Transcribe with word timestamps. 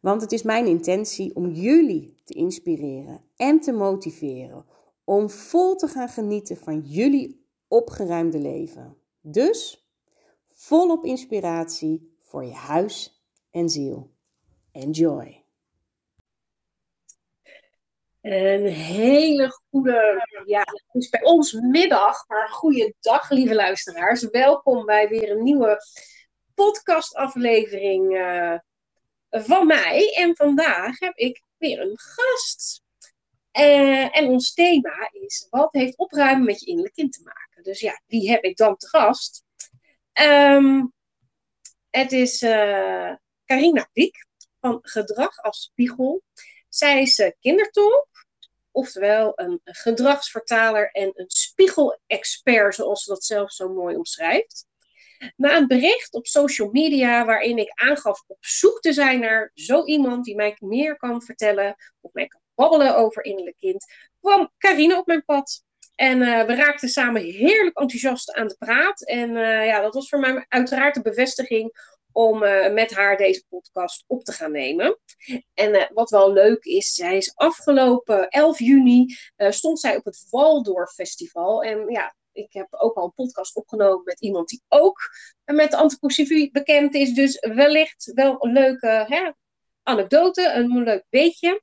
Want 0.00 0.20
het 0.20 0.32
is 0.32 0.42
mijn 0.42 0.66
intentie 0.66 1.34
om 1.34 1.50
jullie 1.50 2.20
te 2.24 2.34
inspireren 2.34 3.24
en 3.36 3.60
te 3.60 3.72
motiveren 3.72 4.66
om 5.04 5.30
vol 5.30 5.74
te 5.74 5.88
gaan 5.88 6.08
genieten 6.08 6.56
van 6.56 6.80
jullie 6.80 7.46
opgeruimde 7.68 8.38
leven. 8.38 8.96
Dus 9.20 9.88
volop 10.48 11.04
inspiratie 11.04 12.16
voor 12.22 12.44
je 12.44 12.52
huis 12.52 13.22
en 13.50 13.68
ziel. 13.68 14.10
Enjoy. 14.72 15.44
Een 18.20 18.66
hele 18.66 19.60
goede, 19.70 20.26
ja, 20.44 20.60
het 20.60 21.02
is 21.02 21.08
bij 21.08 21.24
ons 21.24 21.52
middag, 21.52 22.28
maar 22.28 22.48
goede 22.48 22.94
dag, 23.00 23.30
lieve 23.30 23.54
luisteraars. 23.54 24.30
Welkom 24.30 24.84
bij 24.84 25.08
weer 25.08 25.30
een 25.30 25.42
nieuwe 25.42 25.78
podcastaflevering 26.54 28.16
uh, 28.16 28.58
van 29.30 29.66
mij. 29.66 30.14
En 30.16 30.36
vandaag 30.36 30.98
heb 30.98 31.16
ik 31.16 31.42
weer 31.56 31.80
een 31.80 31.98
gast. 31.98 32.82
Uh, 33.52 34.16
en 34.16 34.26
ons 34.28 34.54
thema 34.54 35.10
is: 35.12 35.46
wat 35.50 35.68
heeft 35.72 35.96
opruimen 35.96 36.44
met 36.44 36.60
je 36.60 36.66
innerlijk 36.66 36.94
kind 36.94 37.12
te 37.12 37.22
maken? 37.22 37.62
Dus 37.62 37.80
ja, 37.80 38.02
wie 38.06 38.30
heb 38.30 38.42
ik 38.42 38.56
dan 38.56 38.76
te 38.76 38.88
gast? 38.88 39.44
Um, 40.20 40.92
het 41.90 42.12
is 42.12 42.42
uh, 42.42 43.14
Carina 43.44 43.88
Wiek 43.92 44.26
van 44.60 44.78
Gedrag 44.82 45.42
als 45.42 45.62
Spiegel. 45.62 46.22
Zij 46.68 47.02
is 47.02 47.18
uh, 47.18 47.30
kindertolk, 47.40 48.08
oftewel 48.70 49.32
een 49.34 49.60
gedragsvertaler 49.64 50.90
en 50.90 51.12
een 51.14 51.30
spiegelexpert, 51.30 52.74
zoals 52.74 53.02
ze 53.02 53.10
dat 53.10 53.24
zelf 53.24 53.52
zo 53.52 53.68
mooi 53.68 53.96
omschrijft. 53.96 54.67
Na 55.36 55.56
een 55.56 55.66
bericht 55.66 56.14
op 56.14 56.26
social 56.26 56.68
media 56.72 57.24
waarin 57.24 57.58
ik 57.58 57.70
aangaf 57.74 58.24
op 58.26 58.36
zoek 58.40 58.80
te 58.80 58.92
zijn 58.92 59.20
naar 59.20 59.50
zo 59.54 59.84
iemand 59.84 60.24
die 60.24 60.34
mij 60.34 60.56
meer 60.58 60.96
kan 60.96 61.22
vertellen 61.22 61.76
of 62.00 62.12
mij 62.12 62.26
kan 62.26 62.40
babbelen 62.58 62.96
over 62.96 63.24
innerlijk 63.24 63.56
kind, 63.56 63.84
kwam 64.20 64.52
Carine 64.58 64.98
op 64.98 65.06
mijn 65.06 65.24
pad. 65.24 65.62
En 65.94 66.20
uh, 66.20 66.44
we 66.44 66.54
raakten 66.54 66.88
samen 66.88 67.22
heerlijk 67.22 67.78
enthousiast 67.78 68.32
aan 68.32 68.48
de 68.48 68.56
praat. 68.58 69.06
En 69.06 69.30
uh, 69.30 69.66
ja, 69.66 69.80
dat 69.80 69.94
was 69.94 70.08
voor 70.08 70.18
mij 70.18 70.46
uiteraard 70.48 70.94
de 70.94 71.02
bevestiging 71.02 71.96
om 72.12 72.42
uh, 72.42 72.72
met 72.72 72.94
haar 72.94 73.16
deze 73.16 73.44
podcast 73.48 74.04
op 74.06 74.24
te 74.24 74.32
gaan 74.32 74.52
nemen. 74.52 74.98
En 75.54 75.90
wat 75.94 76.10
wel 76.10 76.32
leuk 76.32 76.64
is, 76.64 76.94
zij 76.94 77.16
is 77.16 77.32
afgelopen 77.34 78.28
11 78.28 78.58
juni 78.58 79.16
stond 79.36 79.80
zij 79.80 79.96
op 79.96 80.04
het 80.04 80.26
Waldorf 80.30 80.90
Festival. 80.90 81.62
En 81.62 81.84
ja, 81.88 82.14
ik 82.38 82.52
heb 82.52 82.66
ook 82.70 82.96
al 82.96 83.04
een 83.04 83.14
podcast 83.14 83.56
opgenomen 83.56 84.04
met 84.04 84.20
iemand 84.20 84.48
die 84.48 84.62
ook 84.68 84.98
met 85.44 85.74
antroposofie 85.74 86.50
bekend 86.50 86.94
is. 86.94 87.14
Dus 87.14 87.38
wellicht 87.54 88.10
wel 88.14 88.44
een 88.44 88.52
leuke 88.52 89.04
hè, 89.08 89.30
anekdote, 89.82 90.52
een 90.52 90.82
leuk 90.82 91.04
beetje. 91.10 91.62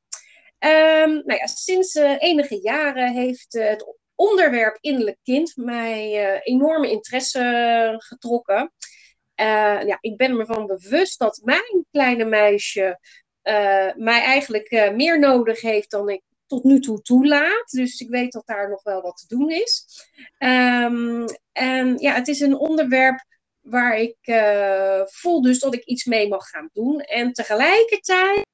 Um, 0.59 1.21
nou 1.25 1.33
ja, 1.39 1.47
sinds 1.47 1.95
uh, 1.95 2.15
enige 2.17 2.61
jaren 2.61 3.13
heeft 3.13 3.55
uh, 3.55 3.67
het 3.67 3.97
onderwerp 4.15 4.77
innerlijk 4.79 5.17
kind 5.23 5.55
mij 5.55 6.33
uh, 6.33 6.39
enorme 6.43 6.91
interesse 6.91 7.95
getrokken. 7.97 8.71
ja, 9.35 9.97
ik 9.99 10.17
ben 10.17 10.37
me 10.37 10.45
van 10.45 10.65
bewust 10.65 11.19
dat 11.19 11.41
mijn 11.43 11.85
kleine 11.91 12.25
meisje 12.25 12.99
mij 13.95 14.23
eigenlijk 14.23 14.91
meer 14.95 15.19
nodig 15.19 15.61
heeft 15.61 15.91
dan 15.91 16.09
ik 16.09 16.21
tot 16.47 16.63
nu 16.63 16.79
toe 16.79 17.01
toelaat. 17.01 17.69
Dus 17.69 17.99
ik 17.99 18.09
weet 18.09 18.31
dat 18.31 18.45
daar 18.45 18.69
nog 18.69 18.83
wel 18.83 19.01
wat 19.01 19.17
te 19.17 19.35
doen 19.35 19.49
is. 19.49 19.85
Um, 20.39 21.25
en 21.51 21.97
ja, 21.97 22.13
het 22.13 22.27
is 22.27 22.39
een 22.39 22.57
onderwerp 22.57 23.25
waar 23.61 23.97
ik 23.97 24.17
uh, 24.23 25.01
voel 25.05 25.41
dus 25.41 25.59
dat 25.59 25.73
ik 25.73 25.83
iets 25.83 26.05
mee 26.05 26.27
mag 26.27 26.49
gaan 26.49 26.69
doen. 26.73 26.99
En 26.99 27.33
tegelijkertijd 27.33 28.45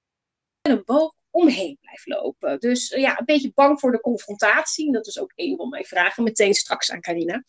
een 0.62 0.82
boog 0.86 1.14
omheen 1.30 1.78
blijf 1.82 2.06
lopen. 2.06 2.60
Dus 2.60 2.92
uh, 2.92 3.02
ja, 3.02 3.20
een 3.20 3.26
beetje 3.26 3.52
bang 3.54 3.80
voor 3.80 3.92
de 3.92 4.00
confrontatie. 4.00 4.92
Dat 4.92 5.08
is 5.08 5.20
ook 5.20 5.32
een 5.36 5.58
van 5.58 5.70
mijn 5.70 5.86
vragen, 5.86 6.24
meteen 6.24 6.54
straks 6.54 6.92
aan 6.92 7.02
Carina. 7.02 7.44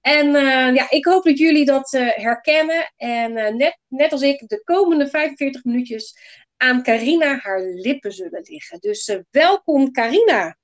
En 0.00 0.26
uh, 0.26 0.74
ja, 0.74 0.90
ik 0.90 1.04
hoop 1.04 1.24
dat 1.24 1.38
jullie 1.38 1.64
dat 1.64 1.90
herkennen. 2.14 2.92
En 2.96 3.32
net, 3.56 3.78
net 3.88 4.12
als 4.12 4.22
ik 4.22 4.48
de 4.48 4.62
komende 4.64 5.08
45 5.08 5.64
minuutjes 5.64 6.18
aan 6.56 6.82
Carina 6.82 7.38
haar 7.38 7.60
lippen 7.60 8.12
zullen 8.12 8.42
liggen. 8.42 8.80
Dus 8.80 9.08
uh, 9.08 9.20
welkom 9.30 9.92
Carina. 9.92 10.58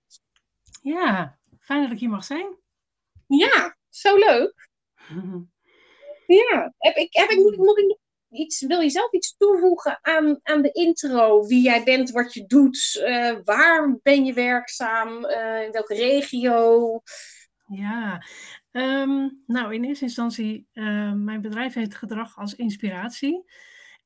Ja, 0.82 1.38
fijn 1.60 1.82
dat 1.82 1.92
ik 1.92 1.98
hier 1.98 2.08
mag 2.08 2.24
zijn. 2.24 2.56
Ja, 3.26 3.76
zo 3.88 4.16
leuk. 4.16 4.68
ja, 6.50 6.74
heb 6.78 6.96
ik, 6.96 7.14
heb 7.14 7.30
ik, 7.30 7.38
moet, 7.38 7.56
moet 7.56 7.78
ik 7.78 7.86
nog 7.86 7.98
iets, 8.30 8.60
wil 8.60 8.80
je 8.80 8.90
zelf 8.90 9.12
iets 9.12 9.36
toevoegen 9.36 9.98
aan, 10.02 10.40
aan 10.42 10.62
de 10.62 10.72
intro? 10.72 11.46
Wie 11.46 11.62
jij 11.62 11.84
bent, 11.84 12.10
wat 12.10 12.34
je 12.34 12.46
doet, 12.46 13.02
uh, 13.06 13.36
waar 13.44 13.98
ben 14.02 14.24
je 14.24 14.32
werkzaam, 14.32 15.24
uh, 15.24 15.62
in 15.62 15.72
welke 15.72 15.94
regio? 15.94 17.00
Ja, 17.66 18.22
um, 18.70 19.42
nou 19.46 19.74
in 19.74 19.84
eerste 19.84 20.04
instantie, 20.04 20.68
mijn 21.14 21.40
bedrijf 21.40 21.74
heet 21.74 21.94
Gedrag 21.94 22.38
als 22.38 22.54
Inspiratie. 22.54 23.44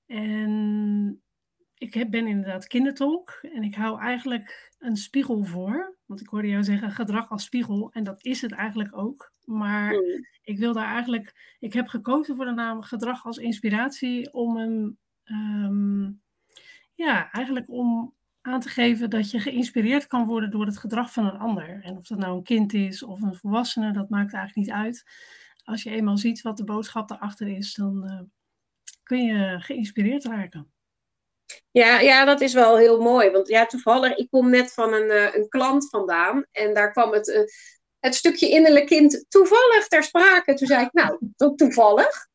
En 0.07 1.23
ik 1.79 1.95
heb, 1.95 2.11
ben 2.11 2.27
inderdaad 2.27 2.67
kindertolk 2.67 3.39
en 3.53 3.63
ik 3.63 3.75
hou 3.75 4.01
eigenlijk 4.01 4.73
een 4.79 4.97
spiegel 4.97 5.45
voor. 5.45 5.97
Want 6.07 6.21
ik 6.21 6.29
hoorde 6.29 6.49
jou 6.49 6.65
zeggen 6.65 6.91
gedrag 6.91 7.31
als 7.31 7.45
spiegel 7.45 7.91
en 7.93 8.05
dat 8.05 8.25
is 8.25 8.41
het 8.41 8.53
eigenlijk 8.53 8.97
ook. 8.97 9.33
Maar 9.45 9.93
mm. 9.93 10.27
ik 10.43 10.59
wil 10.59 10.73
daar 10.73 10.93
eigenlijk, 10.93 11.57
ik 11.59 11.73
heb 11.73 11.87
gekozen 11.87 12.37
voor 12.37 12.45
de 12.45 12.53
naam 12.53 12.83
gedrag 12.83 13.25
als 13.25 13.37
inspiratie 13.37 14.33
om 14.33 14.57
een, 14.57 14.99
um, 15.25 16.21
ja, 16.95 17.31
eigenlijk 17.31 17.71
om 17.71 18.15
aan 18.41 18.61
te 18.61 18.69
geven 18.69 19.11
dat 19.11 19.31
je 19.31 19.41
geïnspireerd 19.41 20.07
kan 20.07 20.27
worden 20.27 20.51
door 20.51 20.67
het 20.67 20.79
gedrag 20.79 21.13
van 21.13 21.27
een 21.27 21.39
ander. 21.39 21.83
En 21.83 21.97
of 21.97 22.07
dat 22.07 22.19
nou 22.19 22.37
een 22.37 22.43
kind 22.43 22.73
is 22.73 23.03
of 23.03 23.23
een 23.23 23.35
volwassene, 23.35 23.93
dat 23.93 24.09
maakt 24.09 24.33
eigenlijk 24.33 24.67
niet 24.67 24.77
uit. 24.77 25.05
Als 25.65 25.83
je 25.83 25.91
eenmaal 25.91 26.19
ziet 26.19 26.43
wat 26.43 26.57
de 26.57 26.65
boodschap 26.65 27.09
daarachter 27.09 27.49
is, 27.49 27.75
dan 27.75 28.05
uh, 28.05 28.21
kun 29.03 29.25
je 29.25 29.61
geïnspireerd 29.61 30.25
raken. 30.25 30.71
Ja, 31.71 32.01
ja, 32.01 32.25
dat 32.25 32.41
is 32.41 32.53
wel 32.53 32.77
heel 32.77 33.01
mooi. 33.01 33.31
Want 33.31 33.49
ja, 33.49 33.67
toevallig, 33.67 34.17
ik 34.17 34.31
kom 34.31 34.51
net 34.51 34.73
van 34.73 34.93
een, 34.93 35.11
uh, 35.11 35.35
een 35.35 35.49
klant 35.49 35.89
vandaan. 35.89 36.47
En 36.53 36.75
daar 36.75 36.93
kwam 36.93 37.13
het, 37.13 37.29
uh, 37.29 37.41
het 37.99 38.15
stukje 38.15 38.49
innerlijk 38.49 38.87
kind 38.87 39.25
toevallig 39.29 39.87
ter 39.89 40.03
sprake. 40.03 40.55
Toen 40.55 40.67
zei 40.67 40.85
ik, 40.85 40.93
nou, 40.93 41.19
toevallig. 41.57 42.27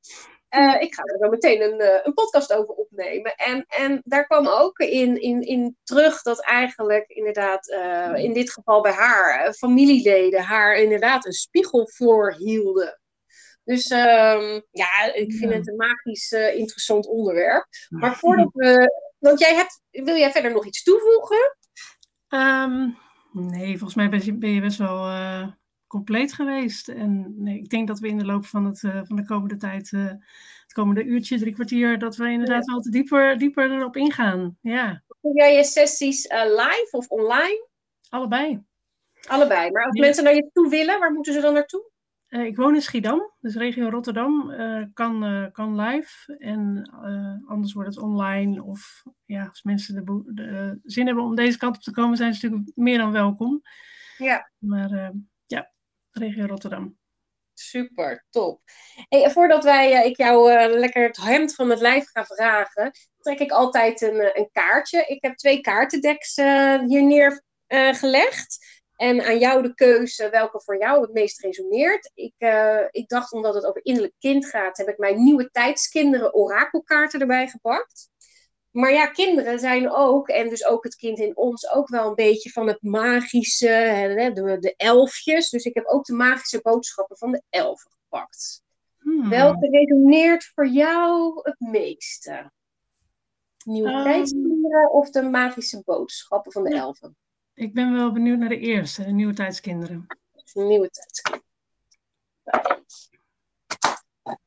Uh, 0.56 0.82
ik 0.82 0.94
ga 0.94 1.04
er 1.04 1.18
zo 1.20 1.30
meteen 1.30 1.62
een, 1.62 2.06
een 2.06 2.14
podcast 2.14 2.54
over 2.54 2.74
opnemen. 2.74 3.36
En, 3.36 3.66
en 3.68 4.02
daar 4.04 4.26
kwam 4.26 4.48
ook 4.48 4.80
in, 4.80 5.22
in, 5.22 5.42
in 5.42 5.78
terug 5.84 6.22
dat 6.22 6.42
eigenlijk 6.42 7.08
inderdaad, 7.08 7.68
in 8.16 8.34
dit 8.34 8.52
geval 8.52 8.82
bij 8.82 8.92
haar, 8.92 9.54
familieleden 9.54 10.42
haar 10.42 10.76
inderdaad 10.76 11.26
een 11.26 11.32
spiegel 11.32 11.90
voorhielden. 11.94 13.01
Dus 13.64 13.90
um, 13.90 14.64
ja, 14.72 15.14
ik 15.14 15.34
vind 15.34 15.54
het 15.54 15.68
een 15.68 15.76
magisch 15.76 16.32
uh, 16.32 16.56
interessant 16.56 17.08
onderwerp. 17.08 17.68
Maar 17.90 18.16
voordat 18.18 18.50
we. 18.54 18.94
Want 19.20 19.40
jij 19.40 19.56
hebt. 19.56 19.82
Wil 19.90 20.16
jij 20.16 20.32
verder 20.32 20.52
nog 20.52 20.66
iets 20.66 20.84
toevoegen? 20.84 21.58
Um, 22.30 22.98
nee, 23.32 23.70
volgens 23.78 23.96
mij 23.96 24.10
ben 24.10 24.26
je, 24.26 24.34
ben 24.34 24.50
je 24.50 24.62
best 24.62 24.78
wel 24.78 25.08
uh, 25.08 25.48
compleet 25.88 26.34
geweest. 26.34 26.88
En 26.88 27.34
nee, 27.38 27.58
ik 27.58 27.70
denk 27.70 27.88
dat 27.88 28.00
we 28.00 28.08
in 28.08 28.18
de 28.18 28.26
loop 28.26 28.46
van, 28.46 28.66
het, 28.66 28.82
uh, 28.82 29.02
van 29.04 29.16
de 29.16 29.26
komende 29.26 29.58
tijd. 29.58 29.92
het 29.92 30.74
komende 30.74 31.04
uurtje, 31.04 31.40
drie 31.40 31.54
kwartier. 31.54 32.00
dat 32.00 32.16
we 32.16 32.30
inderdaad 32.30 32.66
wel 32.66 32.82
dieper, 32.82 33.38
dieper 33.38 33.72
erop 33.72 33.96
ingaan. 33.96 34.58
Ja. 34.62 35.04
Doe 35.22 35.36
jij 35.36 35.56
je 35.56 35.64
sessies 35.64 36.28
live 36.30 36.90
of 36.92 37.08
online? 37.08 37.68
Allebei. 38.10 38.64
Allebei. 39.28 39.72
Maar 39.72 39.86
als 39.86 39.96
ja. 39.96 40.02
mensen 40.02 40.24
naar 40.24 40.36
je 40.36 40.50
toe 40.54 40.70
willen, 40.70 41.00
waar 41.00 41.14
moeten 41.14 41.34
ze 41.34 41.42
dan 41.42 41.54
naartoe? 41.54 41.91
Uh, 42.32 42.46
ik 42.46 42.56
woon 42.56 42.76
in 42.76 42.82
Schiedam, 42.82 43.32
dus 43.40 43.56
regio 43.56 43.90
Rotterdam 43.90 44.50
uh, 44.52 44.84
kan, 44.94 45.24
uh, 45.24 45.46
kan 45.52 45.82
live. 45.82 46.36
En 46.38 46.90
anders 47.48 47.74
wordt 47.74 47.90
het 47.90 48.04
online. 48.04 48.64
Of 48.64 49.04
ja, 49.26 49.46
als 49.46 49.64
mensen 49.64 49.96
de, 49.96 50.34
de, 50.34 50.80
zin 50.84 51.06
hebben 51.06 51.24
om 51.24 51.36
deze 51.36 51.58
kant 51.58 51.76
op 51.76 51.82
te 51.82 51.92
komen, 51.92 52.18
zijn 52.18 52.34
ze 52.34 52.46
natuurlijk 52.46 52.78
meer 52.78 52.98
dan 52.98 53.12
welkom. 53.12 53.62
Ja. 54.18 54.52
Maar 54.58 55.12
ja, 55.46 55.72
regio 56.12 56.46
Rotterdam. 56.46 56.98
Super, 57.54 58.26
top. 58.30 58.62
Hey, 59.10 59.32
voordat 59.32 59.64
wij, 59.64 60.06
ik 60.06 60.18
jou 60.18 60.68
lekker 60.68 61.04
het 61.04 61.18
hemd 61.18 61.56
van 61.56 61.70
het 61.70 61.80
lijf 61.80 62.10
ga 62.12 62.26
vragen, 62.26 62.92
trek 63.20 63.40
ik 63.40 63.52
altijd 63.52 64.02
een, 64.02 64.40
een 64.40 64.50
kaartje. 64.52 65.06
Ik 65.08 65.24
heb 65.24 65.36
twee 65.36 65.62
kaartendeks 65.62 66.36
hier 66.86 67.04
neergelegd. 67.04 68.81
En 69.02 69.22
aan 69.22 69.40
jou 69.40 69.62
de 69.62 69.74
keuze 69.74 70.30
welke 70.30 70.62
voor 70.62 70.78
jou 70.78 71.02
het 71.02 71.14
meest 71.14 71.42
resoneert. 71.42 72.12
Ik, 72.14 72.34
uh, 72.38 72.84
ik 72.92 73.08
dacht, 73.08 73.32
omdat 73.32 73.54
het 73.54 73.66
over 73.66 73.86
innerlijk 73.86 74.14
kind 74.20 74.46
gaat, 74.46 74.78
heb 74.78 74.88
ik 74.88 74.98
mijn 74.98 75.24
nieuwe 75.24 75.50
tijdskinderen 75.52 76.34
orakelkaarten 76.34 77.20
erbij 77.20 77.48
gepakt. 77.48 78.10
Maar 78.72 78.92
ja, 78.94 79.06
kinderen 79.06 79.60
zijn 79.60 79.92
ook, 79.92 80.28
en 80.28 80.50
dus 80.50 80.66
ook 80.66 80.84
het 80.84 80.96
kind 80.96 81.20
in 81.20 81.38
ons, 81.38 81.72
ook 81.72 81.90
wel 81.90 82.08
een 82.08 82.16
beetje 82.16 82.50
van 82.50 82.68
het 82.68 82.82
magische, 82.82 83.68
hè, 83.68 84.34
de, 84.34 84.60
de 84.60 84.74
elfjes. 84.76 85.50
Dus 85.50 85.64
ik 85.64 85.76
heb 85.76 85.86
ook 85.86 86.06
de 86.06 86.14
magische 86.14 86.60
boodschappen 86.62 87.18
van 87.18 87.32
de 87.32 87.42
elfen 87.50 87.92
gepakt. 87.92 88.64
Hmm. 88.98 89.30
Welke 89.30 89.70
resoneert 89.70 90.52
voor 90.56 90.68
jou 90.68 91.40
het 91.42 91.60
meeste? 91.60 92.52
Nieuwe 93.66 93.92
um, 93.92 94.04
tijdskinderen 94.04 94.92
of 94.92 95.10
de 95.10 95.22
magische 95.22 95.82
boodschappen 95.86 96.52
van 96.52 96.64
de 96.64 96.76
elfen? 96.76 97.16
Ik 97.54 97.74
ben 97.74 97.94
wel 97.94 98.12
benieuwd 98.12 98.38
naar 98.38 98.50
de 98.50 98.60
eerste, 98.60 99.04
de 99.04 99.12
Nieuwe 99.12 99.34
Tijdskinderen. 99.34 100.08
Nieuwe 100.54 100.90
Tijdskinderen. 100.90 101.50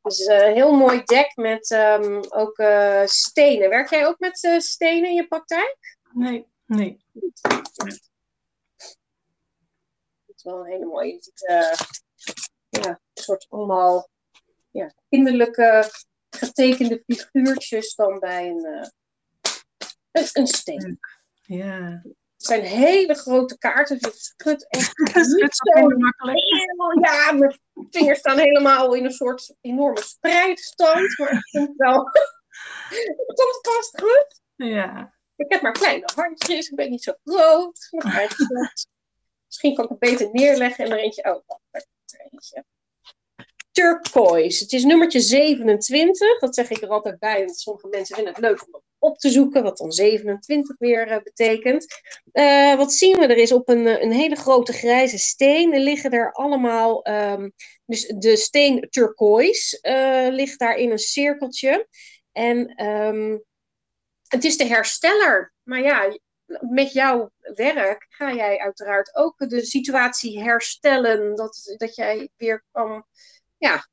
Het 0.03 0.13
is 0.13 0.27
een 0.27 0.53
heel 0.53 0.73
mooi 0.73 1.03
dek 1.05 1.37
met 1.37 1.71
um, 1.71 2.21
ook 2.29 2.59
uh, 2.59 3.07
stenen. 3.07 3.69
Werk 3.69 3.91
jij 3.91 4.07
ook 4.07 4.19
met 4.19 4.43
uh, 4.43 4.59
stenen 4.59 5.09
in 5.09 5.15
je 5.15 5.27
praktijk? 5.27 5.99
Nee, 6.13 6.47
nee. 6.67 7.05
Het 10.27 10.37
is 10.37 10.43
wel 10.43 10.59
een 10.59 10.71
hele 10.71 10.87
mooie. 10.87 11.15
Het, 11.15 11.45
uh, 11.51 11.89
ja, 12.83 12.89
een 12.89 13.23
soort 13.23 13.47
allemaal 13.49 14.09
ja, 14.71 14.95
kinderlijke 15.09 15.91
getekende 16.31 17.03
figuurtjes 17.07 17.95
dan 17.95 18.19
bij 18.19 18.49
een, 18.49 18.91
een 20.33 20.47
steen. 20.47 20.99
Ja. 21.43 22.03
Het 22.45 22.53
zijn 22.53 22.65
hele 22.65 23.15
grote 23.15 23.59
kaarten, 23.59 23.99
dus 23.99 24.13
het 24.13 24.35
schudt 24.37 24.67
echt 24.79 24.99
niet 24.99 25.57
zo 25.57 25.89
makkelijk. 25.89 26.39
ja, 27.01 27.33
mijn 27.33 27.61
vingers 27.91 28.19
staan 28.19 28.39
helemaal 28.39 28.95
in 28.95 29.05
een 29.05 29.13
soort 29.13 29.55
enorme 29.61 30.03
spreidstand. 30.03 31.19
Maar 31.19 31.33
ik 31.33 31.49
vind 31.49 31.77
wel... 31.77 32.05
het 33.17 33.35
komt 33.35 33.59
vast 33.63 34.01
goed. 34.01 34.41
Ja. 34.57 35.15
Ik 35.37 35.53
heb 35.53 35.63
maar 35.63 35.73
kleine 35.73 36.09
handjes, 36.15 36.69
ik 36.69 36.77
ben 36.77 36.91
niet 36.91 37.03
zo 37.03 37.13
groot. 37.25 37.89
Misschien 39.47 39.75
kan 39.75 39.85
ik 39.85 39.91
het 39.91 39.99
beter 39.99 40.29
neerleggen 40.33 40.85
en 40.85 40.91
er 40.91 40.99
eentje... 40.99 41.35
Oh, 41.35 41.59
er 41.71 41.85
eentje. 42.31 42.65
Turquoise. 43.73 44.63
Het 44.63 44.73
is 44.73 44.85
nummertje 44.85 45.21
27. 45.21 46.39
Dat 46.39 46.55
zeg 46.55 46.71
ik 46.71 46.83
er 46.83 46.89
altijd 46.89 47.19
bij, 47.19 47.45
want 47.45 47.59
sommige 47.59 47.89
mensen 47.89 48.15
vinden 48.15 48.35
het 48.35 48.43
leuk 48.43 48.67
om 48.67 48.83
op 49.05 49.19
te 49.19 49.31
zoeken, 49.31 49.63
wat 49.63 49.77
dan 49.77 49.93
27 49.93 50.79
weer 50.79 51.11
uh, 51.11 51.17
betekent. 51.23 51.87
Uh, 52.33 52.77
wat 52.77 52.93
zien 52.93 53.19
we? 53.19 53.27
Er 53.27 53.37
is 53.37 53.53
op 53.53 53.69
een, 53.69 53.87
eh, 53.87 54.03
een 54.03 54.13
hele 54.13 54.37
grote 54.37 54.73
grijze 54.73 55.19
steen, 55.19 55.83
liggen 55.83 56.11
er 56.11 56.33
allemaal, 56.33 57.09
um, 57.09 57.53
dus 57.87 58.07
de 58.07 58.37
steen 58.37 58.87
turquoise 58.91 59.79
ligt 60.33 60.59
daar 60.59 60.77
in 60.77 60.91
een 60.91 60.99
cirkeltje. 60.99 61.89
En 62.33 62.85
um, 62.87 63.45
het 64.27 64.45
is 64.45 64.57
de 64.57 64.67
hersteller. 64.67 65.53
Maar 65.63 65.83
ja, 65.83 66.19
met 66.61 66.93
jouw 66.93 67.31
werk 67.55 68.07
ga 68.09 68.33
jij 68.33 68.59
uiteraard 68.59 69.17
ook 69.17 69.49
de 69.49 69.65
situatie 69.65 70.43
herstellen. 70.43 71.37
Dat, 71.37 71.75
dat 71.77 71.95
jij 71.95 72.29
weer 72.37 72.65
kan 72.73 73.05
ja, 73.57 73.89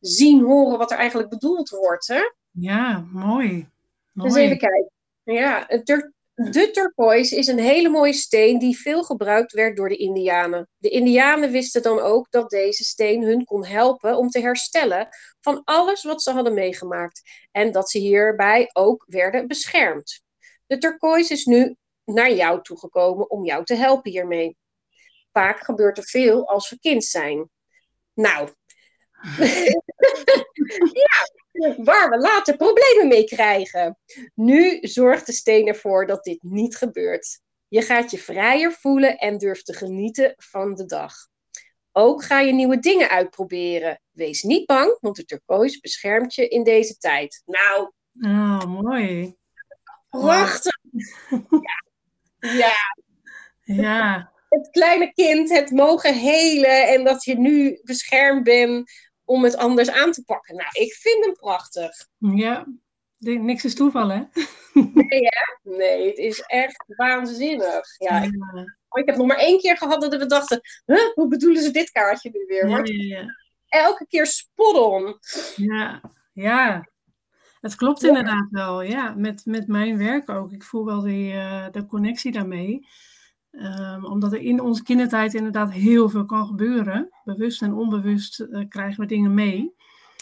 zien, 0.00 0.40
horen 0.40 0.78
wat 0.78 0.90
er 0.90 0.98
eigenlijk 0.98 1.28
bedoeld 1.30 1.68
wordt. 1.68 2.06
Hè? 2.06 2.20
Ja, 2.50 3.06
mooi. 3.12 3.68
Dus 4.12 4.34
even 4.34 4.58
kijken. 4.58 4.90
Ja, 5.22 5.66
de 6.42 6.70
turquoise 6.70 7.36
is 7.36 7.46
een 7.46 7.58
hele 7.58 7.88
mooie 7.88 8.12
steen 8.12 8.58
die 8.58 8.78
veel 8.78 9.02
gebruikt 9.02 9.52
werd 9.52 9.76
door 9.76 9.88
de 9.88 9.96
Indianen. 9.96 10.68
De 10.76 10.88
Indianen 10.88 11.50
wisten 11.50 11.82
dan 11.82 11.98
ook 11.98 12.30
dat 12.30 12.50
deze 12.50 12.84
steen 12.84 13.22
hun 13.22 13.44
kon 13.44 13.64
helpen 13.64 14.16
om 14.16 14.28
te 14.28 14.40
herstellen 14.40 15.08
van 15.40 15.62
alles 15.64 16.02
wat 16.02 16.22
ze 16.22 16.30
hadden 16.30 16.54
meegemaakt. 16.54 17.22
En 17.50 17.72
dat 17.72 17.90
ze 17.90 17.98
hierbij 17.98 18.70
ook 18.72 19.04
werden 19.08 19.46
beschermd. 19.46 20.22
De 20.66 20.78
turquoise 20.78 21.32
is 21.32 21.44
nu 21.44 21.76
naar 22.04 22.32
jou 22.32 22.62
toegekomen 22.62 23.30
om 23.30 23.44
jou 23.44 23.64
te 23.64 23.74
helpen 23.74 24.10
hiermee. 24.10 24.56
Vaak 25.32 25.60
gebeurt 25.60 25.98
er 25.98 26.04
veel 26.04 26.48
als 26.48 26.70
we 26.70 26.78
kind 26.78 27.04
zijn. 27.04 27.50
Nou, 28.14 28.48
ja, 30.92 31.39
waar 31.76 32.10
we 32.10 32.18
later 32.18 32.56
problemen 32.56 33.08
mee 33.08 33.24
krijgen. 33.24 33.98
Nu 34.34 34.78
zorgt 34.80 35.26
de 35.26 35.32
steen 35.32 35.66
ervoor 35.66 36.06
dat 36.06 36.24
dit 36.24 36.42
niet 36.42 36.76
gebeurt. 36.76 37.40
Je 37.68 37.82
gaat 37.82 38.10
je 38.10 38.18
vrijer 38.18 38.72
voelen 38.72 39.16
en 39.16 39.38
durft 39.38 39.66
te 39.66 39.74
genieten 39.74 40.34
van 40.36 40.74
de 40.74 40.86
dag. 40.86 41.14
Ook 41.92 42.24
ga 42.24 42.40
je 42.40 42.52
nieuwe 42.52 42.78
dingen 42.78 43.08
uitproberen. 43.08 44.00
Wees 44.10 44.42
niet 44.42 44.66
bang, 44.66 44.96
want 45.00 45.16
de 45.16 45.24
turquoise 45.24 45.80
beschermt 45.80 46.34
je 46.34 46.48
in 46.48 46.64
deze 46.64 46.96
tijd. 46.96 47.42
Nou, 47.44 47.92
oh, 48.20 48.64
mooi. 48.64 49.34
Prachtig. 50.10 50.78
Ja. 51.50 52.54
ja. 52.54 52.72
Ja. 53.62 54.32
Het 54.48 54.70
kleine 54.70 55.12
kind, 55.12 55.50
het 55.50 55.70
mogen 55.70 56.14
helen 56.14 56.88
en 56.88 57.04
dat 57.04 57.24
je 57.24 57.38
nu 57.38 57.80
beschermd 57.82 58.44
bent 58.44 58.90
om 59.30 59.44
het 59.44 59.56
anders 59.56 59.90
aan 59.90 60.12
te 60.12 60.24
pakken. 60.24 60.56
Nou, 60.56 60.68
ik 60.72 60.92
vind 60.92 61.24
hem 61.24 61.34
prachtig. 61.34 62.06
Ja, 62.18 62.66
niks 63.18 63.64
is 63.64 63.74
toeval, 63.74 64.08
hè? 64.08 64.22
Nee, 64.94 65.20
hè? 65.20 65.70
Nee, 65.76 66.08
het 66.08 66.18
is 66.18 66.40
echt 66.40 66.84
waanzinnig. 66.86 67.98
Ja, 67.98 68.22
ik, 68.22 68.32
ik, 68.90 69.06
heb 69.06 69.16
nog 69.16 69.26
maar 69.26 69.36
één 69.36 69.58
keer 69.58 69.76
gehad 69.76 70.00
dat 70.00 70.16
we 70.16 70.26
dachten, 70.26 70.60
huh, 70.86 71.14
hoe 71.14 71.28
bedoelen 71.28 71.62
ze 71.62 71.70
dit 71.70 71.90
kaartje 71.90 72.30
nu 72.32 72.44
weer? 72.46 72.68
Maar 72.68 72.86
ja, 72.86 73.18
ja, 73.18 73.26
elke 73.68 74.06
keer 74.06 74.26
spot 74.26 74.76
on. 74.76 75.18
Ja, 75.56 76.00
ja. 76.32 76.88
Het 77.60 77.74
klopt 77.74 78.02
inderdaad 78.02 78.46
wel, 78.50 78.82
ja. 78.82 79.14
Met, 79.16 79.42
met 79.44 79.66
mijn 79.66 79.98
werk 79.98 80.28
ook. 80.28 80.52
Ik 80.52 80.62
voel 80.62 80.84
wel 80.84 81.00
die, 81.00 81.32
uh, 81.32 81.66
de 81.70 81.86
connectie 81.86 82.32
daarmee. 82.32 82.86
Um, 83.50 84.04
omdat 84.04 84.32
er 84.32 84.40
in 84.40 84.60
onze 84.60 84.82
kindertijd 84.82 85.34
inderdaad 85.34 85.72
heel 85.72 86.08
veel 86.08 86.24
kan 86.24 86.46
gebeuren. 86.46 87.08
Bewust 87.24 87.62
en 87.62 87.74
onbewust 87.74 88.40
uh, 88.40 88.68
krijgen 88.68 89.00
we 89.00 89.06
dingen 89.06 89.34
mee. 89.34 89.74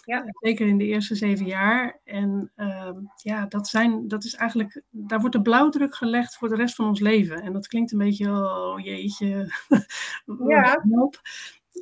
Ja. 0.04 0.22
Uh, 0.22 0.28
zeker 0.40 0.66
in 0.66 0.78
de 0.78 0.84
eerste 0.84 1.14
zeven 1.14 1.46
jaar. 1.46 2.00
En 2.04 2.52
uh, 2.56 2.90
ja, 3.16 3.46
dat, 3.46 3.68
zijn, 3.68 4.08
dat 4.08 4.24
is 4.24 4.34
eigenlijk, 4.34 4.82
daar 4.90 5.20
wordt 5.20 5.34
de 5.34 5.42
blauwdruk 5.42 5.94
gelegd 5.94 6.36
voor 6.36 6.48
de 6.48 6.56
rest 6.56 6.74
van 6.74 6.86
ons 6.86 7.00
leven. 7.00 7.42
En 7.42 7.52
dat 7.52 7.68
klinkt 7.68 7.92
een 7.92 7.98
beetje, 7.98 8.30
oh 8.30 8.80
jeetje. 8.80 9.52
ja. 10.48 10.84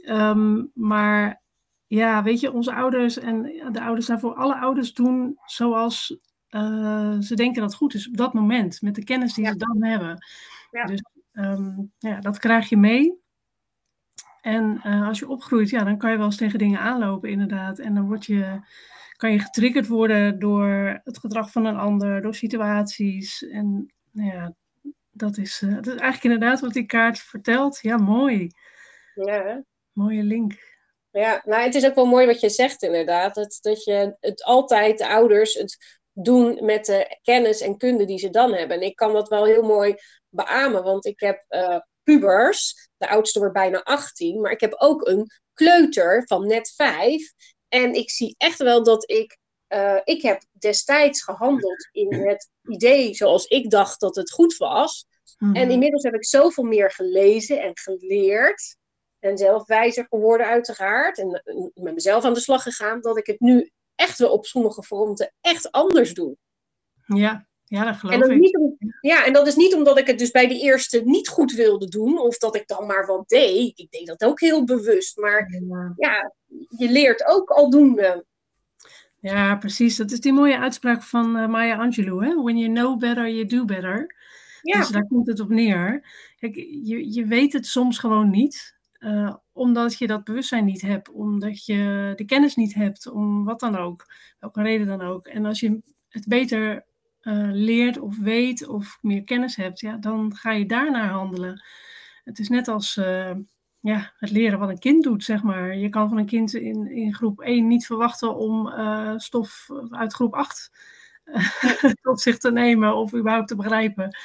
Um, 0.08 0.70
maar 0.74 1.42
ja, 1.86 2.22
weet 2.22 2.40
je, 2.40 2.52
onze 2.52 2.74
ouders 2.74 3.18
en 3.18 3.42
de 3.72 3.82
ouders 3.82 4.06
daarvoor, 4.06 4.34
alle 4.34 4.56
ouders 4.56 4.94
doen 4.94 5.38
zoals 5.44 6.18
uh, 6.50 7.18
ze 7.20 7.34
denken 7.34 7.62
dat 7.62 7.74
goed 7.74 7.94
is 7.94 8.08
op 8.08 8.16
dat 8.16 8.34
moment. 8.34 8.82
Met 8.82 8.94
de 8.94 9.04
kennis 9.04 9.34
die 9.34 9.44
ja. 9.44 9.52
ze 9.52 9.58
dan 9.58 9.84
hebben. 9.84 10.24
Ja. 10.70 10.84
Dus 10.84 11.02
Um, 11.38 11.92
ja, 11.98 12.20
dat 12.20 12.38
krijg 12.38 12.68
je 12.68 12.76
mee. 12.76 13.20
En 14.40 14.80
uh, 14.86 15.06
als 15.08 15.18
je 15.18 15.28
opgroeit, 15.28 15.70
ja, 15.70 15.84
dan 15.84 15.98
kan 15.98 16.10
je 16.10 16.16
wel 16.16 16.26
eens 16.26 16.36
tegen 16.36 16.58
dingen 16.58 16.80
aanlopen, 16.80 17.30
inderdaad. 17.30 17.78
En 17.78 17.94
dan 17.94 18.06
word 18.06 18.26
je, 18.26 18.60
kan 19.16 19.32
je 19.32 19.38
getriggerd 19.38 19.86
worden 19.86 20.38
door 20.38 21.00
het 21.04 21.18
gedrag 21.18 21.50
van 21.50 21.64
een 21.64 21.76
ander, 21.76 22.22
door 22.22 22.34
situaties. 22.34 23.48
En 23.48 23.94
nou 24.10 24.30
ja, 24.30 24.54
dat 25.10 25.38
is, 25.38 25.62
uh, 25.62 25.74
dat 25.74 25.86
is 25.86 26.00
eigenlijk 26.00 26.34
inderdaad 26.34 26.60
wat 26.60 26.72
die 26.72 26.86
kaart 26.86 27.18
vertelt. 27.18 27.78
Ja, 27.82 27.96
mooi. 27.96 28.50
Ja. 29.14 29.64
Mooie 29.92 30.22
link. 30.22 30.74
Ja, 31.10 31.42
nou, 31.44 31.62
het 31.62 31.74
is 31.74 31.86
ook 31.86 31.94
wel 31.94 32.06
mooi 32.06 32.26
wat 32.26 32.40
je 32.40 32.50
zegt, 32.50 32.82
inderdaad. 32.82 33.34
Dat, 33.34 33.58
dat 33.60 33.84
je 33.84 34.16
het 34.20 34.44
altijd, 34.44 34.98
de 34.98 35.08
ouders, 35.08 35.54
het 35.54 35.98
doen 36.18 36.64
met 36.64 36.84
de 36.86 37.18
kennis 37.22 37.60
en 37.60 37.76
kunde 37.76 38.04
die 38.04 38.18
ze 38.18 38.30
dan 38.30 38.52
hebben. 38.52 38.76
En 38.76 38.82
ik 38.82 38.96
kan 38.96 39.12
dat 39.12 39.28
wel 39.28 39.44
heel 39.44 39.62
mooi 39.62 39.94
beamen, 40.28 40.82
want 40.82 41.06
ik 41.06 41.20
heb 41.20 41.44
uh, 41.48 41.78
pubers, 42.02 42.88
de 42.96 43.08
oudste 43.08 43.38
wordt 43.38 43.54
bijna 43.54 43.82
18, 43.82 44.40
maar 44.40 44.52
ik 44.52 44.60
heb 44.60 44.74
ook 44.76 45.06
een 45.06 45.30
kleuter 45.54 46.22
van 46.26 46.46
net 46.46 46.72
5. 46.76 47.32
En 47.68 47.94
ik 47.94 48.10
zie 48.10 48.34
echt 48.38 48.58
wel 48.58 48.82
dat 48.82 49.10
ik, 49.10 49.38
uh, 49.68 50.00
ik 50.04 50.22
heb 50.22 50.42
destijds 50.52 51.22
gehandeld 51.22 51.88
in 51.92 52.14
het 52.14 52.50
idee 52.62 53.14
zoals 53.14 53.46
ik 53.46 53.70
dacht 53.70 54.00
dat 54.00 54.16
het 54.16 54.32
goed 54.32 54.56
was. 54.56 55.06
Mm 55.38 55.48
-hmm. 55.48 55.56
En 55.56 55.70
inmiddels 55.70 56.02
heb 56.02 56.14
ik 56.14 56.24
zoveel 56.24 56.64
meer 56.64 56.90
gelezen 56.90 57.62
en 57.62 57.78
geleerd. 57.78 58.76
En 59.18 59.38
zelf 59.38 59.66
wijzer 59.66 60.06
geworden 60.08 60.46
uiteraard. 60.46 61.18
En 61.18 61.42
met 61.74 61.94
mezelf 61.94 62.24
aan 62.24 62.34
de 62.34 62.40
slag 62.40 62.62
gegaan. 62.62 63.00
Dat 63.00 63.18
ik 63.18 63.26
het 63.26 63.40
nu 63.40 63.70
echt 63.96 64.18
wel 64.18 64.32
op 64.32 64.46
sommige 64.46 64.82
fronten 64.82 65.32
echt 65.40 65.72
anders 65.72 66.14
doe. 66.14 66.36
Ja, 67.06 67.46
ja 67.64 67.84
dat 67.84 67.96
geloof 67.96 68.22
en 68.22 68.30
ik. 68.30 68.38
Niet 68.38 68.56
om, 68.56 68.76
ja, 69.00 69.24
en 69.24 69.32
dat 69.32 69.46
is 69.46 69.56
niet 69.56 69.74
omdat 69.74 69.98
ik 69.98 70.06
het 70.06 70.18
dus 70.18 70.30
bij 70.30 70.48
de 70.48 70.60
eerste 70.60 71.02
niet 71.04 71.28
goed 71.28 71.52
wilde 71.52 71.88
doen, 71.88 72.18
of 72.18 72.38
dat 72.38 72.56
ik 72.56 72.66
dan 72.66 72.86
maar 72.86 73.06
wat 73.06 73.28
deed. 73.28 73.78
Ik 73.78 73.90
deed 73.90 74.06
dat 74.06 74.24
ook 74.24 74.40
heel 74.40 74.64
bewust, 74.64 75.16
maar 75.16 75.50
ja, 75.68 75.92
ja 75.96 76.32
je 76.68 76.90
leert 76.90 77.26
ook 77.26 77.50
aldoende. 77.50 78.24
Ja, 79.20 79.56
precies. 79.56 79.96
Dat 79.96 80.10
is 80.10 80.20
die 80.20 80.32
mooie 80.32 80.58
uitspraak 80.58 81.02
van 81.02 81.36
uh, 81.36 81.46
Maya 81.46 81.76
Angelou. 81.76 82.24
Hè? 82.24 82.42
When 82.42 82.58
you 82.58 82.72
know 82.72 82.98
better, 82.98 83.28
you 83.28 83.46
do 83.46 83.64
better. 83.64 84.14
Ja. 84.62 84.78
Dus 84.78 84.88
daar 84.88 85.06
komt 85.06 85.26
het 85.26 85.40
op 85.40 85.48
neer. 85.48 86.08
Kijk, 86.38 86.54
je, 86.54 87.12
je 87.12 87.24
weet 87.24 87.52
het 87.52 87.66
soms 87.66 87.98
gewoon 87.98 88.30
niet. 88.30 88.76
Uh, 88.98 89.34
omdat 89.56 89.98
je 89.98 90.06
dat 90.06 90.24
bewustzijn 90.24 90.64
niet 90.64 90.82
hebt. 90.82 91.10
Omdat 91.10 91.64
je 91.64 92.12
de 92.16 92.24
kennis 92.24 92.54
niet 92.54 92.74
hebt. 92.74 93.10
Om 93.10 93.44
wat 93.44 93.60
dan 93.60 93.76
ook. 93.76 94.06
Welke 94.38 94.62
reden 94.62 94.86
dan 94.86 95.02
ook. 95.02 95.26
En 95.26 95.46
als 95.46 95.60
je 95.60 95.82
het 96.08 96.26
beter 96.26 96.84
uh, 97.22 97.48
leert 97.52 97.98
of 97.98 98.18
weet 98.18 98.66
of 98.66 98.98
meer 99.00 99.24
kennis 99.24 99.56
hebt. 99.56 99.80
Ja, 99.80 99.96
dan 99.96 100.34
ga 100.34 100.52
je 100.52 100.66
daarnaar 100.66 101.08
handelen. 101.08 101.64
Het 102.24 102.38
is 102.38 102.48
net 102.48 102.68
als 102.68 102.98
ja, 103.86 104.12
het 104.18 104.30
leren 104.30 104.58
wat 104.58 104.68
een 104.68 104.78
kind 104.78 105.02
doet, 105.02 105.24
zeg 105.24 105.42
maar. 105.42 105.76
Je 105.76 105.88
kan 105.88 106.08
van 106.08 106.18
een 106.18 106.26
kind 106.26 106.54
in, 106.54 106.90
in 106.90 107.14
groep 107.14 107.40
1 107.40 107.66
niet 107.66 107.86
verwachten 107.86 108.36
om 108.36 108.66
uh, 108.66 109.12
stof 109.16 109.68
uit 109.90 110.12
groep 110.12 110.34
8 110.34 110.70
uh, 111.24 111.92
tot 112.00 112.20
zich 112.20 112.38
te 112.38 112.52
nemen 112.52 112.96
of 112.96 113.14
überhaupt 113.14 113.48
te 113.48 113.56
begrijpen. 113.56 114.16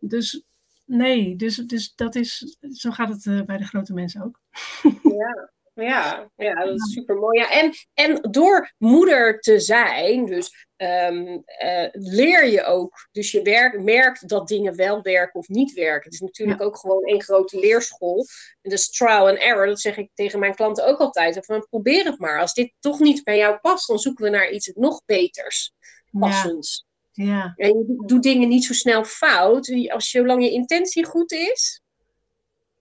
Dus 0.00 0.42
nee, 0.90 1.36
dus, 1.36 1.56
dus 1.56 1.94
dat 1.94 2.14
is, 2.14 2.56
zo 2.72 2.90
gaat 2.90 3.08
het 3.08 3.24
uh, 3.24 3.42
bij 3.42 3.56
de 3.56 3.64
grote 3.64 3.92
mensen 3.92 4.22
ook. 4.22 4.40
ja. 5.20 5.50
Ja, 5.74 6.30
ja, 6.36 6.54
dat 6.64 6.74
is 6.74 6.92
super 6.92 7.16
mooi. 7.16 7.38
Ja, 7.38 7.50
en, 7.50 7.72
en 7.94 8.30
door 8.30 8.72
moeder 8.78 9.40
te 9.40 9.60
zijn, 9.60 10.26
dus 10.26 10.66
um, 10.76 11.26
uh, 11.62 11.88
leer 11.92 12.46
je 12.46 12.64
ook. 12.64 13.08
Dus 13.12 13.30
je 13.30 13.42
werk, 13.42 13.80
merkt 13.80 14.28
dat 14.28 14.48
dingen 14.48 14.76
wel 14.76 15.02
werken 15.02 15.40
of 15.40 15.48
niet 15.48 15.72
werken. 15.72 16.04
Het 16.04 16.12
is 16.12 16.20
natuurlijk 16.20 16.62
ook 16.62 16.78
gewoon 16.78 17.04
één 17.04 17.22
grote 17.22 17.58
leerschool. 17.58 18.26
En 18.62 18.70
dus 18.70 18.90
trial 18.90 19.28
and 19.28 19.38
error, 19.38 19.66
dat 19.66 19.80
zeg 19.80 19.96
ik 19.96 20.10
tegen 20.14 20.38
mijn 20.38 20.54
klanten 20.54 20.86
ook 20.86 20.98
altijd. 20.98 21.44
Van, 21.44 21.66
probeer 21.70 22.04
het 22.04 22.18
maar. 22.18 22.40
Als 22.40 22.54
dit 22.54 22.72
toch 22.80 22.98
niet 22.98 23.24
bij 23.24 23.36
jou 23.36 23.58
past, 23.58 23.86
dan 23.86 23.98
zoeken 23.98 24.24
we 24.24 24.30
naar 24.30 24.50
iets 24.50 24.72
nog 24.74 25.02
beters 25.06 25.72
passends. 26.10 26.86
Ja. 27.24 27.52
En 27.56 27.68
je 27.68 28.02
doet 28.06 28.22
dingen 28.22 28.48
niet 28.48 28.64
zo 28.64 28.72
snel 28.72 29.04
fout. 29.04 29.88
Als 29.88 30.10
zolang 30.10 30.42
je 30.42 30.50
intentie 30.50 31.06
goed 31.06 31.32
is, 31.32 31.82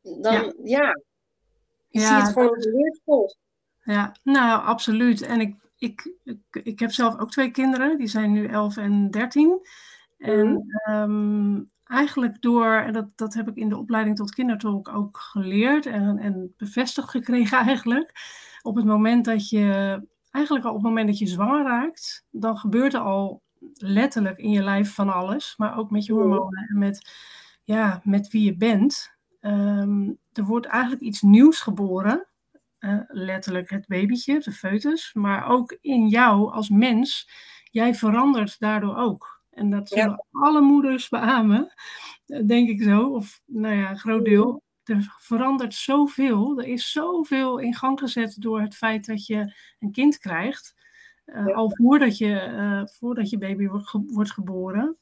dan 0.02 0.56
ja 0.64 0.94
ik 1.92 2.02
ja, 2.02 2.22
het 2.22 2.34
gewoon 2.34 2.58
leerschool. 2.60 3.36
Ja, 3.84 4.16
nou, 4.24 4.66
absoluut. 4.66 5.22
En 5.22 5.42
ik, 5.42 5.56
ik, 5.78 6.14
ik, 6.24 6.40
ik, 6.64 6.80
heb 6.80 6.92
zelf 6.92 7.20
ook 7.20 7.32
twee 7.32 7.52
kinderen, 7.52 7.98
die 7.98 8.08
zijn 8.08 8.32
nu 8.32 8.48
11 8.48 8.78
en 8.78 9.12
13. 9.12 9.60
En 10.18 10.66
um, 10.90 11.70
eigenlijk 11.84 12.42
door, 12.42 12.74
en 12.74 12.94
dat, 12.94 13.08
dat 13.16 13.34
heb 13.34 13.48
ik 13.48 13.56
in 13.56 13.70
de 13.70 13.78
opleiding 13.78 14.16
tot 14.16 14.34
kindertolk 14.34 14.88
ook 14.88 15.18
geleerd 15.18 15.86
en, 15.86 16.18
en 16.18 16.54
bevestigd 16.58 17.10
gekregen 17.10 17.58
eigenlijk. 17.68 18.12
Op 18.62 18.76
het 18.76 18.86
moment 18.86 19.26
dat 19.26 19.50
je, 19.50 20.02
eigenlijk 20.32 20.66
al 20.66 20.72
op 20.72 20.78
het 20.78 20.88
moment 20.88 21.08
dat 21.08 21.18
je 21.18 21.28
zwanger 21.28 21.64
raakt, 21.64 22.26
dan 22.30 22.58
gebeurt 22.58 22.94
er 22.94 23.00
al 23.00 23.42
letterlijk 23.74 24.38
in 24.38 24.50
je 24.50 24.64
lijf 24.64 24.94
van 24.94 25.14
alles. 25.14 25.54
Maar 25.58 25.78
ook 25.78 25.90
met 25.92 26.06
je 26.06 26.14
hormonen 26.14 26.68
en 26.70 26.78
met, 26.78 27.12
ja, 27.64 28.02
met 28.04 28.28
wie 28.28 28.44
je 28.44 28.58
bent. 28.58 29.18
Um, 29.42 30.18
er 30.32 30.44
wordt 30.44 30.66
eigenlijk 30.66 31.02
iets 31.02 31.22
nieuws 31.22 31.60
geboren. 31.60 32.28
Uh, 32.80 33.00
letterlijk 33.08 33.70
het 33.70 33.88
babytje, 33.88 34.40
de 34.40 34.52
foetus. 34.52 35.14
Maar 35.14 35.48
ook 35.48 35.78
in 35.82 36.08
jou 36.08 36.52
als 36.52 36.70
mens. 36.70 37.30
Jij 37.72 37.96
verandert 37.96 38.60
daardoor 38.60 38.96
ook. 38.96 39.42
En 39.50 39.70
dat 39.70 39.90
zullen 39.90 40.26
alle 40.32 40.62
moeders 40.62 41.10
beamen, 41.10 41.74
denk 42.46 42.70
ik 42.70 42.84
zo. 42.84 43.08
Of 43.08 43.42
nou 43.46 43.76
ja, 43.76 43.90
een 43.90 44.00
groot 44.00 44.26
deel. 44.26 44.64
Er 44.84 45.16
verandert 45.20 45.74
zoveel. 45.74 46.60
Er 46.60 46.68
is 46.68 46.92
zoveel 46.92 47.58
in 47.58 47.76
gang 47.76 48.00
gezet 48.00 48.36
door 48.42 48.62
het 48.62 48.76
feit 48.76 49.06
dat 49.06 49.26
je 49.26 49.54
een 49.80 49.92
kind 49.92 50.18
krijgt. 50.18 50.76
Uh, 51.36 51.56
Al 51.56 51.72
voordat 51.76 52.18
je, 52.18 52.50
uh, 52.52 52.86
voordat 52.86 53.30
je 53.30 53.38
baby 53.38 53.68
wordt, 53.68 53.88
ge 53.88 54.04
wordt 54.08 54.32
geboren. 54.32 54.98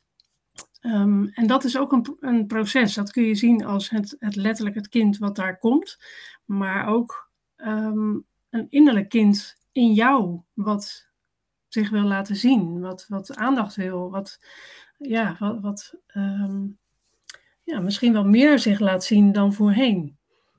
Um, 0.82 1.30
en 1.34 1.48
dat 1.48 1.64
is 1.64 1.78
ook 1.78 1.92
een, 1.92 2.18
een, 2.20 2.48
proces. 2.48 2.94
Dat 2.94 3.12
kun 3.12 3.24
je 3.24 3.36
zien 3.36 3.66
als 3.66 3.90
het, 3.90 4.16
het, 4.20 4.36
letterlijk 4.36 4.76
het 4.76 4.88
kind 4.88 5.18
wat 5.18 5.36
daar 5.36 5.58
komt, 5.58 6.00
maar 6.46 6.88
ook 6.88 7.32
um, 7.58 8.26
een 8.50 8.68
innerlijk 8.70 9.10
kind 9.10 9.58
in 9.72 9.94
jou 9.94 10.42
wat 10.54 11.08
zich 11.68 11.90
wil 11.90 12.04
laten 12.04 12.36
zien, 12.36 12.80
wat, 12.80 13.06
wat 13.08 13.36
aandacht 13.36 13.76
wil, 13.76 14.12
wat, 14.12 14.40
ja, 14.98 15.36
wat, 15.40 15.62
wat 15.62 15.96
um, 16.16 16.78
ja, 17.64 17.80
misschien 17.80 18.14
wel 18.14 18.26
meer 18.26 18.60
zich 18.60 18.80
laat 18.80 19.04
zien 19.04 19.32
dan 19.32 19.54
voorheen. 19.54 20.18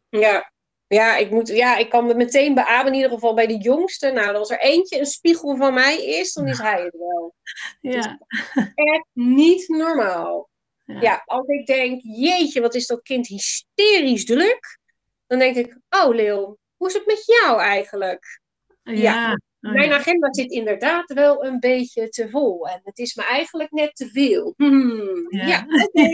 Ja, 0.09 0.53
ja, 0.89 1.17
ik, 1.17 1.31
moet, 1.31 1.49
ja, 1.49 1.77
ik 1.77 1.89
kan 1.89 2.07
me 2.07 2.15
meteen 2.15 2.55
beamen, 2.55 2.87
in 2.87 2.95
ieder 2.95 3.11
geval 3.11 3.35
bij 3.35 3.47
de 3.47 3.57
jongste. 3.57 4.11
Nou, 4.11 4.37
als 4.37 4.51
er 4.51 4.61
eentje 4.61 4.99
een 4.99 5.07
spiegel 5.07 5.57
van 5.57 5.75
mij 5.75 6.05
is, 6.05 6.33
dan 6.33 6.47
is 6.47 6.59
hij 6.59 6.83
het 6.83 6.97
wel. 6.99 7.35
Ja. 7.81 8.19
echt 8.75 9.07
niet 9.13 9.69
normaal. 9.69 10.49
Ja. 10.85 11.01
ja. 11.01 11.23
als 11.25 11.47
ik 11.47 11.67
denk, 11.67 12.01
jeetje, 12.03 12.61
wat 12.61 12.75
is 12.75 12.87
dat 12.87 13.03
kind 13.03 13.27
hysterisch 13.27 14.25
druk. 14.25 14.79
Dan 15.27 15.39
denk 15.39 15.57
ik, 15.57 15.79
oh 15.89 16.15
Leeuw, 16.15 16.59
hoe 16.77 16.89
is 16.89 16.95
het 16.95 17.07
met 17.07 17.25
jou 17.25 17.61
eigenlijk? 17.61 18.41
Ja. 18.83 18.93
ja. 18.93 19.39
Oh, 19.61 19.73
mijn 19.73 19.93
agenda 19.93 20.33
zit 20.33 20.51
inderdaad 20.51 21.13
wel 21.13 21.45
een 21.45 21.61
beetje 21.61 22.09
te 22.09 22.31
vol. 22.31 22.69
En 22.69 22.81
het 22.85 22.99
is 22.99 23.15
me 23.15 23.25
eigenlijk 23.25 23.71
net 23.71 23.97
te 23.97 24.09
veel. 24.09 24.55
Hmm, 24.57 25.27
ja, 25.29 25.67
oké. 25.69 26.09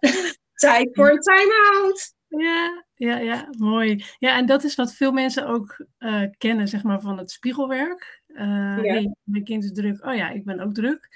Tijd 0.54 0.88
voor 0.92 1.10
een 1.10 1.20
time-out. 1.20 2.14
Ja, 2.36 2.84
ja, 2.94 3.16
ja, 3.16 3.48
mooi. 3.58 4.04
Ja, 4.18 4.36
en 4.36 4.46
dat 4.46 4.64
is 4.64 4.74
wat 4.74 4.94
veel 4.94 5.12
mensen 5.12 5.46
ook 5.46 5.86
uh, 5.98 6.22
kennen, 6.38 6.68
zeg 6.68 6.82
maar, 6.82 7.00
van 7.00 7.18
het 7.18 7.30
spiegelwerk. 7.30 8.22
Uh, 8.28 8.44
ja. 8.82 8.92
hey, 8.92 9.14
mijn 9.22 9.44
kind 9.44 9.64
is 9.64 9.72
druk. 9.72 10.06
Oh 10.06 10.14
ja, 10.14 10.30
ik 10.30 10.44
ben 10.44 10.60
ook 10.60 10.74
druk. 10.74 11.08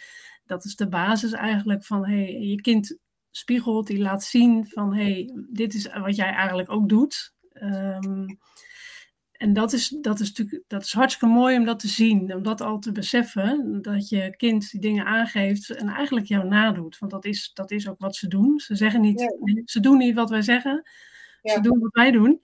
Dat 0.46 0.64
is 0.64 0.76
de 0.76 0.88
basis 0.88 1.32
eigenlijk 1.32 1.84
van, 1.84 2.06
hey, 2.06 2.32
je 2.32 2.60
kind 2.60 2.98
spiegelt, 3.30 3.86
die 3.86 3.98
laat 3.98 4.24
zien 4.24 4.66
van, 4.66 4.94
hey, 4.94 5.30
dit 5.50 5.74
is 5.74 5.92
wat 5.92 6.16
jij 6.16 6.30
eigenlijk 6.30 6.70
ook 6.70 6.88
doet. 6.88 7.34
Um, 7.62 8.38
en 9.38 9.52
dat 9.52 9.72
is, 9.72 9.88
dat, 9.88 10.20
is 10.20 10.28
natuurlijk, 10.28 10.64
dat 10.66 10.82
is 10.82 10.92
hartstikke 10.92 11.34
mooi 11.34 11.56
om 11.56 11.64
dat 11.64 11.78
te 11.78 11.88
zien, 11.88 12.34
om 12.34 12.42
dat 12.42 12.60
al 12.60 12.78
te 12.78 12.92
beseffen, 12.92 13.82
dat 13.82 14.08
je 14.08 14.34
kind 14.36 14.70
die 14.70 14.80
dingen 14.80 15.04
aangeeft 15.04 15.70
en 15.70 15.88
eigenlijk 15.88 16.26
jou 16.26 16.48
nadoet. 16.48 16.98
Want 16.98 17.12
dat 17.12 17.24
is, 17.24 17.50
dat 17.54 17.70
is 17.70 17.88
ook 17.88 17.98
wat 17.98 18.16
ze 18.16 18.28
doen. 18.28 18.60
Ze, 18.60 18.74
zeggen 18.74 19.00
niet, 19.00 19.34
ze 19.64 19.80
doen 19.80 19.98
niet 19.98 20.14
wat 20.14 20.30
wij 20.30 20.42
zeggen, 20.42 20.90
ze 21.48 21.60
doen 21.60 21.78
wat 21.78 21.92
wij 21.92 22.10
doen. 22.10 22.40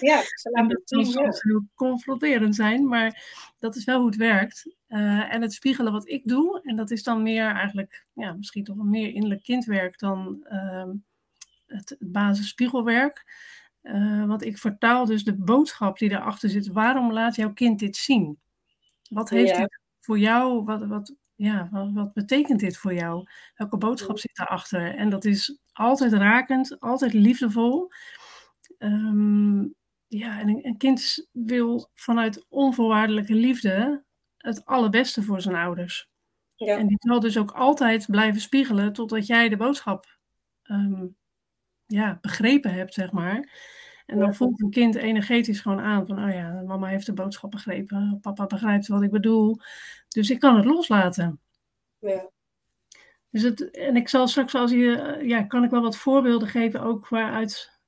Ja, 0.00 0.20
ze 0.22 0.50
laten 0.52 0.70
het 0.70 0.82
kan 0.84 1.04
soms 1.04 1.42
heel 1.42 1.64
confronterend 1.74 2.54
zijn, 2.54 2.88
maar 2.88 3.24
dat 3.58 3.76
is 3.76 3.84
wel 3.84 3.98
hoe 3.98 4.06
het 4.06 4.16
werkt. 4.16 4.76
Uh, 4.88 5.34
en 5.34 5.42
het 5.42 5.52
spiegelen 5.52 5.92
wat 5.92 6.08
ik 6.08 6.22
doe, 6.24 6.60
en 6.62 6.76
dat 6.76 6.90
is 6.90 7.02
dan 7.02 7.22
meer 7.22 7.50
eigenlijk, 7.50 8.06
ja, 8.12 8.32
misschien 8.32 8.64
toch 8.64 8.76
meer 8.76 9.14
innerlijk 9.14 9.42
kindwerk 9.42 9.98
dan 9.98 10.46
uh, 10.52 10.90
het, 11.66 11.88
het 11.88 12.12
basisspiegelwerk. 12.12 13.24
Uh, 13.82 14.26
want 14.26 14.44
ik 14.44 14.58
vertaal 14.58 15.04
dus 15.04 15.24
de 15.24 15.36
boodschap 15.36 15.98
die 15.98 16.08
daarachter 16.08 16.48
zit. 16.48 16.66
Waarom 16.66 17.12
laat 17.12 17.36
jouw 17.36 17.52
kind 17.52 17.78
dit 17.78 17.96
zien? 17.96 18.38
Wat 19.08 19.30
heeft 19.30 19.50
ja. 19.50 19.60
dit 19.60 19.80
voor 20.00 20.18
jou? 20.18 20.64
Wat, 20.64 20.86
wat, 20.86 21.14
ja, 21.34 21.68
wat, 21.70 21.92
wat, 21.92 22.12
betekent 22.12 22.60
dit 22.60 22.76
voor 22.76 22.94
jou? 22.94 23.26
Welke 23.54 23.76
boodschap 23.76 24.18
zit 24.18 24.36
daarachter? 24.36 24.94
En 24.94 25.10
dat 25.10 25.24
is 25.24 25.58
altijd 25.72 26.12
rakend, 26.12 26.80
altijd 26.80 27.12
liefdevol. 27.12 27.92
Um, 28.82 29.74
ja, 30.06 30.40
en 30.40 30.48
een, 30.48 30.76
kind 30.76 31.28
wil 31.32 31.90
vanuit 31.94 32.46
onvoorwaardelijke 32.48 33.34
liefde 33.34 34.04
het 34.36 34.64
allerbeste 34.64 35.22
voor 35.22 35.40
zijn 35.40 35.54
ouders. 35.54 36.08
Ja. 36.56 36.76
En 36.76 36.86
die 36.86 36.96
zal 37.00 37.20
dus 37.20 37.38
ook 37.38 37.50
altijd 37.50 38.06
blijven 38.06 38.40
spiegelen 38.40 38.92
totdat 38.92 39.26
jij 39.26 39.48
de 39.48 39.56
boodschap 39.56 40.18
um, 40.64 41.16
ja, 41.86 42.18
begrepen 42.20 42.72
hebt, 42.72 42.94
zeg 42.94 43.12
maar. 43.12 43.48
En 44.06 44.18
dan 44.18 44.34
voelt 44.34 44.60
een 44.60 44.70
kind 44.70 44.94
energetisch 44.94 45.60
gewoon 45.60 45.80
aan 45.80 46.06
van, 46.06 46.24
oh 46.24 46.32
ja, 46.32 46.62
mama 46.66 46.86
heeft 46.86 47.06
de 47.06 47.12
boodschap 47.12 47.50
begrepen, 47.50 48.18
papa 48.20 48.46
begrijpt 48.46 48.86
wat 48.86 49.02
ik 49.02 49.10
bedoel, 49.10 49.60
dus 50.08 50.30
ik 50.30 50.40
kan 50.40 50.56
het 50.56 50.64
loslaten. 50.64 51.40
Ja. 51.98 52.30
Dus 53.30 53.42
het, 53.42 53.70
en 53.70 53.96
ik 53.96 54.08
zal 54.08 54.28
straks, 54.28 54.54
als 54.54 54.70
je, 54.70 55.20
ja, 55.22 55.42
kan 55.42 55.64
ik 55.64 55.70
wel 55.70 55.82
wat 55.82 55.96
voorbeelden 55.96 56.48
geven, 56.48 56.82
ook 56.82 57.08
waaruit 57.08 57.79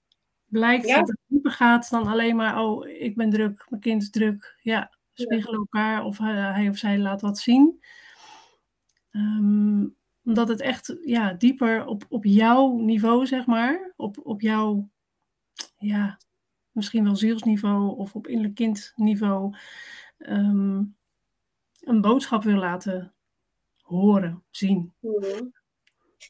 blijkt 0.52 0.88
dat 0.88 1.08
het 1.08 1.18
dieper 1.26 1.50
gaat 1.50 1.90
dan 1.90 2.06
alleen 2.06 2.36
maar, 2.36 2.60
oh, 2.64 2.88
ik 2.88 3.16
ben 3.16 3.30
druk, 3.30 3.66
mijn 3.68 3.82
kind 3.82 4.02
is 4.02 4.10
druk. 4.10 4.58
Ja, 4.62 4.90
spiegelen 5.12 5.58
elkaar 5.58 6.04
of 6.04 6.18
hij 6.18 6.68
of 6.68 6.76
zij 6.76 6.98
laat 6.98 7.20
wat 7.20 7.38
zien. 7.38 7.84
Um, 9.10 9.96
omdat 10.24 10.48
het 10.48 10.60
echt 10.60 10.96
ja, 11.04 11.32
dieper 11.32 11.86
op, 11.86 12.04
op 12.08 12.24
jouw 12.24 12.76
niveau, 12.76 13.26
zeg 13.26 13.46
maar, 13.46 13.92
op, 13.96 14.18
op 14.22 14.40
jouw, 14.40 14.88
ja, 15.78 16.18
misschien 16.70 17.04
wel 17.04 17.16
zielsniveau 17.16 17.96
of 17.96 18.14
op 18.14 18.26
innerlijk 18.26 18.54
kindniveau, 18.54 19.56
um, 20.18 20.96
een 21.80 22.00
boodschap 22.00 22.42
wil 22.42 22.58
laten 22.58 23.14
horen, 23.82 24.42
zien. 24.50 24.92
Mhm. 24.98 25.44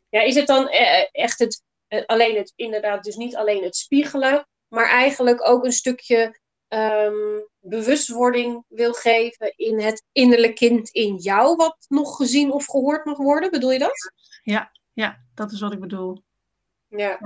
Ja, 0.09 0.21
is 0.21 0.35
het 0.35 0.47
dan 0.47 0.69
eh, 0.69 1.09
echt 1.13 1.39
het, 1.39 1.55
eh, 1.55 1.72
alleen 2.07 2.37
het, 2.37 2.53
inderdaad, 2.57 3.05
dus 3.05 3.17
niet 3.17 3.37
alleen 3.37 3.63
het 3.63 3.77
spiegelen, 3.77 4.49
maar 4.69 4.89
eigenlijk 4.89 5.49
ook 5.49 5.65
een 5.65 5.73
stukje 5.73 6.41
ehm, 6.69 7.41
bewustwording 7.61 8.65
wil 8.69 8.93
geven 8.93 9.53
in 9.57 9.81
het 9.81 10.05
innerlijk 10.13 10.55
kind 10.55 10.89
in 10.89 11.17
jou, 11.17 11.57
wat 11.57 11.77
nog 11.89 12.17
gezien 12.17 12.53
of 12.53 12.67
gehoord 12.67 13.05
mag 13.05 13.17
worden? 13.17 13.51
Bedoel 13.51 13.71
je 13.71 13.79
dat? 13.79 14.13
Ja, 14.43 14.73
ja 14.93 15.25
dat 15.35 15.53
is 15.53 15.61
wat 15.61 15.73
ik 15.73 15.81
bedoel. 15.81 16.23
Ja. 16.89 17.19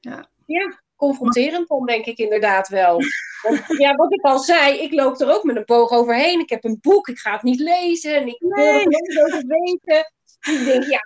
Ja, 0.00 0.30
ja 0.46 0.80
confronterend 1.00 1.68
dan 1.68 1.86
denk 1.86 2.04
ik 2.04 2.18
inderdaad 2.18 2.68
wel. 2.68 3.00
Want, 3.42 3.64
ja, 3.78 3.94
wat 3.94 4.12
ik 4.12 4.22
al 4.22 4.38
zei, 4.38 4.78
ik 4.78 4.92
loop 4.92 5.20
er 5.20 5.34
ook 5.34 5.44
met 5.44 5.56
een 5.56 5.64
boog 5.64 5.90
overheen. 5.90 6.40
Ik 6.40 6.50
heb 6.50 6.64
een 6.64 6.78
boek, 6.80 7.08
ik 7.08 7.18
ga 7.18 7.32
het 7.32 7.42
niet 7.42 7.60
lezen 7.60 8.14
en 8.14 8.26
ik 8.26 8.38
wil 8.38 8.64
er 8.64 8.86
niet 8.86 9.20
over 9.24 9.44
weten. 9.46 10.12
Ik 10.40 10.64
denk, 10.64 10.84
ja, 10.84 11.00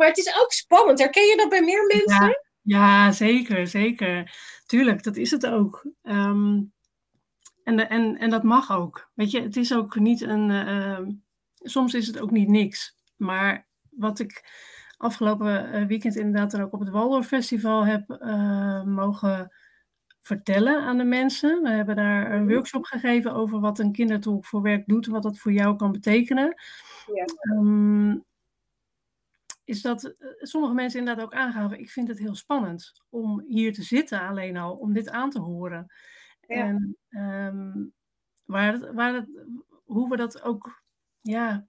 maar 0.00 0.08
het 0.08 0.18
is 0.18 0.40
ook 0.42 0.52
spannend. 0.52 0.98
Herken 0.98 1.26
je 1.26 1.36
dat 1.36 1.48
bij 1.48 1.62
meer 1.62 1.86
mensen? 1.86 2.26
Ja, 2.26 2.42
ja 2.62 3.12
zeker, 3.12 3.66
zeker. 3.66 4.36
Tuurlijk, 4.66 5.02
dat 5.02 5.16
is 5.16 5.30
het 5.30 5.46
ook. 5.46 5.86
Ehm, 6.02 6.62
en, 7.64 7.88
en, 7.88 8.18
en 8.18 8.30
dat 8.30 8.42
mag 8.42 8.72
ook. 8.72 9.10
Weet 9.14 9.30
je, 9.30 9.42
het 9.42 9.56
is 9.56 9.74
ook 9.74 9.98
niet 9.98 10.20
een. 10.20 10.50
Uh, 10.50 10.98
soms 11.58 11.94
is 11.94 12.06
het 12.06 12.20
ook 12.20 12.30
niet 12.30 12.48
niks. 12.48 12.96
Maar 13.16 13.68
wat 13.90 14.18
ik 14.18 14.44
afgelopen 14.96 15.72
eh, 15.72 15.86
weekend 15.86 16.16
inderdaad 16.16 16.52
er 16.52 16.62
ook 16.62 16.72
op 16.72 16.80
het 16.80 16.88
Waldorf 16.88 17.26
Festival 17.26 17.86
heb 17.86 18.18
uh, 18.22 18.82
mogen 18.82 19.52
vertellen 20.20 20.80
aan 20.80 20.96
de 20.96 21.04
mensen. 21.04 21.62
We 21.62 21.68
hebben 21.68 21.96
daar 21.96 22.32
een 22.32 22.48
workshop 22.48 22.84
gegeven 22.84 23.32
over 23.32 23.60
wat 23.60 23.78
een 23.78 23.92
kindertolk 23.92 24.46
voor 24.46 24.62
werk 24.62 24.86
doet 24.86 25.06
en 25.06 25.12
wat 25.12 25.22
dat 25.22 25.38
voor 25.38 25.52
jou 25.52 25.76
kan 25.76 25.92
betekenen. 25.92 26.54
Ja. 27.14 27.24
Um, 27.56 28.24
is 29.70 29.82
dat 29.82 30.04
eh, 30.04 30.28
sommige 30.38 30.74
mensen 30.74 30.98
inderdaad 30.98 31.24
ook 31.24 31.34
aangaven, 31.34 31.80
ik 31.80 31.90
vind 31.90 32.08
het 32.08 32.18
heel 32.18 32.34
spannend 32.34 33.02
om 33.08 33.44
hier 33.46 33.72
te 33.72 33.82
zitten 33.82 34.20
alleen 34.20 34.56
al, 34.56 34.76
om 34.76 34.92
dit 34.92 35.10
aan 35.10 35.30
te 35.30 35.38
horen. 35.38 35.92
En 36.40 36.96
um, 37.10 37.92
waar 38.44 38.72
het, 38.72 38.92
waar 38.92 39.14
het, 39.14 39.28
hoe 39.84 40.08
we 40.08 40.16
dat 40.16 40.42
ook, 40.42 40.82
ja, 41.20 41.66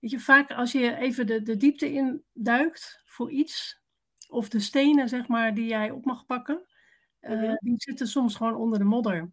weet 0.00 0.10
je, 0.10 0.20
vaak 0.20 0.50
als 0.50 0.72
je 0.72 0.96
even 0.96 1.26
de, 1.26 1.42
de 1.42 1.56
diepte 1.56 1.92
in 1.92 2.24
duikt 2.32 3.02
voor 3.04 3.30
iets, 3.30 3.80
of 4.28 4.48
de 4.48 4.60
stenen, 4.60 5.08
zeg 5.08 5.28
maar, 5.28 5.54
die 5.54 5.66
jij 5.66 5.90
op 5.90 6.04
mag 6.04 6.26
pakken, 6.26 6.66
uh, 7.20 7.54
die 7.58 7.74
zitten 7.76 8.06
soms 8.06 8.34
gewoon 8.34 8.54
onder 8.54 8.78
de 8.78 8.84
modder. 8.84 9.32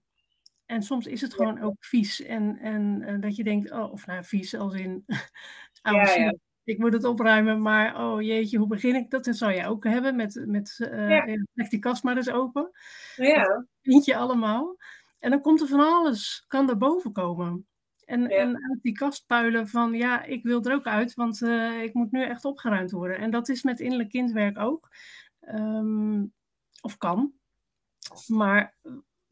En 0.65 0.83
soms 0.83 1.05
is 1.05 1.21
het 1.21 1.33
gewoon 1.33 1.61
ook 1.61 1.85
vies. 1.85 2.21
En, 2.21 2.57
en, 2.57 3.21
dat 3.21 3.35
je 3.35 3.43
denkt, 3.43 3.71
oh, 3.71 3.91
of 3.91 4.05
nou, 4.05 4.23
vies 4.23 4.55
als 4.55 4.73
in 4.73 5.05
oude 5.81 6.19
ja 6.19 6.33
ik 6.69 6.77
moet 6.77 6.93
het 6.93 7.03
opruimen, 7.03 7.61
maar 7.61 8.05
oh 8.05 8.21
jeetje, 8.21 8.57
hoe 8.57 8.67
begin 8.67 8.95
ik 8.95 9.09
dat? 9.09 9.27
Zou 9.31 9.51
je 9.51 9.65
ook 9.65 9.83
hebben 9.83 10.15
met, 10.15 10.43
met 10.47 10.75
uh, 10.91 11.09
ja. 11.09 11.67
die 11.69 11.79
kast 11.79 12.03
maar 12.03 12.17
eens 12.17 12.29
open. 12.29 12.71
Ja. 13.15 13.43
Dat 13.43 13.65
vind 13.81 14.05
je 14.05 14.15
allemaal. 14.15 14.77
En 15.19 15.31
dan 15.31 15.41
komt 15.41 15.61
er 15.61 15.67
van 15.67 15.79
alles, 15.79 16.43
kan 16.47 16.69
er 16.69 16.77
boven 16.77 17.11
komen. 17.11 17.67
En, 18.05 18.21
ja. 18.21 18.27
en 18.27 18.47
uit 18.47 18.81
die 18.81 18.93
kast 18.93 19.25
puilen 19.25 19.67
van, 19.67 19.93
ja, 19.93 20.23
ik 20.23 20.43
wil 20.43 20.63
er 20.63 20.73
ook 20.73 20.87
uit, 20.87 21.13
want 21.13 21.41
uh, 21.41 21.81
ik 21.81 21.93
moet 21.93 22.11
nu 22.11 22.23
echt 22.23 22.45
opgeruimd 22.45 22.91
worden. 22.91 23.17
En 23.17 23.31
dat 23.31 23.49
is 23.49 23.63
met 23.63 23.79
innerlijk 23.79 24.09
kindwerk 24.09 24.57
ook. 24.57 24.89
Um, 25.53 26.33
of 26.81 26.97
kan. 26.97 27.33
Maar 28.27 28.75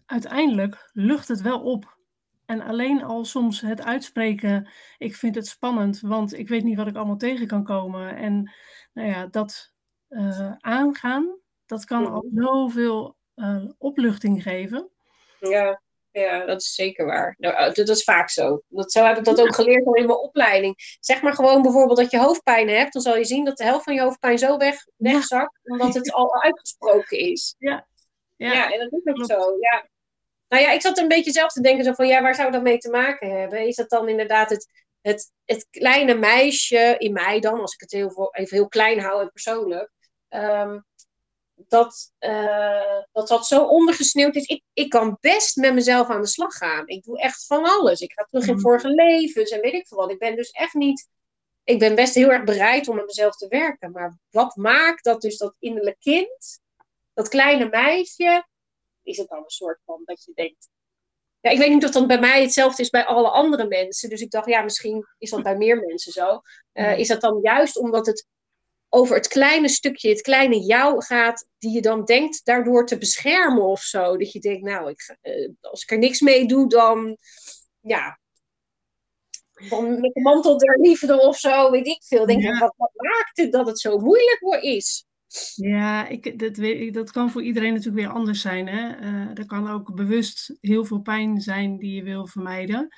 uiteindelijk 0.06 0.90
lucht 0.94 1.28
het 1.28 1.42
wel 1.42 1.62
op. 1.62 1.97
En 2.48 2.62
alleen 2.62 3.04
al 3.04 3.26
soms 3.26 3.62
het 3.62 3.82
uitspreken, 3.82 4.70
ik 4.98 5.16
vind 5.16 5.36
het 5.36 5.48
spannend, 5.48 6.00
want 6.00 6.38
ik 6.38 6.48
weet 6.48 6.64
niet 6.64 6.78
wat 6.78 6.88
ik 6.88 6.96
allemaal 6.96 7.18
tegen 7.18 7.48
kan 7.48 7.64
komen. 7.64 8.16
En 8.16 8.52
nou 8.94 9.08
ja, 9.08 9.26
dat 9.26 9.74
uh, 10.10 10.52
aangaan, 10.58 11.40
dat 11.66 11.86
kan 11.86 12.12
al 12.12 12.26
mhm. 12.30 12.44
zoveel 12.44 13.18
uh, 13.36 13.64
opluchting 13.78 14.44
geven. 14.44 14.90
Ja, 15.40 15.82
ja, 16.12 16.46
dat 16.46 16.62
is 16.62 16.74
zeker 16.74 17.06
waar. 17.06 17.36
Nou, 17.38 17.56
eh, 17.56 17.74
dat 17.74 17.90
is 17.90 18.04
vaak 18.04 18.30
zo. 18.30 18.62
Dat, 18.68 18.92
zo 18.92 19.04
heb 19.04 19.18
ik 19.18 19.24
dat 19.24 19.42
ook 19.42 19.56
geleerd 19.56 19.86
in 19.86 19.92
mijn 19.92 20.10
opleiding. 20.10 20.98
Zeg 21.00 21.22
maar 21.22 21.34
gewoon 21.34 21.62
bijvoorbeeld 21.62 21.98
dat 21.98 22.12
je 22.12 22.20
hoofdpijn 22.20 22.70
hebt, 22.70 22.94
dan 22.94 23.02
zal 23.02 23.18
je 23.18 23.26
zien 23.26 23.46
dat 23.46 23.58
de 23.58 23.64
helft 23.64 23.84
van 23.84 23.94
je 23.94 24.02
hoofdpijn 24.02 24.38
zo 24.38 24.58
weg, 24.58 24.76
wegzakt, 24.96 25.60
omdat 25.64 25.94
het 25.94 26.14
al 26.14 26.42
uitgesproken 26.42 27.18
is. 27.18 27.56
Ja, 27.58 27.88
ja, 28.36 28.54
ja 28.54 28.72
en 28.72 28.80
dat 28.80 29.02
is 29.04 29.14
ook 29.14 29.26
zo. 29.26 29.58
Ja. 29.60 29.90
Nou 30.48 30.64
ja, 30.64 30.72
ik 30.72 30.82
zat 30.82 30.98
een 30.98 31.08
beetje 31.08 31.32
zelf 31.32 31.52
te 31.52 31.62
denken 31.62 31.84
zo 31.84 31.94
van, 31.94 32.08
ja, 32.08 32.22
waar 32.22 32.36
zou 32.36 32.52
dat 32.52 32.62
mee 32.62 32.78
te 32.78 32.90
maken 32.90 33.40
hebben? 33.40 33.68
Is 33.68 33.76
dat 33.76 33.90
dan 33.90 34.10
inderdaad 34.10 34.50
het, 34.50 34.70
het, 35.02 35.32
het 35.46 35.68
kleine 35.70 36.14
meisje 36.14 36.96
in 36.98 37.14
mij 37.14 37.40
dan, 37.40 37.60
als 37.60 37.74
ik 37.74 37.80
het 37.80 37.92
heel, 37.92 38.30
even 38.32 38.58
heel 38.58 38.68
klein 38.68 39.00
hou 39.00 39.22
en 39.22 39.32
persoonlijk, 39.32 39.92
um, 40.30 40.86
dat, 41.68 42.14
uh, 42.20 43.02
dat 43.12 43.28
dat 43.28 43.48
zo 43.48 43.64
ondergesneeuwd 43.64 44.36
is. 44.36 44.46
Ik, 44.46 44.64
ik 44.74 44.90
kan 44.90 45.18
best 45.22 45.56
met 45.56 45.74
mezelf 45.74 46.08
aan 46.10 46.22
de 46.22 46.28
slag 46.28 46.54
gaan. 46.54 46.88
Ik 46.88 47.04
doe 47.04 47.20
echt 47.20 47.46
van 47.46 47.64
alles. 47.64 48.00
Ik 48.00 48.12
ga 48.12 48.28
terug 48.30 48.48
in 48.48 48.54
mm. 48.54 48.62
vorige 48.62 48.90
levens 48.90 49.50
en 49.50 49.62
weet 49.62 49.74
ik 49.74 49.88
veel 49.88 49.98
wat. 49.98 50.12
Ik 50.12 50.20
ben 50.20 50.36
dus 50.36 50.50
echt 50.52 50.74
niet... 50.74 51.08
Ik 51.64 51.80
ben 51.80 51.96
best 51.96 52.16
heel 52.16 52.32
erg 52.32 52.44
bereid 52.44 52.88
om 52.88 52.96
met 52.96 53.06
mezelf 53.06 53.36
te 53.36 53.48
werken. 53.48 53.92
Maar 53.92 54.18
wat 54.30 54.56
maakt 54.56 55.04
dat 55.04 55.22
dus 55.22 55.38
dat 55.38 55.56
innerlijk 55.60 56.00
kind, 56.00 56.60
dat 57.14 57.30
kleine 57.30 57.70
meisje, 57.70 58.48
is 59.08 59.18
het 59.18 59.30
dan 59.30 59.38
een 59.38 59.50
soort 59.50 59.80
van 59.86 60.02
dat 60.06 60.24
je 60.24 60.32
denkt. 60.36 60.70
Ja, 61.40 61.50
ik 61.50 61.58
weet 61.58 61.70
niet 61.70 61.86
of 61.86 61.92
dat 61.92 62.08
bij 62.08 62.20
mij 62.20 62.42
hetzelfde 62.42 62.82
is 62.82 62.90
bij 62.90 63.06
alle 63.06 63.30
andere 63.30 63.68
mensen. 63.68 64.10
Dus 64.10 64.22
ik 64.22 64.32
dacht, 64.32 64.48
ja, 64.48 64.62
misschien 64.62 65.06
is 65.18 65.30
dat 65.30 65.44
bij 65.44 65.58
meer 65.58 65.78
mensen 65.78 66.12
zo. 66.12 66.42
Uh, 66.74 67.00
is 67.00 67.08
dat 67.08 67.22
dan 67.22 67.40
juist 67.42 67.78
omdat 67.78 68.06
het 68.06 68.28
over 68.90 69.16
het 69.16 69.28
kleine 69.28 69.70
stukje, 69.70 70.10
het 70.10 70.22
kleine 70.22 70.60
jou 70.60 71.04
gaat, 71.04 71.48
die 71.58 71.72
je 71.72 71.82
dan 71.82 72.06
denkt 72.06 72.46
daardoor 72.46 72.86
te 72.86 72.98
beschermen 72.98 73.64
of 73.64 73.82
zo. 73.82 74.18
Dat 74.18 74.32
je 74.32 74.40
denkt, 74.40 74.64
nou, 74.64 74.90
ik, 74.90 75.18
uh, 75.22 75.50
als 75.62 75.84
ik 75.84 75.92
er 75.92 75.98
niks 75.98 76.22
mee 76.22 76.48
doe, 76.48 76.70
dan, 76.70 77.18
ja, 77.80 78.20
dan 79.70 80.02
met 80.02 80.14
de 80.14 80.22
mantel 80.22 80.58
der 80.58 80.80
liefde 80.80 81.22
of 81.22 81.38
zo, 81.38 81.72
weet 81.72 81.88
ik 81.88 82.04
veel. 82.04 82.26
Denk 82.26 82.42
ja. 82.42 82.54
ik, 82.54 82.60
wat, 82.60 82.74
wat 82.78 82.92
maakt 82.94 83.38
het 83.38 83.52
dat 83.52 83.68
het 83.68 83.80
zo 83.80 83.98
moeilijk 83.98 84.64
is? 84.64 85.07
Ja, 85.56 86.08
ik, 86.08 86.40
dat, 86.40 86.58
weet, 86.58 86.94
dat 86.94 87.12
kan 87.12 87.32
voor 87.32 87.44
iedereen 87.44 87.74
natuurlijk 87.74 88.06
weer 88.06 88.16
anders 88.16 88.42
zijn. 88.42 88.68
Hè? 88.68 89.00
Uh, 89.00 89.38
er 89.38 89.46
kan 89.46 89.70
ook 89.70 89.96
bewust 89.96 90.58
heel 90.62 90.86
veel 90.86 91.00
pijn 91.00 91.42
zijn 91.42 91.78
die 91.78 91.96
je 91.96 92.04
wil 92.04 92.28
vermijden. 92.28 92.96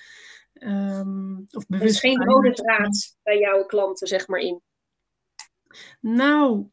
Um, 0.53 1.45
of 1.51 1.67
bewust 1.67 2.03
er 2.03 2.09
is 2.09 2.17
geen 2.17 2.25
rode 2.25 2.53
draad 2.53 3.17
bij 3.23 3.39
jouw 3.39 3.65
klanten, 3.65 4.07
zeg 4.07 4.27
maar, 4.27 4.39
in. 4.39 4.61
Nou, 6.01 6.69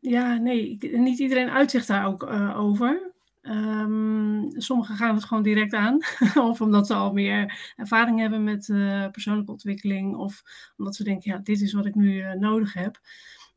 ja, 0.00 0.36
nee, 0.36 0.78
niet 0.92 1.18
iedereen 1.18 1.50
uitzicht 1.50 1.86
daar 1.86 2.06
ook 2.06 2.22
uh, 2.22 2.60
over. 2.60 3.12
Um, 3.42 4.50
sommigen 4.60 4.96
gaan 4.96 5.14
het 5.14 5.24
gewoon 5.24 5.42
direct 5.42 5.72
aan, 5.72 6.00
of 6.50 6.60
omdat 6.60 6.86
ze 6.86 6.94
al 6.94 7.12
meer 7.12 7.72
ervaring 7.76 8.18
hebben 8.18 8.44
met 8.44 8.68
uh, 8.68 9.10
persoonlijke 9.10 9.52
ontwikkeling, 9.52 10.16
of 10.16 10.42
omdat 10.76 10.94
ze 10.94 11.04
denken, 11.04 11.30
ja, 11.32 11.38
dit 11.38 11.60
is 11.60 11.72
wat 11.72 11.86
ik 11.86 11.94
nu 11.94 12.14
uh, 12.14 12.32
nodig 12.32 12.72
heb. 12.72 13.00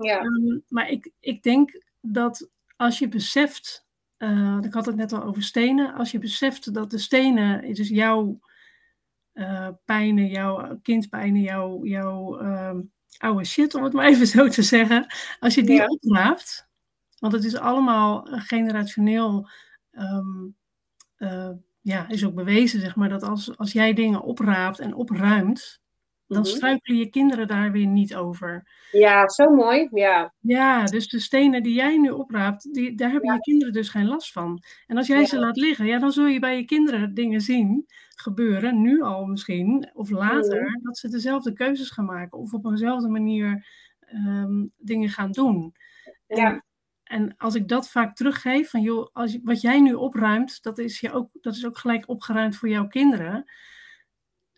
Ja. 0.04 0.22
Um, 0.22 0.64
maar 0.68 0.90
ik, 0.90 1.12
ik 1.20 1.44
denk 1.44 1.82
dat 2.02 2.50
als 2.76 3.00
je 3.00 3.08
beseft, 3.08 3.86
uh, 4.18 4.58
ik 4.62 4.74
had 4.74 4.86
het 4.86 4.96
net 4.96 5.12
al 5.12 5.24
over 5.24 5.44
stenen, 5.44 5.94
als 5.94 6.12
je 6.12 6.18
beseft 6.18 6.74
dat 6.74 6.92
de 6.92 6.98
stenen, 6.98 7.74
dus 7.74 7.90
jouw 7.90 8.40
uh, 9.34 9.70
pijnen, 9.86 10.28
jouw 10.28 10.80
kindpijnen, 10.82 11.42
jouw, 11.42 11.86
jouw 11.86 12.42
uh, 12.42 12.80
oude 13.18 13.46
shit, 13.46 13.76
om 13.76 13.84
het 13.84 13.94
maar 13.94 14.06
even 14.06 14.28
zo 14.28 14.48
te 14.48 14.62
zeggen, 14.62 15.06
als 15.40 15.56
je 15.56 15.64
die 15.64 15.76
ja. 15.76 15.86
opraapt, 15.86 16.68
want 17.20 17.34
het 17.34 17.44
is 17.44 17.58
allemaal 17.58 18.28
generationeel, 18.30 19.50
um, 19.92 20.56
uh, 21.18 21.50
ja, 21.82 22.10
is 22.10 22.26
ook 22.26 22.36
bewezen, 22.36 22.80
zeg 22.80 22.96
maar, 22.96 23.10
dat 23.10 23.24
als, 23.24 23.58
als 23.58 23.72
jij 23.72 23.94
dingen 23.94 24.22
opraapt 24.22 24.80
en 24.80 24.94
opruimt, 24.94 25.83
dan 26.34 26.42
mhm. 26.42 26.52
struikelen 26.52 27.00
je 27.00 27.10
kinderen 27.10 27.48
daar 27.48 27.72
weer 27.72 27.88
niet 27.88 28.16
over. 28.16 28.68
Ja, 28.92 29.30
zo 29.30 29.50
mooi. 29.50 29.88
Ja, 29.92 30.34
ja 30.40 30.84
dus 30.84 31.08
de 31.08 31.20
stenen 31.20 31.64
die 31.64 31.74
jij 31.74 31.98
nu 31.98 32.10
opraapt, 32.10 32.74
die, 32.74 32.96
daar 32.96 33.12
hebben 33.12 33.30
ja. 33.30 33.36
je 33.36 33.42
kinderen 33.42 33.74
dus 33.74 33.90
geen 33.90 34.08
last 34.08 34.32
van. 34.32 34.64
En 34.88 34.98
als 34.98 35.08
jij 35.08 35.20
ja. 35.20 35.26
ze 35.26 35.40
laat 35.40 35.58
liggen, 35.58 35.86
ja, 35.86 36.00
dan 36.00 36.12
zul 36.12 36.26
je 36.26 36.40
bij 36.40 36.58
je 36.58 36.66
kinderen 36.66 37.14
dingen 37.14 37.42
zien 37.42 37.86
gebeuren, 38.16 38.82
nu 38.82 39.02
al 39.02 39.26
misschien, 39.26 39.90
of 39.94 40.10
later, 40.10 40.62
mm. 40.62 40.84
dat 40.84 40.98
ze 40.98 41.10
dezelfde 41.10 41.54
keuzes 41.54 41.90
gaan 41.90 42.06
maken 42.06 42.38
of 42.38 42.54
op 42.54 42.66
eenzelfde 42.66 43.10
manier 43.10 43.68
um, 44.14 44.72
dingen 44.78 45.10
gaan 45.10 45.32
doen. 45.32 45.76
En, 46.28 46.38
ja. 46.38 46.64
En 47.04 47.38
als 47.38 47.56
ik 47.56 47.68
dat 47.68 47.90
vaak 47.90 48.16
teruggeef, 48.16 48.70
van 48.70 48.82
joh, 48.82 49.10
als 49.14 49.38
wat 49.44 49.62
jij 49.62 49.82
nu 49.82 49.94
opruimt, 49.94 50.64
dat 50.64 50.78
is, 50.78 51.00
je 51.00 51.12
ook, 51.12 51.30
dat 51.42 51.56
is 51.56 51.66
ook 51.66 51.78
gelijk 51.78 52.10
opgeruimd 52.10 52.56
voor 52.56 52.70
jouw 52.70 52.88
kinderen. 52.88 53.52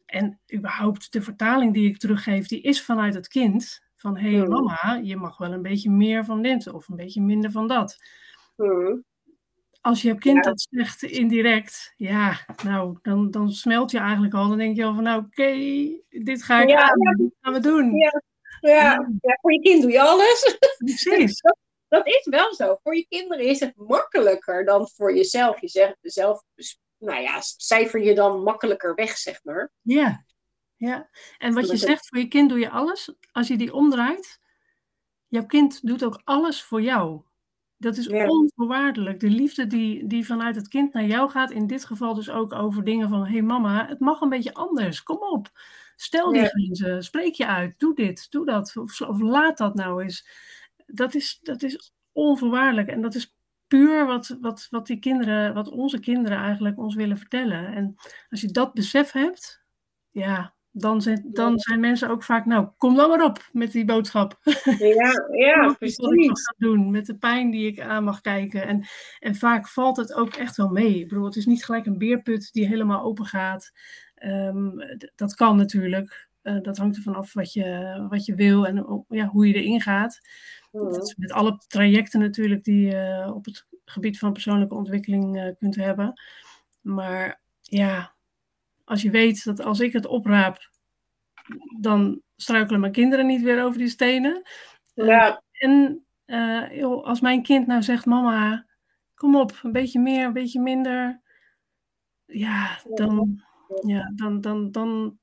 En 0.05 0.39
überhaupt 0.53 1.13
de 1.13 1.21
vertaling 1.21 1.73
die 1.73 1.89
ik 1.89 1.97
teruggeef, 1.97 2.47
die 2.47 2.61
is 2.61 2.81
vanuit 2.81 3.13
het 3.13 3.27
kind. 3.27 3.83
Van 3.95 4.17
hé 4.17 4.31
hey, 4.31 4.45
mm. 4.45 4.49
mama, 4.49 4.99
je 5.03 5.15
mag 5.15 5.37
wel 5.37 5.51
een 5.53 5.61
beetje 5.61 5.89
meer 5.89 6.25
van 6.25 6.41
dit 6.41 6.67
of 6.67 6.87
een 6.87 6.95
beetje 6.95 7.21
minder 7.21 7.51
van 7.51 7.67
dat. 7.67 7.97
Mm. 8.55 9.03
Als 9.81 10.01
je 10.01 10.17
kind 10.17 10.43
dat 10.43 10.67
zegt 10.69 11.03
indirect, 11.03 11.93
ja, 11.97 12.37
nou, 12.63 12.97
dan, 13.01 13.31
dan 13.31 13.51
smelt 13.51 13.91
je 13.91 13.99
eigenlijk 13.99 14.33
al. 14.33 14.47
Dan 14.47 14.57
denk 14.57 14.75
je 14.75 14.83
al 14.83 14.93
van 14.93 15.03
nou 15.03 15.19
oké, 15.19 15.41
okay, 15.41 16.01
dit 16.09 16.43
ga 16.43 16.61
ik 16.61 16.69
ja, 16.69 16.81
aan, 16.81 17.15
dit 17.17 17.35
gaan 17.41 17.53
we 17.53 17.59
doen. 17.59 17.95
Ja. 17.95 18.21
Ja, 18.59 18.91
ja, 19.21 19.37
voor 19.41 19.53
je 19.53 19.59
kind 19.59 19.81
doe 19.81 19.91
je 19.91 20.01
alles. 20.01 20.57
Precies. 20.77 21.41
dat, 21.41 21.57
dat 21.87 22.07
is 22.07 22.27
wel 22.29 22.53
zo. 22.53 22.77
Voor 22.83 22.95
je 22.95 23.05
kinderen 23.07 23.45
is 23.45 23.59
het 23.59 23.73
makkelijker 23.75 24.65
dan 24.65 24.89
voor 24.89 25.15
jezelf. 25.15 25.61
Je 25.61 25.67
zegt 25.67 25.97
zelf, 26.01 26.43
nou 27.05 27.21
ja, 27.21 27.41
cijfer 27.41 28.03
je 28.03 28.15
dan 28.15 28.43
makkelijker 28.43 28.95
weg, 28.95 29.17
zeg 29.17 29.43
maar. 29.43 29.71
Ja, 29.81 30.25
ja. 30.75 31.09
En 31.37 31.53
wat 31.53 31.69
je 31.69 31.77
zegt, 31.77 32.07
voor 32.07 32.17
je 32.17 32.27
kind 32.27 32.49
doe 32.49 32.59
je 32.59 32.69
alles. 32.69 33.13
Als 33.31 33.47
je 33.47 33.57
die 33.57 33.73
omdraait, 33.73 34.39
jouw 35.27 35.45
kind 35.45 35.87
doet 35.87 36.03
ook 36.03 36.21
alles 36.23 36.63
voor 36.63 36.81
jou. 36.81 37.21
Dat 37.77 37.97
is 37.97 38.07
onvoorwaardelijk. 38.07 39.19
De 39.19 39.29
liefde 39.29 39.67
die, 39.67 40.07
die 40.07 40.25
vanuit 40.25 40.55
het 40.55 40.67
kind 40.67 40.93
naar 40.93 41.05
jou 41.05 41.29
gaat, 41.29 41.51
in 41.51 41.67
dit 41.67 41.85
geval 41.85 42.13
dus 42.13 42.29
ook 42.29 42.53
over 42.53 42.83
dingen 42.83 43.09
van: 43.09 43.25
hé 43.25 43.31
hey 43.31 43.41
mama, 43.41 43.87
het 43.87 43.99
mag 43.99 44.21
een 44.21 44.29
beetje 44.29 44.53
anders. 44.53 45.03
Kom 45.03 45.17
op. 45.17 45.51
Stel 45.95 46.31
die 46.31 46.45
grenzen. 46.45 47.03
Spreek 47.03 47.33
je 47.33 47.47
uit. 47.47 47.79
Doe 47.79 47.95
dit, 47.95 48.31
doe 48.31 48.45
dat. 48.45 48.77
Of, 48.77 49.01
of, 49.01 49.19
laat 49.19 49.57
dat 49.57 49.75
nou 49.75 50.03
eens. 50.03 50.27
Dat 50.85 51.13
is, 51.13 51.39
dat 51.41 51.63
is 51.63 51.93
onvoorwaardelijk. 52.11 52.87
En 52.87 53.01
dat 53.01 53.15
is 53.15 53.35
puur 53.67 54.05
wat, 54.05 54.37
wat, 54.41 54.67
wat 54.69 54.87
die 54.87 54.99
kinderen, 54.99 55.53
wat 55.53 55.69
onze 55.69 55.99
kinderen 55.99 56.37
eigenlijk 56.37 56.77
ons 56.77 56.95
willen 56.95 57.17
vertellen. 57.17 57.73
En 57.73 57.95
als 58.29 58.41
je 58.41 58.51
dat 58.51 58.73
besef 58.73 59.11
hebt, 59.11 59.63
ja, 60.11 60.55
dan 60.77 61.01
zijn, 61.01 61.25
dan 61.31 61.59
zijn 61.59 61.79
mensen 61.79 62.09
ook 62.09 62.23
vaak, 62.23 62.45
nou, 62.45 62.67
kom 62.77 62.95
dan 62.95 63.09
maar 63.09 63.23
op 63.23 63.49
met 63.51 63.71
die 63.71 63.85
boodschap. 63.85 64.39
Ja, 64.79 65.27
ja 65.31 65.73
precies. 65.79 65.97
Wat 65.97 66.13
ik 66.13 66.39
ga 66.39 66.53
doen, 66.57 66.91
met 66.91 67.05
de 67.05 67.17
pijn 67.17 67.51
die 67.51 67.67
ik 67.67 67.79
aan 67.79 68.03
mag 68.03 68.21
kijken. 68.21 68.67
En, 68.67 68.85
en 69.19 69.35
vaak 69.35 69.67
valt 69.67 69.97
het 69.97 70.13
ook 70.13 70.33
echt 70.33 70.57
wel 70.57 70.69
mee. 70.69 70.99
Ik 70.99 71.07
bedoel, 71.07 71.25
het 71.25 71.35
is 71.35 71.45
niet 71.45 71.65
gelijk 71.65 71.85
een 71.85 71.97
beerput 71.97 72.49
die 72.53 72.67
helemaal 72.67 73.03
open 73.03 73.25
gaat. 73.25 73.71
Ehm, 74.15 74.69
dat 75.15 75.35
kan 75.35 75.57
natuurlijk. 75.57 76.29
Uh, 76.43 76.61
dat 76.61 76.77
hangt 76.77 76.95
ervan 76.95 77.15
af 77.15 77.33
wat 77.33 77.53
je, 77.53 78.05
wat 78.09 78.25
je 78.25 78.35
wil 78.35 78.67
en 78.67 79.05
ja, 79.09 79.25
hoe 79.25 79.47
je 79.47 79.53
erin 79.53 79.81
gaat. 79.81 80.19
Dat 80.83 81.03
is 81.03 81.15
met 81.15 81.31
alle 81.31 81.61
trajecten 81.67 82.19
natuurlijk 82.19 82.63
die 82.63 82.87
je 82.87 83.31
op 83.33 83.45
het 83.45 83.65
gebied 83.85 84.19
van 84.19 84.33
persoonlijke 84.33 84.75
ontwikkeling 84.75 85.37
uh, 85.37 85.51
kunt 85.59 85.75
hebben. 85.75 86.21
Maar 86.81 87.41
ja, 87.61 88.15
als 88.83 89.01
je 89.01 89.09
weet 89.09 89.43
dat 89.43 89.59
als 89.59 89.79
ik 89.79 89.93
het 89.93 90.05
opraap, 90.05 90.69
dan 91.79 92.21
struikelen 92.35 92.79
mijn 92.79 92.91
kinderen 92.91 93.25
niet 93.25 93.41
weer 93.41 93.63
over 93.63 93.77
die 93.77 93.89
stenen. 93.89 94.41
Ja. 94.93 95.43
En 95.51 96.05
uh, 96.25 96.77
joh, 96.77 97.05
als 97.05 97.21
mijn 97.21 97.43
kind 97.43 97.67
nou 97.67 97.83
zegt, 97.83 98.05
mama, 98.05 98.65
kom 99.13 99.35
op, 99.35 99.59
een 99.63 99.71
beetje 99.71 99.99
meer, 99.99 100.25
een 100.25 100.33
beetje 100.33 100.61
minder. 100.61 101.21
Ja, 102.25 102.79
dan, 102.93 103.43
ja, 103.85 104.11
dan, 104.15 104.41
dan, 104.41 104.71
dan, 104.71 105.19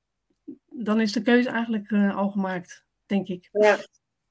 dan 0.68 1.00
is 1.00 1.12
de 1.12 1.22
keuze 1.22 1.48
eigenlijk 1.48 1.90
uh, 1.90 2.16
al 2.16 2.30
gemaakt, 2.30 2.84
denk 3.06 3.28
ik. 3.28 3.48
Ja. 3.52 3.78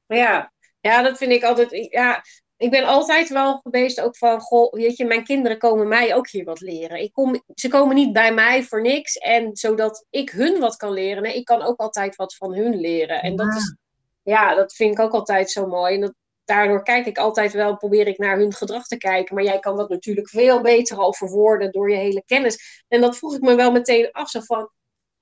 Ja. 0.05 0.51
Ja, 0.81 1.01
dat 1.01 1.17
vind 1.17 1.31
ik 1.31 1.43
altijd. 1.43 1.87
Ja, 1.91 2.23
ik 2.57 2.69
ben 2.69 2.83
altijd 2.83 3.29
wel 3.29 3.59
geweest 3.63 4.01
ook 4.01 4.17
van, 4.17 4.39
goh, 4.39 4.73
weet 4.73 4.97
je, 4.97 5.05
mijn 5.05 5.23
kinderen 5.23 5.57
komen 5.57 5.87
mij 5.87 6.15
ook 6.15 6.29
hier 6.29 6.43
wat 6.43 6.59
leren. 6.59 7.01
Ik 7.01 7.13
kom, 7.13 7.43
ze 7.55 7.67
komen 7.67 7.95
niet 7.95 8.13
bij 8.13 8.33
mij 8.33 8.63
voor 8.63 8.81
niks 8.81 9.17
en 9.17 9.55
zodat 9.55 10.05
ik 10.09 10.29
hun 10.29 10.59
wat 10.59 10.75
kan 10.75 10.91
leren. 10.91 11.23
Nee, 11.23 11.35
ik 11.35 11.45
kan 11.45 11.61
ook 11.61 11.79
altijd 11.79 12.15
wat 12.15 12.35
van 12.35 12.53
hun 12.53 12.79
leren. 12.79 13.21
En 13.21 13.35
dat 13.35 13.55
is, 13.55 13.75
ja, 14.23 14.55
dat 14.55 14.73
vind 14.73 14.93
ik 14.93 14.99
ook 14.99 15.13
altijd 15.13 15.51
zo 15.51 15.67
mooi. 15.67 15.93
En 15.95 16.01
dat, 16.01 16.13
daardoor 16.45 16.83
kijk 16.83 17.05
ik 17.05 17.17
altijd 17.17 17.53
wel, 17.53 17.77
probeer 17.77 18.07
ik 18.07 18.17
naar 18.17 18.37
hun 18.37 18.53
gedrag 18.53 18.87
te 18.87 18.97
kijken. 18.97 19.35
Maar 19.35 19.43
jij 19.43 19.59
kan 19.59 19.77
dat 19.77 19.89
natuurlijk 19.89 20.29
veel 20.29 20.61
beter 20.61 20.97
al 20.97 21.13
verwoorden 21.13 21.71
door 21.71 21.89
je 21.89 21.97
hele 21.97 22.23
kennis. 22.25 22.83
En 22.87 23.01
dat 23.01 23.17
vroeg 23.17 23.35
ik 23.35 23.41
me 23.41 23.55
wel 23.55 23.71
meteen 23.71 24.11
af, 24.11 24.29
zo 24.29 24.39
van, 24.39 24.69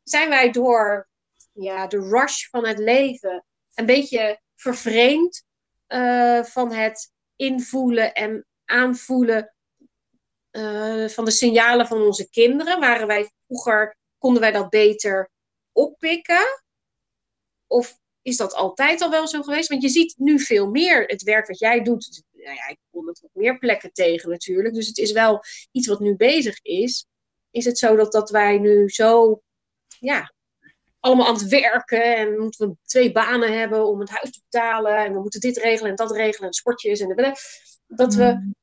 zijn 0.04 0.30
wij 0.30 0.52
door 0.52 1.10
ja, 1.52 1.88
de 1.88 2.00
rush 2.00 2.50
van 2.50 2.68
het 2.68 2.78
leven 2.78 3.46
een 3.74 3.86
beetje 3.86 4.42
vervreemd 4.56 5.48
uh, 5.94 6.44
van 6.44 6.74
het 6.74 7.12
invoelen 7.36 8.14
en 8.14 8.46
aanvoelen 8.66 9.54
uh, 10.52 11.08
van 11.08 11.26
de 11.26 11.32
signalen 11.32 11.88
van 11.88 12.02
onze 12.02 12.30
kinderen? 12.30 12.80
Waren 12.80 13.08
wij 13.08 13.32
vroeger, 13.48 13.98
konden 14.18 14.42
wij 14.42 14.52
dat 14.52 14.70
beter 14.70 15.30
oppikken? 15.72 16.62
Of 17.68 17.98
is 18.22 18.38
dat 18.38 18.54
altijd 18.54 19.02
al 19.02 19.10
wel 19.10 19.28
zo 19.28 19.42
geweest? 19.42 19.70
Want 19.70 19.82
je 19.82 19.90
ziet 19.90 20.18
nu 20.18 20.40
veel 20.40 20.70
meer 20.70 21.04
het 21.06 21.24
werk 21.24 21.48
wat 21.48 21.60
jij 21.60 21.84
doet. 21.84 22.24
Nou 22.32 22.56
ja, 22.56 22.68
ik 22.68 22.78
kom 22.92 23.08
het 23.08 23.24
op 23.24 23.30
meer 23.34 23.58
plekken 23.58 23.94
tegen 23.94 24.30
natuurlijk. 24.30 24.74
Dus 24.74 24.88
het 24.88 24.98
is 24.98 25.12
wel 25.12 25.44
iets 25.72 25.88
wat 25.88 26.00
nu 26.00 26.16
bezig 26.16 26.60
is. 26.62 27.06
Is 27.52 27.66
het 27.66 27.78
zo 27.78 27.96
dat, 27.96 28.12
dat 28.12 28.30
wij 28.30 28.58
nu 28.58 28.90
zo 28.90 29.42
ja, 30.00 30.34
allemaal 31.00 31.28
aan 31.28 31.34
het 31.34 31.48
werken 31.48 32.18
en 32.18 32.40
moeten 32.40 32.70
we 32.70 32.76
twee 32.86 33.12
banen 33.12 33.60
hebben 33.60 33.88
om 33.88 34.00
het 34.00 34.10
huis 34.10 34.32
te 34.32 34.42
betalen 34.50 34.98
en 34.98 35.14
we 35.14 35.20
moeten 35.20 35.40
dit 35.40 35.58
regelen 35.58 35.90
en 35.90 35.96
dat 35.96 36.12
regelen 36.12 36.48
en 36.48 36.54
sportjes 36.54 37.00
en 37.00 37.08
de, 37.08 37.34
dat 37.88 38.14
we 38.14 38.24
mm. 38.24 38.56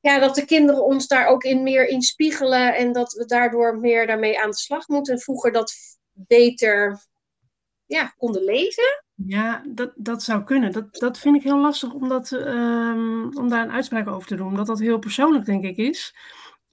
ja, 0.00 0.18
dat 0.18 0.34
de 0.34 0.44
kinderen 0.44 0.84
ons 0.84 1.06
daar 1.06 1.26
ook 1.26 1.44
in 1.44 1.62
meer 1.62 1.88
in 1.88 2.02
spiegelen 2.02 2.74
en 2.74 2.92
dat 2.92 3.12
we 3.12 3.24
daardoor 3.24 3.78
meer 3.78 4.06
daarmee 4.06 4.40
aan 4.40 4.50
de 4.50 4.56
slag 4.56 4.88
moeten 4.88 5.14
en 5.14 5.20
vroeger 5.20 5.52
dat 5.52 5.74
beter 6.12 7.00
ja, 7.86 8.14
konden 8.16 8.44
leven. 8.44 9.04
Ja, 9.14 9.62
dat, 9.68 9.92
dat 9.96 10.22
zou 10.22 10.44
kunnen. 10.44 10.72
Dat, 10.72 10.94
dat 10.94 11.18
vind 11.18 11.36
ik 11.36 11.42
heel 11.42 11.60
lastig 11.60 11.92
om, 11.92 12.08
dat, 12.08 12.30
um, 12.30 13.36
om 13.36 13.48
daar 13.48 13.64
een 13.64 13.72
uitspraak 13.72 14.08
over 14.08 14.28
te 14.28 14.36
doen, 14.36 14.46
omdat 14.46 14.66
dat 14.66 14.78
heel 14.78 14.98
persoonlijk 14.98 15.44
denk 15.44 15.64
ik 15.64 15.76
is. 15.76 16.14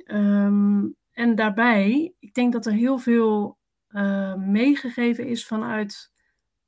Um, 0.05 0.95
en 1.11 1.35
daarbij, 1.35 2.13
ik 2.19 2.33
denk 2.33 2.53
dat 2.53 2.65
er 2.65 2.71
heel 2.71 2.97
veel 2.97 3.59
uh, 3.91 4.36
meegegeven 4.36 5.28
is 5.28 5.45
vanuit 5.45 6.12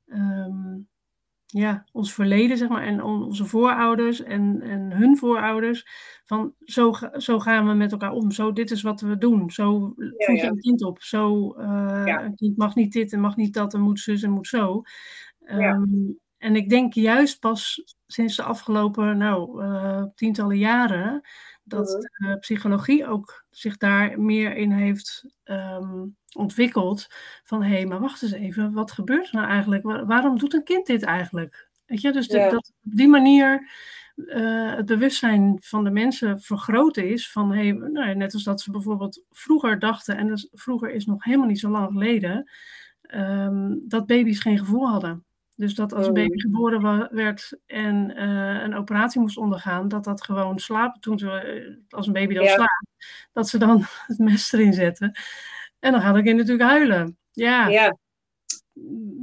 um, 0.06 0.88
ja, 1.52 1.84
ons 1.92 2.14
verleden, 2.14 2.56
zeg 2.56 2.68
maar, 2.68 2.82
en 2.82 3.02
onze 3.02 3.44
voorouders 3.44 4.22
en, 4.22 4.60
en 4.62 4.92
hun 4.92 5.16
voorouders. 5.16 5.86
Van 6.24 6.54
zo, 6.64 6.92
zo 7.16 7.38
gaan 7.38 7.66
we 7.66 7.72
met 7.72 7.92
elkaar 7.92 8.12
om. 8.12 8.30
Zo, 8.30 8.52
dit 8.52 8.70
is 8.70 8.82
wat 8.82 9.00
we 9.00 9.18
doen. 9.18 9.50
Zo 9.50 9.94
ja, 9.96 10.26
voed 10.26 10.40
je 10.40 10.46
een 10.46 10.60
kind 10.60 10.84
op. 10.84 11.02
Zo, 11.02 11.54
uh, 11.58 12.02
een 12.04 12.34
kind 12.34 12.56
mag 12.56 12.74
niet 12.74 12.92
dit 12.92 13.12
en 13.12 13.20
mag 13.20 13.36
niet 13.36 13.54
dat 13.54 13.74
en 13.74 13.80
moet 13.80 14.00
zus 14.00 14.22
en 14.22 14.30
moet 14.30 14.46
zo. 14.46 14.82
Um, 15.50 16.18
en 16.38 16.56
ik 16.56 16.68
denk 16.68 16.92
juist 16.92 17.40
pas 17.40 17.82
sinds 18.06 18.36
de 18.36 18.42
afgelopen 18.42 19.16
nou, 19.18 19.64
uh, 19.64 20.04
tientallen 20.14 20.58
jaren 20.58 21.20
dat 21.64 22.08
de 22.16 22.36
psychologie 22.40 23.06
ook 23.06 23.44
zich 23.50 23.76
daar 23.76 24.20
meer 24.20 24.56
in 24.56 24.70
heeft 24.70 25.24
um, 25.44 26.16
ontwikkeld. 26.36 27.06
Van 27.44 27.62
hé, 27.62 27.74
hey, 27.74 27.86
maar 27.86 28.00
wacht 28.00 28.22
eens 28.22 28.32
even, 28.32 28.72
wat 28.72 28.92
gebeurt 28.92 29.26
er 29.26 29.34
nou 29.34 29.48
eigenlijk? 29.48 29.82
waarom 30.06 30.38
doet 30.38 30.54
een 30.54 30.64
kind 30.64 30.86
dit 30.86 31.02
eigenlijk? 31.02 31.68
Weet 31.86 32.00
je, 32.00 32.12
dus 32.12 32.28
dat 32.28 32.54
op 32.54 32.64
die 32.80 33.08
manier 33.08 33.70
uh, 34.16 34.74
het 34.74 34.86
bewustzijn 34.86 35.58
van 35.60 35.84
de 35.84 35.90
mensen 35.90 36.40
vergroten 36.40 37.08
is. 37.08 37.30
Van 37.30 37.52
hey, 37.52 37.70
nou, 37.70 38.14
net 38.14 38.34
als 38.34 38.42
dat 38.42 38.60
ze 38.60 38.70
bijvoorbeeld 38.70 39.24
vroeger 39.30 39.78
dachten, 39.78 40.16
en 40.16 40.26
dus 40.26 40.48
vroeger 40.52 40.90
is 40.90 41.06
nog 41.06 41.24
helemaal 41.24 41.46
niet 41.46 41.60
zo 41.60 41.70
lang 41.70 41.92
geleden, 41.92 42.50
um, 43.14 43.82
dat 43.88 44.06
baby's 44.06 44.40
geen 44.40 44.58
gevoel 44.58 44.88
hadden. 44.88 45.24
Dus 45.56 45.74
dat 45.74 45.92
als 45.92 46.06
een 46.06 46.12
baby 46.14 46.34
oh. 46.34 46.40
geboren 46.40 47.08
werd 47.14 47.58
en 47.66 48.10
uh, 48.16 48.62
een 48.62 48.74
operatie 48.74 49.20
moest 49.20 49.36
ondergaan, 49.36 49.88
dat 49.88 50.04
dat 50.04 50.24
gewoon 50.24 50.58
slapen 50.58 51.00
toen 51.00 51.18
ze, 51.18 51.30
eh, 51.30 51.76
als 51.88 52.06
een 52.06 52.12
baby 52.12 52.34
dan 52.34 52.46
slaapt, 52.46 52.86
dat 53.32 53.48
ze 53.48 53.58
dan 53.58 53.84
het 54.06 54.18
mes 54.18 54.52
erin 54.52 54.72
zetten. 54.72 55.18
En 55.78 55.92
dan 55.92 56.00
gaat 56.00 56.14
het 56.14 56.24
kind 56.24 56.36
natuurlijk 56.36 56.70
huilen. 56.70 57.16
Ja. 57.30 57.68
ja. 57.68 57.96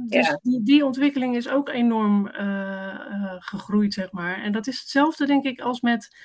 Dus 0.08 0.38
die, 0.42 0.62
die, 0.62 0.84
ontwikkeling 0.84 1.36
is 1.36 1.48
ook 1.48 1.68
enorm 1.68 2.26
uh, 2.26 3.34
gegroeid, 3.38 3.94
zeg 3.94 4.12
maar. 4.12 4.42
En 4.42 4.52
dat 4.52 4.66
is 4.66 4.78
hetzelfde, 4.80 5.26
denk 5.26 5.44
ik, 5.44 5.60
als 5.60 5.80
met, 5.80 6.16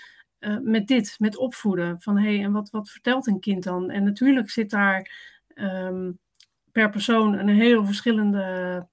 met 0.61 0.87
dit, 0.87 1.15
met 1.19 1.37
opvoeden. 1.37 2.01
Van 2.01 2.17
hé, 2.17 2.35
hey, 2.35 2.43
en 2.43 2.51
wat, 2.51 2.69
wat 2.69 2.89
vertelt 2.89 3.27
een 3.27 3.39
kind 3.39 3.63
dan? 3.63 3.89
En 3.89 4.03
natuurlijk 4.03 4.49
zit 4.49 4.69
daar 4.69 5.11
um, 5.55 6.19
per 6.71 6.89
persoon 6.89 7.33
een 7.33 7.49
heel 7.49 7.85
verschillende 7.85 8.87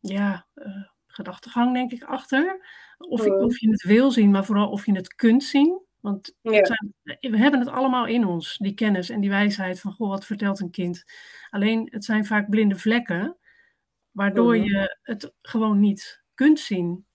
ja, 0.00 0.46
uh, 0.54 0.66
gedachtegang, 1.06 1.74
denk 1.74 1.92
ik, 1.92 2.02
achter. 2.02 2.66
Of, 2.98 3.26
mm. 3.26 3.32
of 3.32 3.58
je 3.58 3.70
het 3.70 3.82
wil 3.82 4.10
zien, 4.10 4.30
maar 4.30 4.44
vooral 4.44 4.70
of 4.70 4.86
je 4.86 4.92
het 4.92 5.14
kunt 5.14 5.44
zien. 5.44 5.86
Want 6.00 6.36
zijn, 6.42 6.94
we 7.02 7.38
hebben 7.38 7.60
het 7.60 7.68
allemaal 7.68 8.06
in 8.06 8.24
ons, 8.24 8.56
die 8.56 8.74
kennis 8.74 9.10
en 9.10 9.20
die 9.20 9.30
wijsheid 9.30 9.80
van, 9.80 9.92
goh, 9.92 10.08
wat 10.08 10.26
vertelt 10.26 10.60
een 10.60 10.70
kind? 10.70 11.04
Alleen, 11.50 11.88
het 11.90 12.04
zijn 12.04 12.26
vaak 12.26 12.50
blinde 12.50 12.76
vlekken, 12.76 13.36
waardoor 14.10 14.56
mm. 14.56 14.62
je 14.62 14.98
het 15.02 15.32
gewoon 15.42 15.80
niet 15.80 16.22
kunt 16.34 16.60
zien. 16.60 17.06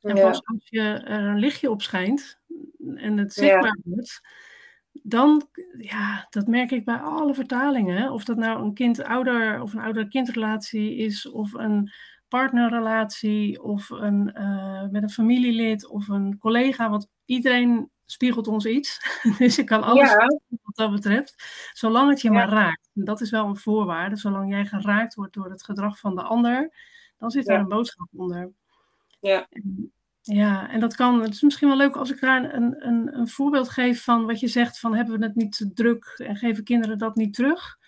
En 0.00 0.14
pas 0.14 0.44
als 0.44 0.68
je 0.68 0.80
er 0.80 1.24
een 1.24 1.38
lichtje 1.38 1.70
op 1.70 1.82
schijnt 1.82 2.40
en 2.94 3.16
het 3.16 3.32
zichtbaar 3.32 3.78
wordt, 3.84 4.20
dan, 5.02 5.48
ja, 5.78 6.26
dat 6.30 6.46
merk 6.46 6.70
ik 6.70 6.84
bij 6.84 6.96
alle 6.96 7.34
vertalingen. 7.34 8.12
Of 8.12 8.24
dat 8.24 8.36
nou 8.36 8.62
een 8.62 8.74
kind-ouder 8.74 9.62
of 9.62 9.72
een 9.72 9.80
ouder-kindrelatie 9.80 10.96
is, 10.96 11.30
of 11.30 11.52
een 11.52 11.92
partnerrelatie 12.28 13.62
of 13.62 13.90
een, 13.90 14.34
uh, 14.34 14.88
met 14.90 15.02
een 15.02 15.10
familielid 15.10 15.86
of 15.86 16.08
een 16.08 16.38
collega. 16.38 16.90
Want 16.90 17.08
iedereen 17.24 17.90
spiegelt 18.06 18.48
ons 18.48 18.66
iets. 18.66 19.00
dus 19.38 19.56
je 19.56 19.64
kan 19.64 19.82
alles 19.82 20.10
ja. 20.10 20.26
wat 20.62 20.76
dat 20.76 20.90
betreft. 20.90 21.34
Zolang 21.72 22.10
het 22.10 22.20
je 22.20 22.30
maar 22.30 22.48
raakt. 22.48 22.88
dat 22.92 23.20
is 23.20 23.30
wel 23.30 23.46
een 23.46 23.56
voorwaarde. 23.56 24.16
Zolang 24.16 24.50
jij 24.50 24.66
geraakt 24.66 25.14
wordt 25.14 25.34
door 25.34 25.50
het 25.50 25.64
gedrag 25.64 25.98
van 25.98 26.14
de 26.14 26.22
ander, 26.22 26.72
dan 27.18 27.30
zit 27.30 27.46
daar 27.46 27.60
een 27.60 27.68
boodschap 27.68 28.08
onder. 28.16 28.52
Ja. 29.20 29.46
En, 29.50 29.92
ja, 30.22 30.70
en 30.70 30.80
dat 30.80 30.94
kan, 30.94 31.22
het 31.22 31.34
is 31.34 31.42
misschien 31.42 31.68
wel 31.68 31.76
leuk 31.76 31.96
als 31.96 32.10
ik 32.10 32.20
daar 32.20 32.54
een, 32.54 32.86
een, 32.86 33.18
een 33.18 33.28
voorbeeld 33.28 33.68
geef 33.68 34.04
van 34.04 34.26
wat 34.26 34.40
je 34.40 34.48
zegt 34.48 34.78
van 34.78 34.94
hebben 34.94 35.18
we 35.18 35.24
het 35.24 35.34
niet 35.34 35.56
te 35.56 35.70
druk 35.72 36.04
en 36.16 36.36
geven 36.36 36.64
kinderen 36.64 36.98
dat 36.98 37.14
niet 37.14 37.34
terug. 37.34 37.78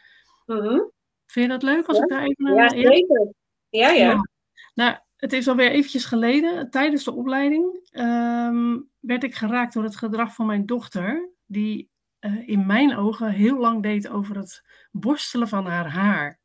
Mhm. 0.47 0.81
Vind 1.27 1.47
je 1.47 1.49
dat 1.49 1.63
leuk 1.63 1.87
als 1.87 1.99
ik 1.99 2.09
daar 2.09 2.23
even 2.23 2.47
een 2.47 2.55
Ja, 2.55 2.69
zeker. 2.69 3.33
Ja, 3.71 3.91
ja. 3.91 4.28
Nou, 4.79 4.97
het 5.17 5.33
is 5.33 5.49
alweer 5.49 5.71
eventjes 5.71 6.05
geleden, 6.05 6.71
tijdens 6.71 7.05
de 7.05 7.13
opleiding, 7.15 7.89
ehm, 7.91 8.79
werd 9.01 9.25
ik 9.25 9.35
geraakt 9.35 9.73
door 9.73 9.83
het 9.83 9.97
gedrag 9.97 10.35
van 10.35 10.47
mijn 10.47 10.67
dochter, 10.67 11.31
die 11.47 11.91
eh, 12.19 12.49
in 12.49 12.67
mijn 12.67 12.97
ogen 12.97 13.31
heel 13.31 13.59
lang 13.59 13.83
deed 13.83 14.09
over 14.09 14.37
het 14.37 14.63
borstelen 14.91 15.49
van 15.49 15.67
haar 15.67 15.89
haar. 15.89 16.41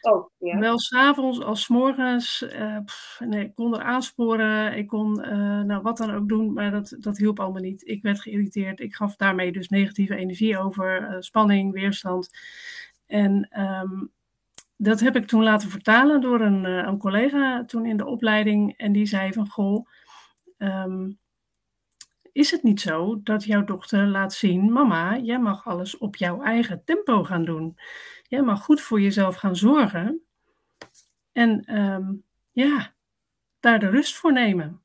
Oh, 0.00 0.30
ja. 0.38 0.58
Wel 0.58 0.78
s'avonds 0.78 1.40
als 1.40 1.62
's 1.62 1.68
morgens. 1.68 2.42
eh, 2.42 2.78
pff, 2.84 3.20
nee, 3.24 3.44
ik 3.44 3.54
kon 3.54 3.74
er 3.74 3.82
aansporen. 3.82 4.76
Ik 4.76 4.86
kon 4.86 5.22
eh, 5.22 5.60
nou, 5.60 5.82
wat 5.82 5.96
dan 5.96 6.10
ook 6.10 6.28
doen, 6.28 6.52
maar 6.52 6.70
dat, 6.70 6.96
dat 6.98 7.16
hielp 7.18 7.40
allemaal 7.40 7.62
niet. 7.62 7.88
Ik 7.88 8.02
werd 8.02 8.20
geïrriteerd. 8.20 8.80
Ik 8.80 8.94
gaf 8.94 9.16
daarmee 9.16 9.52
dus 9.52 9.68
negatieve 9.68 10.16
energie 10.16 10.58
over. 10.58 11.16
spanning, 11.18 11.72
weerstand. 11.72 12.30
En 13.06 13.48
ehm, 13.50 14.04
dat 14.76 15.00
heb 15.00 15.16
ik 15.16 15.26
toen 15.26 15.42
laten 15.42 15.70
vertalen 15.70 16.20
door 16.20 16.40
een, 16.40 16.64
eh, 16.64 16.86
een 16.86 16.98
collega 16.98 17.64
toen 17.64 17.86
in 17.86 17.96
de 17.96 18.06
opleiding. 18.06 18.76
En 18.76 18.92
die 18.92 19.06
zei 19.06 19.32
van, 19.32 19.48
goh, 19.48 19.88
ehm, 20.58 21.10
is 22.32 22.50
het 22.50 22.62
niet 22.62 22.80
zo 22.80 23.20
dat 23.22 23.44
jouw 23.44 23.64
dochter 23.64 24.06
laat 24.06 24.32
zien, 24.32 24.72
mama, 24.72 25.18
jij 25.18 25.38
mag 25.38 25.66
alles 25.66 25.98
op 25.98 26.16
jouw 26.16 26.42
eigen 26.42 26.84
tempo 26.84 27.24
gaan 27.24 27.44
doen. 27.44 27.78
Jij 28.28 28.42
mag 28.42 28.62
goed 28.64 28.80
voor 28.80 29.00
jezelf 29.00 29.36
gaan 29.36 29.56
zorgen. 29.56 30.22
En 31.32 31.64
ehm, 31.64 32.12
ja, 32.52 32.94
daar 33.60 33.78
de 33.78 33.88
rust 33.90 34.16
voor 34.16 34.32
nemen. 34.32 34.83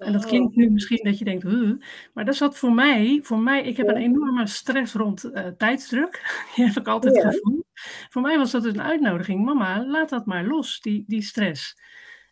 En 0.00 0.12
dat 0.12 0.22
Oh. 0.22 0.28
klinkt 0.28 0.56
nu 0.56 0.70
misschien 0.70 1.00
dat 1.04 1.18
je 1.18 1.24
denkt, 1.24 1.42
"Huh," 1.42 1.80
maar 2.14 2.24
dat 2.24 2.36
zat 2.36 2.58
voor 2.58 2.72
mij, 2.72 3.20
voor 3.22 3.38
mij, 3.38 3.62
ik 3.62 3.76
heb 3.76 3.88
een 3.88 3.96
enorme 3.96 4.46
stress 4.46 4.94
rond 4.94 5.24
eh, 5.24 5.46
tijdsdruk. 5.46 6.22
Die 6.56 6.64
heb 6.66 6.76
ik 6.76 6.88
altijd 6.88 7.16
Ja. 7.16 7.22
gevoeld. 7.30 7.64
Voor 8.08 8.22
mij 8.22 8.36
was 8.38 8.50
dat 8.50 8.64
een 8.64 8.82
uitnodiging, 8.82 9.44
mama, 9.44 9.84
laat 9.86 10.08
dat 10.08 10.26
maar 10.26 10.44
los, 10.44 10.80
die, 10.80 11.04
die 11.06 11.22
stress. 11.22 11.76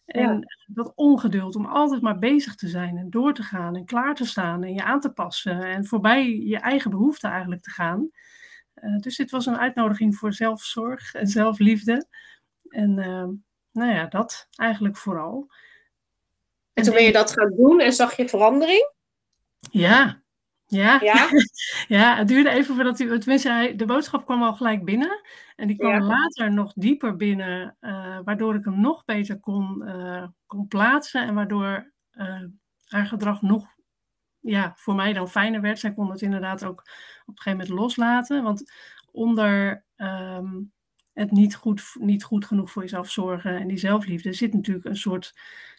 En 0.07 0.47
dat 0.67 0.93
ongeduld 0.95 1.57
om 1.57 1.67
altijd 1.67 2.03
maar 2.03 2.19
bezig 2.19 2.55
te 2.55 2.69
zijn 2.69 2.97
en 2.97 3.11
door 3.11 3.35
te 3.35 3.43
gaan 3.43 3.77
en 3.77 3.85
klaar 3.85 4.15
te 4.15 4.25
staan 4.27 4.63
en 4.65 4.75
je 4.75 4.83
aan 4.85 5.01
te 5.01 5.13
passen 5.13 5.63
en 5.63 5.87
voorbij 5.87 6.37
je 6.39 6.59
eigen 6.59 6.91
behoeften 6.91 7.31
eigenlijk 7.31 7.63
te 7.63 7.71
gaan. 7.71 8.11
Eh, 8.75 8.97
dus 8.99 9.17
dit 9.17 9.31
was 9.31 9.47
een 9.47 9.59
uitnodiging 9.59 10.17
voor 10.17 10.33
zelfzorg 10.33 11.15
en 11.15 11.27
zelfliefde. 11.27 12.07
En 12.69 12.99
ehm, 12.99 13.31
nou 13.73 13.93
ja, 13.93 14.07
dat 14.07 14.49
eigenlijk 14.57 14.97
vooral. 14.97 15.49
En 16.79 16.85
toen 16.85 16.95
ben 16.95 17.05
je 17.05 17.13
dat 17.13 17.33
gaan 17.33 17.55
doen 17.57 17.81
en 17.81 17.93
zag 17.93 18.17
je 18.17 18.29
verandering? 18.29 18.93
Ja, 19.71 20.23
ja, 20.67 20.99
Ja? 21.03 21.29
ja, 21.99 22.17
het 22.17 22.29
duurde 22.29 22.51
even 22.51 22.75
voordat 22.75 22.99
hij, 22.99 23.19
tenminste, 23.19 23.51
hij, 23.51 23.77
de 23.77 23.85
boodschap 23.85 24.25
kwam 24.25 24.43
al 24.43 24.55
gelijk 24.55 24.85
binnen. 24.85 25.21
En 25.57 25.67
die 25.67 25.77
kwam 25.77 25.93
Ja. 25.93 26.01
later 26.01 26.53
nog 26.53 26.73
dieper 26.75 27.17
binnen, 27.17 27.77
eh, 27.81 28.19
waardoor 28.25 28.55
ik 28.55 28.65
hem 28.65 28.81
nog 28.81 29.05
beter 29.05 29.41
kon, 29.41 29.87
eh, 29.87 30.27
kon 30.47 30.69
plaatsen 30.69 31.27
en 31.27 31.35
waardoor 31.35 31.93
eh, 32.11 32.45
haar 32.85 33.07
gedrag 33.07 33.43
nog, 33.43 33.67
ja, 34.41 34.73
voor 34.77 34.95
mij 34.95 35.13
dan 35.13 35.29
fijner 35.29 35.61
werd. 35.61 35.79
Zij 35.79 35.93
kon 35.95 36.11
het 36.11 36.23
inderdaad 36.23 36.65
ook 36.65 36.81
op 37.27 37.37
een 37.37 37.43
gegeven 37.43 37.59
moment 37.59 37.81
loslaten, 37.81 38.43
want 38.43 38.73
onder 39.11 39.85
ehm, 39.97 40.61
het 41.13 41.31
niet 41.31 41.55
goed, 41.55 41.83
niet 42.01 42.25
goed 42.25 42.47
genoeg 42.47 42.71
voor 42.71 42.83
jezelf 42.83 43.11
zorgen 43.11 43.57
en 43.59 43.69
die 43.69 43.77
zelfliefde 43.79 44.33
zit 44.33 44.53
natuurlijk 44.55 44.87
een 44.87 44.97
soort, 44.97 45.35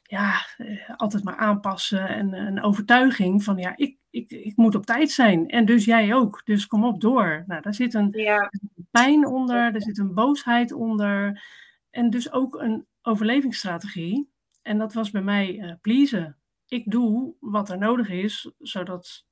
ja, 0.09 0.45
eh, 0.57 0.89
altijd 0.97 1.23
maar 1.23 1.37
aanpassen 1.37 2.07
en 2.07 2.33
eh, 2.33 2.45
een 2.45 2.61
overtuiging 2.61 3.43
van, 3.43 3.57
ja, 3.57 3.73
ik, 3.75 3.97
ik, 4.09 4.29
ik 4.31 4.57
moet 4.57 4.75
op 4.75 4.85
tijd 4.85 5.11
zijn 5.11 5.47
en 5.47 5.65
dus 5.65 5.85
jij 5.85 6.13
ook, 6.13 6.41
dus 6.45 6.67
kom 6.67 6.83
op 6.83 7.01
door. 7.01 7.43
Nou, 7.47 7.61
daar 7.61 7.73
zit 7.73 7.93
een 7.93 8.09
Ja. 8.11 8.49
pijn 8.91 9.25
onder, 9.27 9.73
er 9.75 9.81
zit 9.81 9.97
een 9.97 10.13
boosheid 10.13 10.71
onder 10.71 11.43
en 11.89 12.09
dus 12.09 12.31
ook 12.31 12.55
een 12.61 12.85
overlevingsstrategie. 13.01 14.29
En 14.61 14.77
dat 14.77 14.93
was 14.93 15.11
bij 15.11 15.21
mij 15.21 15.59
eh 15.59 15.73
pleasen. 15.81 16.37
Ik 16.67 16.91
doe 16.91 17.33
wat 17.39 17.69
er 17.69 17.77
nodig 17.77 18.09
is, 18.09 18.51
zodat, 18.59 19.25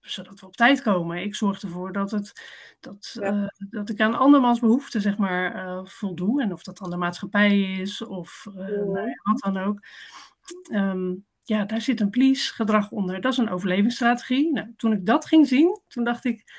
zodat 0.00 0.40
we 0.40 0.46
op 0.46 0.56
tijd 0.56 0.82
komen. 0.82 1.22
Ik 1.22 1.34
zorg 1.34 1.62
ervoor 1.62 1.92
dat, 1.92 2.10
het, 2.10 2.32
dat, 2.80 3.16
Ja. 3.20 3.22
eh, 3.22 3.68
dat 3.70 3.88
ik 3.88 4.00
aan 4.00 4.18
andermans 4.18 4.60
behoeften 4.60 5.00
zeg 5.00 5.18
maar, 5.18 5.54
eh, 5.54 5.80
voldoe. 5.84 6.42
En 6.42 6.52
of 6.52 6.62
dat 6.62 6.78
dan 6.78 6.90
de 6.90 6.96
maatschappij 6.96 7.60
is 7.60 8.02
of 8.02 8.46
eh, 8.46 8.54
nou 8.66 9.08
ja, 9.08 9.20
wat 9.22 9.38
dan 9.40 9.56
ook. 9.56 9.80
Ehm, 10.70 11.14
ja, 11.42 11.64
daar 11.64 11.80
zit 11.80 12.00
een 12.00 12.10
please 12.10 12.54
gedrag 12.54 12.90
onder. 12.90 13.20
Dat 13.20 13.32
is 13.32 13.38
een 13.38 13.50
overlevingsstrategie. 13.50 14.52
Nou, 14.52 14.72
toen 14.76 14.92
ik 14.92 15.06
dat 15.06 15.26
ging 15.26 15.46
zien, 15.46 15.80
toen 15.88 16.04
dacht 16.04 16.24
ik, 16.24 16.52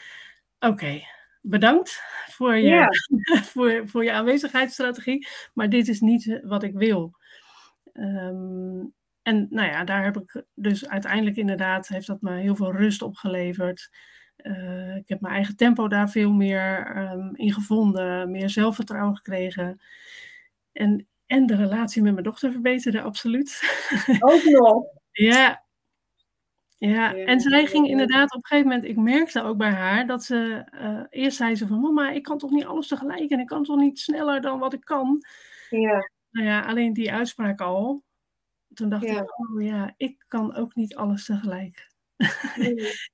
oké, 0.60 1.01
bedankt 1.41 2.01
voor 2.27 2.56
je, 2.56 2.86
voor, 3.51 3.88
voor 3.88 4.04
je 4.04 4.12
aanwezigheidsstrategie, 4.12 5.27
maar 5.54 5.69
dit 5.69 5.88
is 5.88 5.99
niet 5.99 6.39
wat 6.43 6.63
ik 6.63 6.73
wil. 6.73 7.15
Ehm, 7.93 8.84
en 9.23 9.47
nou 9.49 9.67
ja, 9.67 9.84
daar 9.84 10.03
heb 10.03 10.17
ik 10.17 10.43
dus 10.53 10.88
uiteindelijk 10.88 11.36
inderdaad, 11.36 11.88
heeft 11.88 12.07
dat 12.07 12.21
me 12.21 12.39
heel 12.39 12.55
veel 12.55 12.71
rust 12.71 13.01
opgeleverd. 13.01 13.89
Eh, 14.36 14.95
ik 14.95 15.07
heb 15.07 15.21
mijn 15.21 15.34
eigen 15.34 15.55
tempo 15.55 15.88
daar 15.88 16.10
veel 16.10 16.31
meer 16.31 16.91
ehm, 16.95 17.36
in 17.36 17.53
gevonden, 17.53 18.31
meer 18.31 18.49
zelfvertrouwen 18.49 19.15
gekregen. 19.15 19.81
En, 20.71 21.07
en 21.25 21.45
de 21.45 21.55
relatie 21.55 22.01
met 22.01 22.12
mijn 22.12 22.23
dochter 22.23 22.51
verbeterde, 22.51 23.01
absoluut. 23.01 23.62
Ook 24.19 24.43
nog. 24.43 24.84
Ja. 25.12 25.63
Ja, 26.77 27.12
Ja, 27.12 27.25
en 27.25 27.39
zij 27.39 27.65
ging 27.65 27.88
inderdaad 27.88 28.34
op 28.34 28.38
een 28.38 28.45
gegeven 28.45 28.69
moment, 28.69 28.89
ik 28.89 28.97
merkte 28.97 29.41
ook 29.41 29.57
bij 29.57 29.69
haar 29.69 30.07
dat 30.07 30.23
ze, 30.23 30.63
eh, 30.71 31.01
eerst 31.10 31.38
zei 31.38 31.55
ze 31.55 31.67
van 31.67 31.79
mama, 31.79 32.12
ik 32.12 32.23
kan 32.23 32.38
toch 32.38 32.51
niet 32.51 32.65
alles 32.65 32.88
tegelijk 32.88 33.31
en 33.31 33.39
ik 33.39 33.47
kan 33.47 33.63
toch 33.63 33.77
niet 33.77 33.99
sneller 33.99 34.41
dan 34.41 34.60
wat 34.60 34.73
ik 34.73 34.81
kan. 34.81 35.25
Ja. 35.69 36.10
Nou 36.31 36.47
ja, 36.47 36.62
alleen 36.62 36.93
die 36.93 37.12
uitspraak 37.12 37.62
al, 37.62 38.03
toen 38.73 38.89
dacht 38.89 39.03
Ja. 39.03 39.21
ik, 39.21 39.39
oh 39.39 39.63
ja, 39.63 39.93
ik 39.97 40.25
kan 40.27 40.55
ook 40.55 40.75
niet 40.75 40.95
alles 40.95 41.25
tegelijk. 41.25 41.89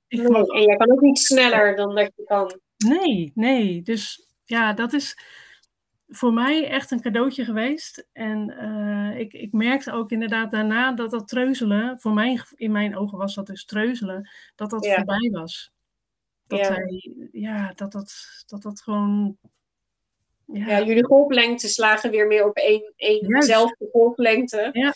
Ik 0.08 0.20
Nee, 0.22 0.30
mag 0.30 0.48
En 0.48 0.62
jij 0.62 0.76
kan 0.78 0.92
ook 0.92 1.02
niet 1.02 1.20
sneller 1.20 1.76
dan 1.76 1.96
dat 1.96 2.12
je 2.16 2.24
kan. 2.24 2.60
Nee, 2.78 3.32
nee. 3.36 3.82
Dus 3.82 4.28
ja, 4.44 4.74
dat 4.74 4.94
is 4.94 5.18
voor 6.08 6.34
mij 6.34 6.68
echt 6.70 6.92
een 6.92 7.02
cadeautje 7.02 7.46
geweest. 7.46 8.08
En 8.14 8.50
eh, 8.58 9.20
ik, 9.20 9.34
ik 9.34 9.52
merkte 9.52 9.92
ook 9.92 10.12
inderdaad 10.12 10.52
daarna 10.52 10.92
dat 10.94 11.12
dat 11.12 11.28
treuzelen, 11.28 12.00
voor 12.00 12.14
mij 12.14 12.42
in 12.56 12.72
mijn 12.72 12.98
ogen 12.98 13.18
was 13.18 13.36
dat 13.36 13.46
dus 13.48 13.66
treuzelen, 13.66 14.30
dat 14.56 14.70
dat 14.70 14.86
Ja. 14.86 14.96
voorbij 14.96 15.30
was. 15.32 15.72
Dat 16.48 16.60
Ja. 16.60 16.66
zij, 16.66 17.12
ja, 17.32 17.72
dat 17.76 17.92
dat, 17.92 18.14
dat 18.48 18.62
dat 18.62 18.82
gewoon, 18.82 19.38
ja, 20.46 20.66
Ja, 20.68 20.84
jullie 20.86 21.04
golflengtes 21.06 21.74
slagen 21.74 22.12
weer 22.12 22.28
meer 22.28 22.46
op 22.48 22.56
één, 22.56 22.94
één 22.96 23.28
dezelfde 23.30 23.88
golflengte. 23.92 24.70
Ja. 24.72 24.94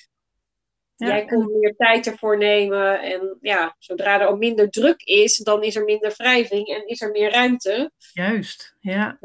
Ja, 1.02 1.08
Jij 1.08 1.26
kon 1.26 1.60
meer 1.60 1.76
tijd 1.76 2.08
ervoor 2.08 2.38
nemen. 2.38 3.02
En 3.02 3.38
ja, 3.42 3.76
zodra 3.80 4.22
er 4.22 4.28
ook 4.28 4.38
minder 4.38 4.70
druk 4.70 5.02
is, 5.02 5.38
dan 5.38 5.64
is 5.64 5.76
er 5.76 5.84
minder 5.84 6.14
wrijving 6.18 6.68
en 6.68 6.88
is 6.88 7.02
er 7.02 7.12
meer 7.12 7.32
ruimte. 7.32 7.92
juist, 8.14 8.76
ja. 8.80 9.18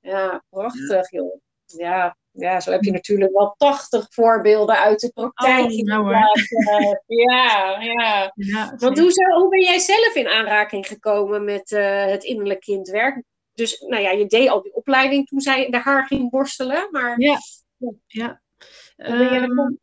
Ja, 0.00 0.44
prachtig 0.50 1.10
joh. 1.10 1.40
Ja, 1.64 2.16
ja, 2.30 2.60
zo 2.60 2.70
heb 2.70 2.82
je 2.82 2.90
natuurlijk 2.90 3.32
wel 3.32 3.54
80 3.56 4.06
voorbeelden 4.10 4.78
uit 4.78 5.00
de 5.00 5.10
praktijk. 5.12 5.70
Oh, 5.70 5.78
nou 5.78 6.10
ja, 7.06 7.80
ja. 7.80 8.32
ja 8.34 8.74
Want 8.76 8.98
hoe, 8.98 9.12
zo, 9.12 9.40
hoe 9.40 9.48
ben 9.48 9.60
jij 9.60 9.78
zelf 9.78 10.14
in 10.14 10.28
aanraking 10.28 10.86
gekomen 10.86 11.44
met 11.44 11.72
eh, 11.72 12.04
het 12.04 12.24
innerlijk 12.24 12.60
kindwerk? 12.60 13.22
Dus 13.52 13.80
nou 13.80 14.02
ja, 14.02 14.10
je 14.10 14.26
deed 14.26 14.48
al 14.48 14.62
die 14.62 14.74
opleiding 14.74 15.26
toen 15.26 15.40
zij 15.40 15.70
de 15.70 15.78
haar 15.78 16.06
ging 16.06 16.30
borstelen, 16.30 16.88
maar 16.90 17.20
Ja. 17.20 17.38
ja. 18.06 18.40
hoe 18.96 19.18
ben 19.18 19.32
jij 19.32 19.46
komt? 19.46 19.78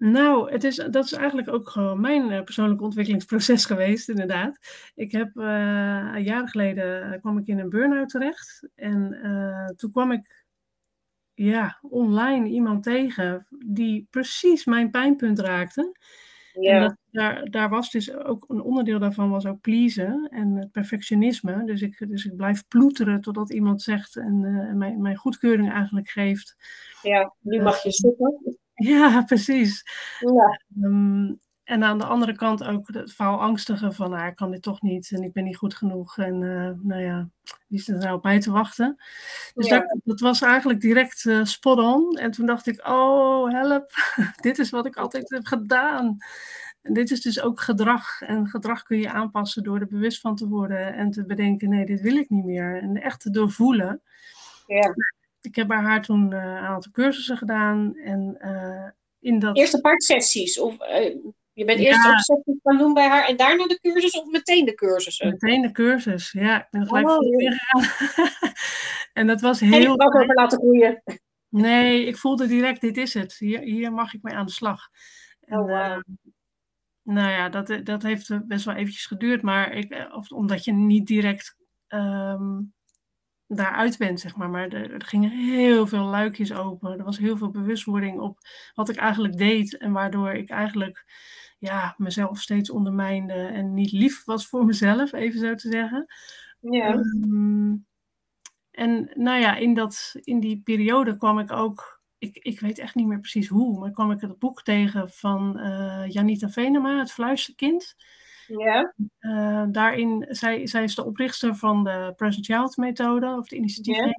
Nou, 0.00 0.52
het 0.52 0.64
is, 0.64 0.76
dat 0.76 1.04
is 1.04 1.12
eigenlijk 1.12 1.48
ook 1.48 1.68
gewoon 1.68 2.00
mijn 2.00 2.30
eh, 2.30 2.42
persoonlijke 2.42 2.84
ontwikkelingsproces 2.84 3.64
geweest, 3.72 4.08
inderdaad. 4.08 4.58
Ik 4.94 5.12
heb 5.12 5.36
eh 5.36 5.44
jaren 6.24 6.48
geleden 6.48 7.12
eh, 7.12 7.20
kwam 7.20 7.38
ik 7.38 7.46
in 7.46 7.58
een 7.58 7.68
burn-out 7.68 8.08
terecht. 8.08 8.68
En 8.74 9.18
toen 9.76 9.90
kwam 9.90 10.12
ik 10.12 10.44
ja, 11.34 11.78
online 11.82 12.48
iemand 12.48 12.82
tegen 12.82 13.46
die 13.64 14.06
precies 14.10 14.64
mijn 14.64 14.90
pijnpunt 14.90 15.38
raakte. 15.38 15.92
En 16.52 16.62
Ja, 16.62 16.80
dat, 16.80 16.96
daar, 17.10 17.50
daar 17.50 17.68
was 17.68 17.90
dus 17.90 18.14
ook 18.14 18.44
een 18.48 18.60
onderdeel 18.60 18.98
daarvan 18.98 19.30
was 19.30 19.46
ook 19.46 19.60
pleasen 19.60 20.28
en 20.30 20.56
het 20.56 20.70
perfectionisme. 20.70 21.64
Dus 21.64 21.82
ik, 21.82 22.08
dus 22.08 22.24
ik 22.24 22.36
blijf 22.36 22.66
ploeteren 22.68 23.20
totdat 23.20 23.52
iemand 23.52 23.82
zegt 23.82 24.16
en 24.16 24.44
eh, 24.44 24.74
mijn, 24.74 25.00
mijn 25.00 25.16
goedkeuring 25.16 25.72
eigenlijk 25.72 26.08
geeft. 26.08 26.56
ja, 27.02 27.34
nu 27.40 27.62
mag 27.62 27.82
je 27.82 27.92
stoppen. 27.92 28.58
Ja, 28.88 29.22
precies. 29.22 29.84
Ja, 30.18 30.60
Ehm, 30.82 31.32
en 31.64 31.84
aan 31.84 31.98
de 31.98 32.04
andere 32.04 32.36
kant 32.36 32.64
ook 32.64 32.88
het 32.92 33.12
faalangstige 33.12 33.92
van, 33.92 34.10
nou, 34.10 34.26
ik 34.26 34.36
kan 34.36 34.50
dit 34.50 34.62
toch 34.62 34.82
niet 34.82 35.10
en 35.10 35.22
ik 35.22 35.32
ben 35.32 35.44
niet 35.44 35.56
goed 35.56 35.74
genoeg. 35.74 36.18
En 36.18 36.38
nou 36.82 37.02
ja, 37.02 37.28
wie 37.66 37.78
is 37.78 37.88
er 37.88 37.98
nou 37.98 38.16
op 38.16 38.22
mij 38.22 38.40
te 38.40 38.50
wachten? 38.50 38.96
Dus 39.54 39.68
dat, 39.68 39.98
dat, 40.04 40.20
was 40.20 40.42
eigenlijk 40.42 40.80
direct 40.80 41.24
uh, 41.24 41.44
spot 41.44 41.78
on. 41.78 42.16
En 42.18 42.30
toen 42.30 42.46
dacht 42.46 42.66
ik, 42.66 42.88
oh 42.88 43.50
help, 43.50 43.90
dit 44.40 44.58
is 44.58 44.70
wat 44.70 44.86
ik 44.86 44.96
altijd 44.96 45.30
heb 45.30 45.46
gedaan. 45.46 46.18
En 46.82 46.92
dit 46.92 47.10
is 47.10 47.20
dus 47.20 47.40
ook 47.40 47.60
gedrag. 47.60 48.20
En 48.20 48.48
gedrag 48.48 48.82
kun 48.82 48.98
je 48.98 49.10
aanpassen 49.10 49.62
door 49.62 49.80
er 49.80 49.86
bewust 49.86 50.20
van 50.20 50.36
te 50.36 50.48
worden 50.48 50.94
en 50.94 51.10
te 51.10 51.24
bedenken, 51.24 51.68
nee, 51.68 51.86
dit 51.86 52.00
wil 52.00 52.16
ik 52.16 52.30
niet 52.30 52.44
meer. 52.44 52.82
En 52.82 53.02
echt 53.02 53.20
te 53.20 53.30
doorvoelen. 53.30 54.02
Ja. 54.66 54.94
Ik 55.40 55.54
heb 55.54 55.68
bij 55.68 55.78
haar 55.78 56.02
toen 56.02 56.30
uh, 56.30 56.38
een 56.38 56.56
aantal 56.56 56.92
cursussen 56.92 57.36
gedaan. 57.36 57.94
En 57.94 58.38
uh, 58.40 58.88
in 59.20 59.38
dat... 59.38 59.56
Eerste 59.56 59.80
part 59.80 60.02
sessies? 60.02 60.58
Of, 60.58 60.74
uh, 60.80 61.16
je 61.52 61.64
bent 61.64 61.80
eerst 61.80 62.04
ja. 62.04 62.18
sessies 62.18 62.58
gaan 62.62 62.78
doen 62.78 62.94
bij 62.94 63.08
haar 63.08 63.28
en 63.28 63.36
daarna 63.36 63.66
de 63.66 63.80
cursus 63.80 64.20
of 64.20 64.26
meteen 64.30 64.64
de 64.64 64.74
cursussen? 64.74 65.28
Meteen 65.28 65.62
de 65.62 65.72
cursus, 65.72 66.32
ja. 66.32 66.58
Ik 66.60 66.66
ben 66.70 66.86
gelijk 66.86 67.08
oh, 67.08 67.14
voor 67.14 67.42
gegaan. 67.42 68.52
en 69.20 69.26
dat 69.26 69.40
was 69.40 69.60
heel... 69.60 69.72
En 69.72 69.80
je 69.80 69.88
ook 69.88 70.14
over 70.16 70.34
laten 70.34 70.58
groeien? 70.58 71.02
Nee, 71.48 72.04
ik 72.04 72.16
voelde 72.16 72.46
direct, 72.46 72.80
dit 72.80 72.96
is 72.96 73.14
het. 73.14 73.36
Hier, 73.38 73.60
hier 73.60 73.92
mag 73.92 74.14
ik 74.14 74.22
mee 74.22 74.34
aan 74.34 74.46
de 74.46 74.52
slag. 74.52 74.88
En, 75.40 75.58
oh, 75.58 75.66
wow. 75.66 76.02
Nou 77.02 77.30
ja, 77.30 77.48
dat, 77.48 77.80
dat 77.84 78.02
heeft 78.02 78.46
best 78.46 78.64
wel 78.64 78.74
eventjes 78.74 79.06
geduurd, 79.06 79.42
maar 79.42 79.72
ik, 79.72 80.08
of, 80.12 80.30
omdat 80.30 80.64
je 80.64 80.72
niet 80.72 81.06
direct 81.06 81.56
um, 81.88 82.72
daaruit 83.56 83.98
bent, 83.98 84.20
zeg 84.20 84.36
maar. 84.36 84.50
Maar 84.50 84.68
er, 84.68 84.92
er, 84.92 85.04
gingen 85.04 85.30
heel 85.30 85.86
veel 85.86 86.04
luikjes 86.04 86.52
open. 86.52 86.98
Er 86.98 87.04
was 87.04 87.18
heel 87.18 87.36
veel 87.36 87.50
bewustwording 87.50 88.20
op 88.20 88.38
wat 88.74 88.88
ik 88.88 88.96
eigenlijk 88.96 89.36
deed. 89.36 89.76
En 89.76 89.92
waardoor 89.92 90.32
ik 90.32 90.50
eigenlijk 90.50 91.04
ja, 91.58 91.94
mezelf 91.96 92.40
steeds 92.40 92.70
ondermijnde 92.70 93.34
en 93.34 93.74
niet 93.74 93.92
lief 93.92 94.24
was 94.24 94.46
voor 94.46 94.64
mezelf, 94.64 95.12
even 95.12 95.40
zo 95.40 95.54
te 95.54 95.70
zeggen. 95.70 96.06
Ja. 96.60 96.92
Um, 96.92 97.86
en 98.70 99.10
nou 99.14 99.40
ja, 99.40 99.56
in, 99.56 99.74
dat, 99.74 100.14
in 100.20 100.40
die 100.40 100.60
periode 100.64 101.16
kwam 101.16 101.38
ik 101.38 101.52
ook, 101.52 102.02
ik, 102.18 102.36
ik 102.36 102.60
weet 102.60 102.78
echt 102.78 102.94
niet 102.94 103.06
meer 103.06 103.20
precies 103.20 103.48
hoe, 103.48 103.78
maar 103.78 103.90
kwam 103.90 104.10
ik 104.10 104.20
het 104.20 104.38
boek 104.38 104.62
tegen 104.62 105.10
van 105.10 105.58
uh, 105.58 106.04
Janita 106.08 106.48
Venema, 106.48 106.98
Het 106.98 107.12
Fluisterkind. 107.12 107.96
Ja. 108.58 108.94
Uh, 109.20 109.64
daarin, 109.68 110.26
zij, 110.28 110.66
zij 110.66 110.82
is 110.82 110.94
de 110.94 111.04
oprichter 111.04 111.54
van 111.54 111.84
de 111.84 112.12
Present 112.16 112.46
Child 112.46 112.76
methode, 112.76 113.36
of 113.36 113.48
de 113.48 113.56
initiatief. 113.56 113.96
Ja. 113.96 114.14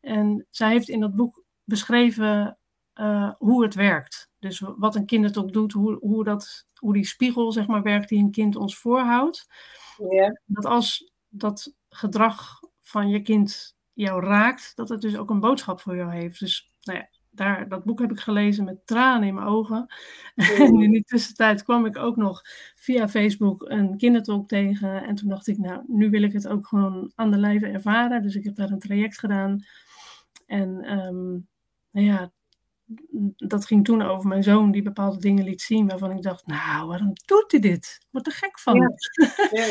En 0.00 0.46
zij 0.50 0.70
heeft 0.70 0.88
in 0.88 1.00
dat 1.00 1.14
boek 1.14 1.42
beschreven 1.64 2.58
uh, 2.94 3.32
hoe 3.38 3.62
het 3.62 3.74
werkt. 3.74 4.30
Dus 4.38 4.62
wat 4.76 4.94
een 4.94 5.06
kindertolk 5.06 5.52
doet, 5.52 5.72
hoe, 5.72 5.98
hoe, 6.00 6.24
dat, 6.24 6.66
hoe 6.74 6.92
die 6.92 7.06
spiegel 7.06 7.52
zeg 7.52 7.66
maar, 7.66 7.82
werkt 7.82 8.08
die 8.08 8.18
een 8.18 8.30
kind 8.30 8.56
ons 8.56 8.78
voorhoudt. 8.78 9.46
Ja. 10.10 10.40
Dat 10.44 10.64
als 10.64 11.12
dat 11.28 11.74
gedrag 11.88 12.60
van 12.80 13.08
je 13.08 13.20
kind 13.20 13.76
jou 13.92 14.24
raakt, 14.24 14.72
dat 14.76 14.88
het 14.88 15.00
dus 15.00 15.16
ook 15.16 15.30
een 15.30 15.40
boodschap 15.40 15.80
voor 15.80 15.96
jou 15.96 16.12
heeft. 16.12 16.40
Dus 16.40 16.72
nou 16.80 16.98
ja, 16.98 17.08
daar, 17.38 17.68
dat 17.68 17.84
boek 17.84 18.00
heb 18.00 18.10
ik 18.10 18.20
gelezen 18.20 18.64
met 18.64 18.86
tranen 18.86 19.28
in 19.28 19.34
mijn 19.34 19.46
ogen. 19.46 19.86
En 20.34 20.80
in 20.82 20.90
die 20.90 21.04
tussentijd 21.04 21.62
kwam 21.62 21.86
ik 21.86 21.96
ook 21.96 22.16
nog 22.16 22.42
via 22.74 23.08
Facebook 23.08 23.64
een 23.68 23.96
kindertalk 23.96 24.48
tegen. 24.48 25.02
En 25.02 25.14
toen 25.14 25.28
dacht 25.28 25.46
ik, 25.46 25.58
nou, 25.58 25.82
nu 25.86 26.10
wil 26.10 26.22
ik 26.22 26.32
het 26.32 26.48
ook 26.48 26.66
gewoon 26.66 27.12
aan 27.14 27.30
de 27.30 27.38
lijve 27.38 27.66
ervaren. 27.66 28.22
Dus 28.22 28.34
ik 28.34 28.44
heb 28.44 28.54
daar 28.54 28.70
een 28.70 28.78
traject 28.78 29.18
gedaan. 29.18 29.64
En 30.46 30.98
um, 30.98 31.48
nou 31.90 32.06
ja, 32.06 32.32
dat 33.36 33.66
ging 33.66 33.84
toen 33.84 34.02
over 34.02 34.28
mijn 34.28 34.42
zoon 34.42 34.70
die 34.70 34.82
bepaalde 34.82 35.18
dingen 35.18 35.44
liet 35.44 35.62
zien 35.62 35.88
waarvan 35.88 36.10
ik 36.10 36.22
dacht, 36.22 36.46
nou, 36.46 36.86
waarom 36.86 37.12
doet 37.26 37.50
hij 37.50 37.60
dit? 37.60 38.06
Wat 38.10 38.26
er 38.26 38.32
gek 38.32 38.58
van. 38.58 38.74
Ja. 38.74 38.88
Ja. 39.50 39.66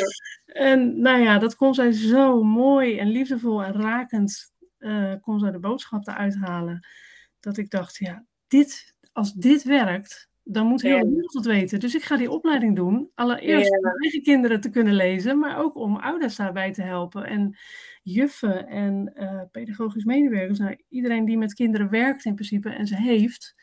en 0.45 1.01
nou 1.01 1.21
ja, 1.21 1.38
dat 1.38 1.56
kon 1.56 1.73
zij 1.73 1.91
zo 1.91 2.43
mooi 2.43 2.97
en 2.97 3.08
liefdevol 3.08 3.63
en 3.63 3.73
rakend, 3.73 4.53
uh, 4.80 5.13
kon 5.21 5.39
zij 5.39 5.51
de 5.51 5.60
boodschap 5.60 6.08
eruit 6.08 6.36
halen 6.36 6.88
dat 7.47 7.57
ik 7.57 7.69
dacht, 7.69 7.97
ja, 7.97 8.25
dit, 8.47 8.95
als 9.13 9.33
dit 9.33 9.63
werkt, 9.63 10.29
dan 10.43 10.67
moet 10.67 10.81
heel 10.81 10.99
de 10.99 11.10
wereld 11.10 11.33
het 11.33 11.45
weten. 11.45 11.79
Dus 11.79 11.95
ik 11.95 12.03
ga 12.03 12.17
die 12.17 12.31
opleiding 12.31 12.75
doen. 12.75 13.12
Allereerst 13.15 13.77
om 13.77 13.86
eigen 14.01 14.21
kinderen 14.21 14.62
te 14.62 14.69
kunnen 14.69 14.93
lezen, 14.93 15.39
maar 15.39 15.57
ook 15.57 15.75
om 15.75 15.95
ouders 15.95 16.36
daarbij 16.36 16.73
te 16.73 16.81
helpen. 16.81 17.25
En 17.25 17.57
juffen 18.03 18.67
en 18.67 19.13
uh, 19.15 19.41
pedagogisch 19.51 20.03
medewerkers. 20.03 20.60
Nou, 20.60 20.83
iedereen 20.89 21.25
die 21.25 21.38
met 21.38 21.53
kinderen 21.53 21.89
werkt 21.89 22.25
in 22.25 22.36
principe 22.36 22.69
en 22.69 22.88
ze 22.88 22.95
heeft, 22.95 23.55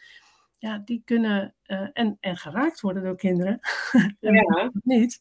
ja, 0.58 0.78
die 0.78 1.02
kunnen 1.04 1.54
uh, 1.66 1.88
en, 1.92 2.16
en 2.20 2.36
geraakt 2.36 2.80
worden 2.80 3.02
door 3.02 3.16
kinderen. 3.16 3.58
ja. 4.20 4.70
niet. 4.72 5.20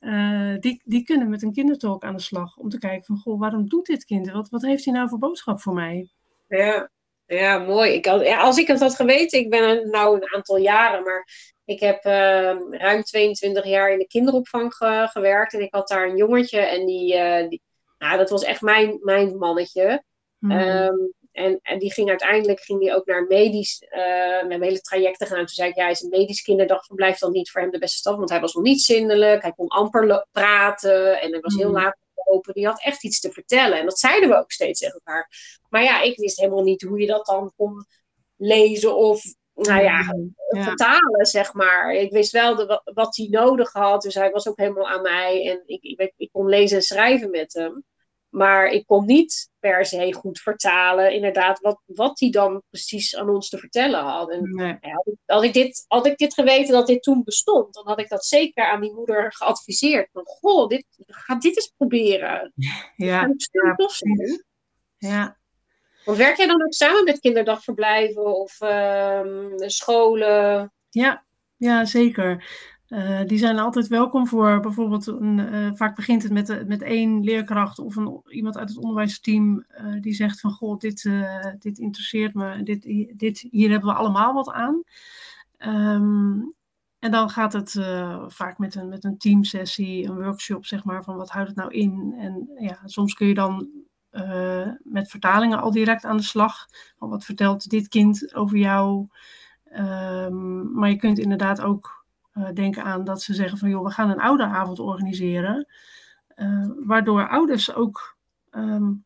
Uh, 0.00 0.56
die, 0.58 0.82
die 0.84 1.02
kunnen 1.02 1.28
met 1.28 1.42
een 1.42 1.52
kindertalk 1.52 2.04
aan 2.04 2.16
de 2.16 2.22
slag 2.22 2.56
om 2.56 2.68
te 2.68 2.78
kijken 2.78 3.04
van, 3.04 3.16
goh, 3.16 3.40
waarom 3.40 3.68
doet 3.68 3.86
dit 3.86 4.04
kind? 4.04 4.30
Wat, 4.30 4.48
wat 4.48 4.62
heeft 4.62 4.84
hij 4.84 4.94
nou 4.94 5.08
voor 5.08 5.18
boodschap 5.18 5.60
voor 5.60 5.74
mij? 5.74 6.08
Ja, 6.48 6.90
ja, 7.36 7.58
mooi. 7.58 7.92
Ik 7.92 8.06
had, 8.06 8.26
ja, 8.26 8.40
als 8.40 8.58
ik 8.58 8.66
het 8.66 8.80
had 8.80 8.94
geweten, 8.94 9.38
ik 9.38 9.50
ben 9.50 9.62
er 9.62 9.88
nou 9.88 10.16
een 10.16 10.34
aantal 10.34 10.56
jaren, 10.56 11.02
maar 11.02 11.28
ik 11.64 11.80
heb 11.80 12.04
uh, 12.04 12.56
ruim 12.70 13.02
22 13.02 13.64
jaar 13.64 13.92
in 13.92 13.98
de 13.98 14.06
kinderopvang 14.06 14.74
gewerkt. 15.12 15.54
En 15.54 15.62
ik 15.62 15.74
had 15.74 15.88
daar 15.88 16.08
een 16.08 16.16
jongetje 16.16 16.60
en 16.60 16.86
die, 16.86 17.14
uh, 17.14 17.48
die 17.48 17.62
nou, 17.98 18.18
dat 18.18 18.30
was 18.30 18.44
echt 18.44 18.60
mijn, 18.60 18.98
mijn 19.00 19.38
mannetje. 19.38 20.02
Mm. 20.38 20.50
Um, 20.50 21.12
en, 21.32 21.58
en 21.62 21.78
die 21.78 21.92
ging 21.92 22.08
uiteindelijk 22.08 22.60
ging 22.60 22.80
die 22.80 22.94
ook 22.94 23.06
naar 23.06 23.26
medisch, 23.26 23.82
uh, 23.90 24.38
hebben 24.38 24.62
hele 24.62 24.80
trajecten 24.80 25.26
gedaan. 25.26 25.46
Toen 25.46 25.54
zei 25.54 25.70
ik, 25.70 25.76
ja, 25.76 25.88
is 25.88 26.02
een 26.02 26.08
medisch 26.08 26.42
kinderdagverblijf 26.42 27.18
dan 27.18 27.32
niet 27.32 27.50
voor 27.50 27.60
hem 27.60 27.70
de 27.70 27.78
beste 27.78 27.96
stap? 27.96 28.16
Want 28.16 28.30
hij 28.30 28.40
was 28.40 28.54
nog 28.54 28.64
niet 28.64 28.80
zindelijk, 28.80 29.42
hij 29.42 29.52
kon 29.52 29.68
amper 29.68 30.26
praten 30.32 31.20
en 31.20 31.30
hij 31.30 31.40
was 31.40 31.54
heel 31.54 31.68
mm. 31.68 31.74
laat 31.74 31.96
open. 32.28 32.54
Die 32.54 32.66
had 32.66 32.82
echt 32.82 33.04
iets 33.04 33.20
te 33.20 33.32
vertellen. 33.32 33.78
En 33.78 33.84
dat 33.84 33.98
zeiden 33.98 34.28
we 34.28 34.36
ook 34.36 34.52
steeds 34.52 34.80
tegen 34.80 34.94
elkaar. 34.94 35.30
Maar 35.68 35.82
ja, 35.82 36.02
ik 36.02 36.18
wist 36.18 36.40
helemaal 36.40 36.62
niet 36.62 36.82
hoe 36.82 37.00
je 37.00 37.06
dat 37.06 37.26
dan 37.26 37.52
kon 37.56 37.86
lezen 38.36 38.96
of 38.96 39.22
nou 39.54 39.82
ja, 39.82 40.14
vertalen, 40.48 41.26
zeg 41.26 41.52
maar. 41.52 41.92
Ik 41.92 42.10
wist 42.10 42.32
wel 42.32 42.54
de, 42.54 42.80
wat 42.94 43.16
hij 43.16 43.26
nodig 43.30 43.72
had. 43.72 44.02
Dus 44.02 44.14
hij 44.14 44.30
was 44.30 44.48
ook 44.48 44.58
helemaal 44.58 44.88
aan 44.88 45.02
mij. 45.02 45.50
En 45.50 45.62
ik, 45.66 45.82
ik, 45.82 46.12
ik 46.16 46.28
kon 46.32 46.48
lezen 46.48 46.76
en 46.76 46.82
schrijven 46.82 47.30
met 47.30 47.52
hem. 47.52 47.84
Maar 48.38 48.66
ik 48.66 48.86
kon 48.86 49.06
niet 49.06 49.50
per 49.58 49.84
se 49.84 50.12
goed 50.14 50.40
vertalen, 50.40 51.12
inderdaad, 51.12 51.60
wat, 51.60 51.80
wat 51.84 52.20
hij 52.20 52.30
dan 52.30 52.62
precies 52.70 53.16
aan 53.16 53.28
ons 53.28 53.48
te 53.48 53.58
vertellen 53.58 54.00
had. 54.00 54.30
En 54.30 54.52
ja, 54.56 54.78
had, 54.92 55.06
ik, 55.06 55.16
had, 55.26 55.42
ik 55.44 55.52
dit, 55.52 55.84
had 55.88 56.06
ik 56.06 56.16
dit 56.16 56.34
geweten 56.34 56.72
dat 56.72 56.86
dit 56.86 57.02
toen 57.02 57.24
bestond, 57.24 57.74
dan 57.74 57.86
had 57.86 58.00
ik 58.00 58.08
dat 58.08 58.24
zeker 58.24 58.64
aan 58.64 58.80
die 58.80 58.94
moeder 58.94 59.32
geadviseerd. 59.32 60.08
Van, 60.12 60.22
goh, 60.24 60.68
dit, 60.68 60.84
ga 61.06 61.34
dit 61.34 61.56
eens 61.56 61.72
proberen. 61.76 62.52
Ja, 62.96 63.28
ja, 63.28 63.76
ja. 64.98 65.38
Want 66.04 66.18
werk 66.18 66.36
jij 66.36 66.46
dan 66.46 66.62
ook 66.62 66.72
samen 66.72 67.04
met 67.04 67.20
kinderdagverblijven 67.20 68.36
of 68.36 68.60
uh, 68.60 69.52
scholen? 69.56 70.72
Ja, 70.90 71.24
ja, 71.56 71.84
zeker. 71.84 72.44
Uh, 72.88 73.20
die 73.26 73.38
zijn 73.38 73.58
altijd 73.58 73.86
welkom 73.86 74.26
voor 74.26 74.60
bijvoorbeeld, 74.60 75.06
een, 75.06 75.38
uh, 75.38 75.70
vaak 75.74 75.96
begint 75.96 76.22
het 76.22 76.32
met, 76.32 76.66
met 76.66 76.82
één 76.82 77.24
leerkracht 77.24 77.78
of 77.78 77.96
een, 77.96 78.22
iemand 78.28 78.58
uit 78.58 78.68
het 78.68 78.78
onderwijsteam 78.78 79.64
die 80.00 80.14
zegt 80.14 80.40
van 80.40 80.50
goh, 80.50 80.78
dit, 80.78 81.10
dit 81.58 81.78
interesseert 81.78 82.34
me, 82.34 82.62
dit, 82.62 82.82
dit, 83.18 83.46
hier 83.50 83.70
hebben 83.70 83.88
we 83.88 83.94
allemaal 83.94 84.34
wat 84.34 84.50
aan. 84.50 84.82
Um, 85.58 86.54
en 86.98 87.10
dan 87.10 87.30
gaat 87.30 87.52
het 87.52 87.72
vaak 88.26 88.58
met 88.58 88.74
een, 88.74 88.88
met 88.88 89.04
een 89.04 89.18
teamsessie, 89.18 90.06
een 90.06 90.22
workshop 90.22 90.66
zeg 90.66 90.84
maar, 90.84 91.04
van 91.04 91.16
wat 91.16 91.30
houdt 91.30 91.48
het 91.48 91.56
nou 91.56 91.72
in. 91.72 92.14
En 92.18 92.50
ja, 92.58 92.78
soms 92.84 93.14
kun 93.14 93.26
je 93.26 93.34
dan 93.34 93.68
met 94.82 95.10
vertalingen 95.10 95.60
al 95.60 95.70
direct 95.70 96.04
aan 96.04 96.16
de 96.16 96.22
slag. 96.22 96.66
Van 96.98 97.08
wat 97.08 97.24
vertelt 97.24 97.70
dit 97.70 97.88
kind 97.88 98.34
over 98.34 98.56
jou? 98.58 99.06
Um, 99.78 100.72
maar 100.72 100.90
je 100.90 100.96
kunt 100.96 101.18
inderdaad 101.18 101.60
ook 101.60 101.97
uh, 102.38 102.48
denken 102.54 102.82
aan 102.82 103.04
dat 103.04 103.22
ze 103.22 103.34
zeggen 103.34 103.58
van 103.58 103.68
joh, 103.68 103.84
we 103.84 103.90
gaan 103.90 104.10
een 104.10 104.20
ouderavond 104.20 104.78
organiseren. 104.78 105.66
Uh, 106.36 106.66
waardoor 106.84 107.28
ouders 107.28 107.74
ook 107.74 108.16
um, 108.50 109.04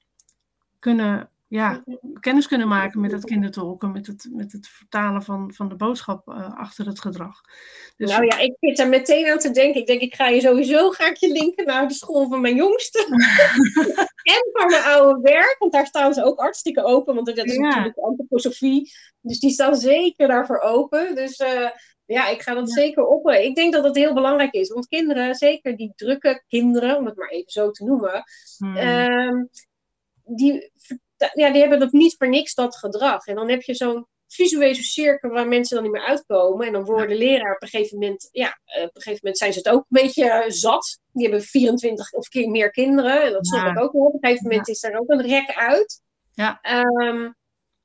kunnen, 0.79 1.31
ja, 1.49 1.83
kennis 2.21 2.47
kunnen 2.47 2.69
maken 2.69 3.01
met 3.01 3.13
het 3.13 3.25
kindertolken, 3.25 3.93
met 3.93 4.07
het, 4.07 4.29
met 4.33 4.53
het 4.53 4.69
vertalen 4.69 5.23
van, 5.23 5.53
van 5.55 5.69
de 5.69 5.75
boodschap 5.75 6.29
uh, 6.29 6.59
achter 6.59 6.87
het 6.87 7.01
gedrag. 7.01 7.41
Dus, 7.97 8.11
nou 8.11 8.25
ja, 8.25 8.39
ik 8.39 8.57
zit 8.61 8.79
er 8.79 8.89
meteen 8.89 9.31
aan 9.31 9.39
te 9.39 9.51
denken. 9.51 9.81
Ik 9.81 9.87
denk, 9.87 10.01
ik 10.01 10.15
ga 10.15 10.29
je 10.29 10.41
sowieso 10.41 10.91
ga 10.91 11.09
ik 11.09 11.17
je 11.17 11.33
linken 11.33 11.67
naar 11.67 11.89
de 11.89 11.95
school 11.95 12.29
van 12.29 12.41
mijn 12.41 12.57
jongste. 12.57 12.99
en 14.35 14.51
van 14.53 14.71
mijn 14.71 14.83
oude 14.83 15.21
werk, 15.21 15.57
want 15.59 15.73
daar 15.73 15.87
staan 15.87 16.15
ze 16.15 16.25
ook 16.25 16.41
hartstikke 16.41 16.85
open, 16.85 17.15
want 17.15 17.27
dat 17.27 17.37
is 17.37 17.55
ja. 17.55 17.61
natuurlijk 17.61 17.99
antroposofie. 17.99 18.93
Dus 19.21 19.41
die 19.41 19.51
staan 19.51 19.77
zeker 19.77 20.29
daarvoor 20.29 20.61
open. 20.61 21.15
Dus 21.15 21.37
ja, 22.13 22.29
ik 22.29 22.43
ga 22.43 22.55
dat 22.55 22.73
zeker 22.73 23.07
op. 23.07 23.31
Ik 23.31 23.55
denk 23.55 23.73
dat 23.73 23.83
dat 23.83 23.97
heel 23.97 24.15
belangrijk 24.15 24.53
is. 24.53 24.69
Want 24.69 24.89
kinderen, 24.89 25.35
zeker 25.35 25.77
die 25.77 25.93
drukke 25.97 26.43
kinderen, 26.49 26.97
om 26.97 27.07
het 27.07 27.17
maar 27.17 27.29
even 27.29 27.53
zo 27.53 27.71
te 27.71 27.85
noemen, 27.85 28.25
hmm. 28.59 28.77
Ehm, 28.77 29.45
die, 30.25 30.71
ja, 31.35 31.51
die 31.51 31.61
hebben 31.61 31.79
dat 31.79 31.93
niet 31.93 32.15
voor 32.19 32.29
niks 32.29 32.55
dat 32.55 32.77
gedrag. 32.77 33.27
En 33.27 33.35
dan 33.35 33.49
heb 33.51 33.63
je 33.63 33.75
zo'n 33.75 34.07
visuele 34.27 34.83
cirkel 34.83 35.31
waar 35.31 35.49
mensen 35.49 35.75
dan 35.75 35.85
niet 35.85 35.93
meer 35.93 36.07
uitkomen. 36.07 36.67
En 36.67 36.73
dan 36.73 36.85
worden 36.85 37.17
leraar 37.17 37.55
op 37.55 37.63
een 37.63 37.69
gegeven 37.69 37.99
moment, 37.99 38.29
ja, 38.33 38.59
eh, 38.65 38.83
op 38.83 38.97
een 38.97 39.03
gegeven 39.03 39.19
moment 39.23 39.39
zijn 39.39 39.53
ze 39.53 39.59
het 39.59 39.69
ook 39.69 39.85
een 39.89 40.03
beetje 40.03 40.31
eh, 40.31 40.51
zat. 40.51 40.99
Die 41.13 41.23
hebben 41.23 41.43
24 41.43 42.13
of 42.13 42.29
meer 42.33 42.71
kinderen. 42.71 43.23
En 43.23 43.33
dat 43.33 43.47
snap 43.47 43.77
ik 43.77 43.83
ook 43.83 43.93
wel. 43.93 44.03
Op 44.03 44.15
een 44.15 44.19
gegeven 44.21 44.49
moment 44.49 44.69
is 44.69 44.83
er 44.83 44.99
ook 44.99 45.11
een 45.11 45.23
rek 45.23 45.55
uit. 45.55 46.03
Ja. 46.35 46.59
Ehm, 46.61 47.31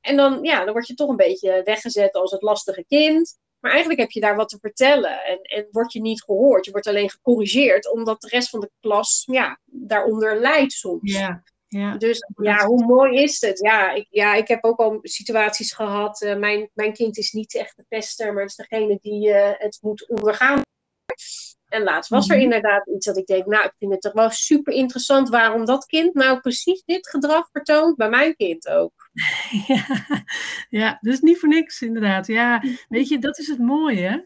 en 0.01 0.15
dan, 0.15 0.43
ja, 0.43 0.63
dan 0.63 0.73
word 0.73 0.87
je 0.87 0.93
toch 0.93 1.09
een 1.09 1.15
beetje 1.15 1.61
weggezet 1.63 2.13
als 2.13 2.31
het 2.31 2.41
lastige 2.41 2.85
kind. 2.87 3.37
Maar 3.59 3.71
eigenlijk 3.71 4.01
heb 4.01 4.11
je 4.11 4.19
daar 4.19 4.35
wat 4.35 4.49
te 4.49 4.57
vertellen. 4.61 5.23
En, 5.23 5.41
en 5.41 5.67
word 5.71 5.93
je 5.93 6.01
niet 6.01 6.23
gehoord. 6.23 6.65
Je 6.65 6.71
wordt 6.71 6.87
alleen 6.87 7.09
gecorrigeerd, 7.09 7.91
omdat 7.91 8.21
de 8.21 8.27
rest 8.27 8.49
van 8.49 8.59
de 8.59 8.71
klas 8.79 9.23
ja, 9.31 9.59
daaronder 9.65 10.39
lijdt 10.39 10.73
soms. 10.73 11.13
Ja. 11.13 11.43
Ja. 11.67 11.97
Dus 11.97 12.19
ja, 12.41 12.65
hoe 12.65 12.85
mooi 12.85 13.21
is 13.21 13.41
het? 13.41 13.59
Ja, 13.59 13.91
ik, 13.91 14.07
ja, 14.09 14.33
ik 14.33 14.47
heb 14.47 14.63
ook 14.63 14.79
al 14.79 14.99
situaties 15.01 15.73
gehad. 15.73 16.21
Uh, 16.21 16.35
mijn, 16.35 16.69
mijn 16.73 16.93
kind 16.93 17.17
is 17.17 17.31
niet 17.31 17.55
echt 17.55 17.75
de 17.75 17.85
pester, 17.87 18.33
maar 18.33 18.43
is 18.43 18.55
degene 18.55 18.97
die 19.01 19.27
uh, 19.29 19.51
het 19.53 19.77
moet 19.81 20.07
ondergaan. 20.07 20.61
En 21.67 21.83
laatst 21.83 22.09
was 22.09 22.29
er 22.29 22.35
Mhm. 22.35 22.43
inderdaad 22.43 22.87
iets 22.87 23.05
dat 23.05 23.17
ik 23.17 23.25
denk, 23.25 23.45
nou, 23.45 23.65
ik 23.65 23.73
vind 23.77 23.91
het 23.91 24.01
toch 24.01 24.13
wel 24.13 24.29
super 24.29 24.73
interessant 24.73 25.29
waarom 25.29 25.65
dat 25.65 25.85
kind 25.85 26.13
nou 26.13 26.39
precies 26.39 26.83
dit 26.85 27.09
gedrag 27.09 27.49
vertoont 27.51 27.95
bij 27.95 28.09
mijn 28.09 28.35
kind 28.35 28.67
ook. 28.69 29.09
Ja, 29.67 29.85
ja, 30.69 30.97
dus 31.01 31.19
niet 31.19 31.39
voor 31.39 31.49
niks 31.49 31.81
inderdaad. 31.81 32.27
Ja, 32.27 32.63
weet 32.89 33.07
je, 33.07 33.19
dat 33.19 33.37
is 33.39 33.47
het 33.47 33.59
mooie. 33.59 34.25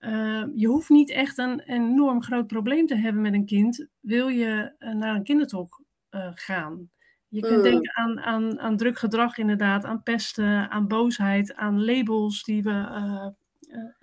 Uh, 0.00 0.44
je 0.54 0.66
hoeft 0.66 0.88
niet 0.88 1.10
echt 1.10 1.38
een 1.38 1.60
enorm 1.60 2.22
groot 2.22 2.46
probleem 2.46 2.86
te 2.86 2.96
hebben 2.96 3.22
met 3.22 3.32
een 3.34 3.46
kind. 3.46 3.86
Wil 4.00 4.28
je 4.28 4.72
uh, 4.78 4.92
naar 4.94 5.14
een 5.14 5.22
kindertalk 5.22 5.82
uh, 6.10 6.28
gaan? 6.34 6.90
Je 7.28 7.40
kunt 7.40 7.56
Mm. 7.56 7.62
denken 7.62 7.96
aan, 7.96 8.20
aan, 8.20 8.60
aan 8.60 8.76
druk 8.76 8.98
gedrag 8.98 9.38
inderdaad, 9.38 9.84
aan 9.84 10.02
pesten, 10.02 10.70
aan 10.70 10.88
boosheid, 10.88 11.54
aan 11.54 11.84
labels 11.84 12.42
die 12.44 12.62
we 12.62 12.70
uh, 12.70 13.26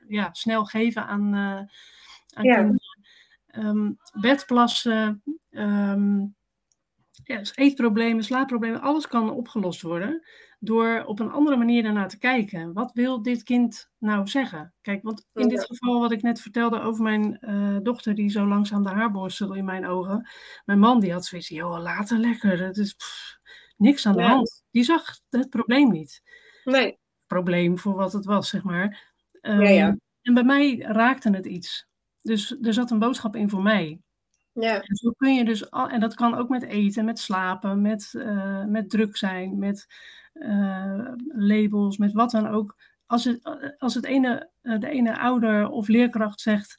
ja, 0.07 0.29
snel 0.31 0.65
geven 0.65 1.05
aan, 1.05 1.69
aan 2.37 2.45
Ja. 2.45 2.55
kinderen. 2.55 2.81
Um, 3.55 3.97
bedplassen, 4.19 5.23
um, 5.49 6.35
ja, 7.23 7.37
dus 7.37 7.55
eetproblemen, 7.55 8.23
slaapproblemen, 8.23 8.81
alles 8.81 9.07
kan 9.07 9.29
opgelost 9.31 9.81
worden 9.81 10.27
door 10.59 11.03
op 11.05 11.19
een 11.19 11.31
andere 11.31 11.57
manier 11.57 11.83
daarnaar 11.83 12.07
te 12.09 12.17
kijken. 12.17 12.73
Wat 12.73 12.93
wil 12.93 13.21
dit 13.21 13.43
kind 13.43 13.89
nou 13.97 14.27
zeggen? 14.27 14.73
Kijk, 14.81 15.03
want 15.03 15.27
in 15.33 15.47
dit 15.47 15.65
geval 15.65 15.99
wat 15.99 16.11
ik 16.11 16.21
net 16.21 16.41
vertelde 16.41 16.79
over 16.79 17.03
mijn 17.03 17.37
uh, 17.41 17.77
dochter 17.83 18.15
die 18.15 18.29
zo 18.29 18.47
langzaam 18.47 18.83
de 18.83 18.89
haar 18.89 19.11
borstelde 19.11 19.57
in 19.57 19.65
mijn 19.65 19.85
ogen. 19.87 20.29
Mijn 20.65 20.79
man 20.79 20.99
die 20.99 21.11
had 21.11 21.25
zoiets, 21.25 21.47
joh, 21.47 21.81
later 21.81 22.17
lekker, 22.17 22.57
dat 22.57 22.77
is 22.77 22.93
pff, 22.93 23.37
niks 23.77 24.05
aan 24.05 24.15
de 24.15 24.21
Ja. 24.21 24.27
hand. 24.29 24.63
Die 24.71 24.83
zag 24.83 25.19
het 25.29 25.49
probleem 25.49 25.91
niet. 25.91 26.21
Nee. 26.63 26.97
Probleem 27.27 27.77
voor 27.77 27.95
wat 27.95 28.13
het 28.13 28.25
was, 28.25 28.49
zeg 28.49 28.63
maar. 28.63 29.13
Um, 29.41 29.61
Ja, 29.61 29.69
ja. 29.69 29.97
En 30.21 30.33
bij 30.33 30.43
mij 30.43 30.77
raakte 30.79 31.29
het 31.29 31.45
iets. 31.45 31.87
Dus 32.27 32.57
er 32.61 32.73
zat 32.73 32.91
een 32.91 32.99
boodschap 32.99 33.35
in 33.35 33.49
voor 33.49 33.61
mij. 33.61 33.99
Ja. 34.53 34.81
En 34.81 34.95
zo 34.95 35.11
kun 35.17 35.33
je 35.33 35.45
dus, 35.45 35.71
al, 35.71 35.89
en 35.89 35.99
dat 35.99 36.13
kan 36.13 36.35
ook 36.35 36.49
met 36.49 36.63
eten, 36.63 37.05
met 37.05 37.19
slapen, 37.19 37.81
met, 37.81 38.13
uh, 38.17 38.65
met 38.65 38.89
druk 38.89 39.17
zijn, 39.17 39.57
met 39.57 39.87
uh, 40.33 41.11
labels, 41.27 41.97
met 41.97 42.13
wat 42.13 42.31
dan 42.31 42.47
ook. 42.47 42.75
Als 43.05 43.23
het, 43.23 43.39
als 43.77 43.93
het 43.93 44.05
ene, 44.05 44.49
uh, 44.63 44.79
de 44.79 44.89
ene 44.89 45.19
ouder 45.19 45.69
of 45.69 45.87
leerkracht 45.87 46.41
zegt, 46.41 46.77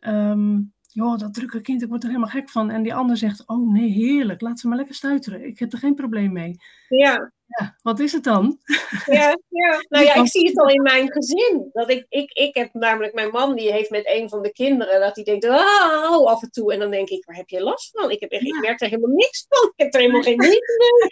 um, 0.00 0.72
joh, 0.82 1.18
dat 1.18 1.34
drukke 1.34 1.60
kind, 1.60 1.82
ik 1.82 1.88
word 1.88 2.02
er 2.02 2.08
helemaal 2.08 2.30
gek 2.30 2.50
van. 2.50 2.70
En 2.70 2.82
die 2.82 2.94
ander 2.94 3.16
zegt, 3.16 3.46
oh 3.46 3.72
nee, 3.72 3.90
heerlijk, 3.90 4.40
laat 4.40 4.60
ze 4.60 4.68
maar 4.68 4.76
lekker 4.76 4.94
stuiteren. 4.94 5.46
Ik 5.46 5.58
heb 5.58 5.72
er 5.72 5.78
geen 5.78 5.94
probleem 5.94 6.32
mee. 6.32 6.56
Ja. 6.88 7.32
Ja, 7.48 7.76
wat 7.82 8.00
is 8.00 8.12
het 8.12 8.24
dan? 8.24 8.58
Ja, 9.06 9.38
ja. 9.48 9.84
nou 9.88 10.04
ja, 10.04 10.14
ik 10.22 10.28
zie 10.28 10.48
het 10.48 10.58
al 10.58 10.68
in 10.68 10.82
mijn 10.82 11.12
gezin. 11.12 11.68
Dat 11.72 11.90
ik, 11.90 12.06
ik, 12.08 12.32
ik 12.32 12.54
heb 12.54 12.72
namelijk 12.72 13.14
mijn 13.14 13.30
man, 13.30 13.54
die 13.54 13.72
heeft 13.72 13.90
met 13.90 14.06
een 14.06 14.28
van 14.28 14.42
de 14.42 14.52
kinderen, 14.52 15.00
dat 15.00 15.14
hij 15.14 15.24
denkt, 15.24 15.44
oh, 15.44 16.26
af 16.26 16.42
en 16.42 16.50
toe. 16.50 16.72
En 16.72 16.78
dan 16.78 16.90
denk 16.90 17.08
ik, 17.08 17.24
waar 17.24 17.36
heb 17.36 17.48
je 17.48 17.62
last 17.62 17.90
van? 17.90 18.10
Ik, 18.10 18.20
heb 18.20 18.30
echt, 18.30 18.42
ik 18.42 18.60
merk 18.60 18.80
er 18.80 18.88
helemaal 18.88 19.16
niks 19.16 19.46
van. 19.48 19.72
Ik 19.76 19.84
heb 19.84 19.94
er 19.94 20.00
helemaal 20.00 20.22
geen 20.22 20.36
moeite 20.46 21.02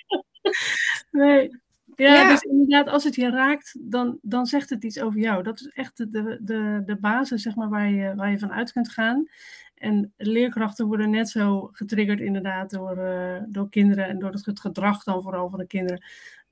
mee. 1.12 1.26
Nee. 1.26 1.64
Ja, 1.96 2.14
Ja. 2.14 2.28
dus 2.30 2.42
inderdaad, 2.42 2.88
als 2.88 3.04
het 3.04 3.14
je 3.14 3.30
raakt, 3.30 3.76
dan, 3.80 4.18
dan 4.22 4.46
zegt 4.46 4.70
het 4.70 4.84
iets 4.84 5.00
over 5.00 5.20
jou. 5.20 5.42
Dat 5.42 5.60
is 5.60 5.66
echt 5.68 5.96
de, 5.96 6.38
de, 6.42 6.82
de 6.86 6.96
basis, 7.00 7.42
zeg 7.42 7.54
maar, 7.54 7.68
waar 7.68 7.90
je, 7.90 8.14
waar 8.14 8.30
je 8.30 8.38
van 8.38 8.52
uit 8.52 8.72
kunt 8.72 8.88
gaan. 8.88 9.28
En 9.74 10.12
leerkrachten 10.16 10.86
worden 10.86 11.10
net 11.10 11.28
zo 11.28 11.68
getriggerd, 11.72 12.20
inderdaad, 12.20 12.70
door, 12.70 12.96
eh, 12.98 13.42
door 13.48 13.68
kinderen 13.68 14.06
en 14.06 14.18
door 14.18 14.30
het 14.30 14.60
gedrag 14.60 15.02
dan 15.04 15.22
vooral 15.22 15.48
van 15.50 15.58
de 15.58 15.66
kinderen. 15.66 16.02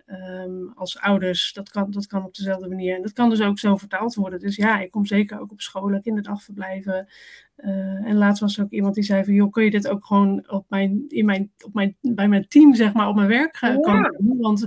Ehm, 0.06 0.68
als 0.74 0.98
ouders, 0.98 1.52
dat 1.52 1.70
kan, 1.70 1.90
dat 1.90 2.06
kan 2.06 2.24
op 2.24 2.34
dezelfde 2.34 2.68
manier. 2.68 2.96
En 2.96 3.02
dat 3.02 3.12
kan 3.12 3.30
dus 3.30 3.40
ook 3.40 3.58
zo 3.58 3.76
vertaald 3.76 4.14
worden. 4.14 4.38
Dus 4.38 4.56
ja, 4.56 4.80
ik 4.80 4.90
kom 4.90 5.06
zeker 5.06 5.40
ook 5.40 5.52
op 5.52 5.60
scholen, 5.60 6.02
kinderdagverblijven. 6.02 7.08
Uh, 7.56 8.06
en 8.06 8.16
laatst 8.16 8.40
was 8.40 8.58
er 8.58 8.64
ook 8.64 8.70
iemand 8.70 8.94
die 8.94 9.04
zei 9.04 9.24
van, 9.24 9.34
joh, 9.34 9.50
kun 9.52 9.64
je 9.64 9.70
dit 9.70 9.88
ook 9.88 10.04
gewoon 10.04 10.50
op 10.50 10.64
mijn, 10.68 11.04
in 11.08 11.24
mijn, 11.24 11.52
op 11.64 11.74
mijn, 11.74 11.96
bij 12.00 12.28
mijn 12.28 12.48
team, 12.48 12.74
zeg 12.74 12.92
maar, 12.92 13.08
op 13.08 13.14
mijn 13.14 13.28
werk 13.28 13.56
gaan 13.56 13.78
Ja. 13.80 14.02
doen? 14.18 14.36
Want 14.40 14.66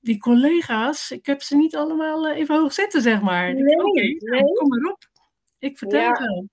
die 0.00 0.18
collega's, 0.18 1.10
ik 1.10 1.26
heb 1.26 1.42
ze 1.42 1.56
niet 1.56 1.76
allemaal 1.76 2.28
eh, 2.28 2.38
even 2.38 2.56
hoog 2.56 2.72
zitten, 2.72 3.02
zeg 3.02 3.20
maar. 3.20 3.54
Nee, 3.54 3.76
Oké, 3.76 4.00
nee. 4.00 4.18
nou, 4.20 4.52
kom 4.54 4.68
maar 4.68 4.92
op. 4.92 5.08
Ik 5.58 5.78
vertel 5.78 6.00
Ja. 6.00 6.08
het 6.08 6.18
wel. 6.18 6.48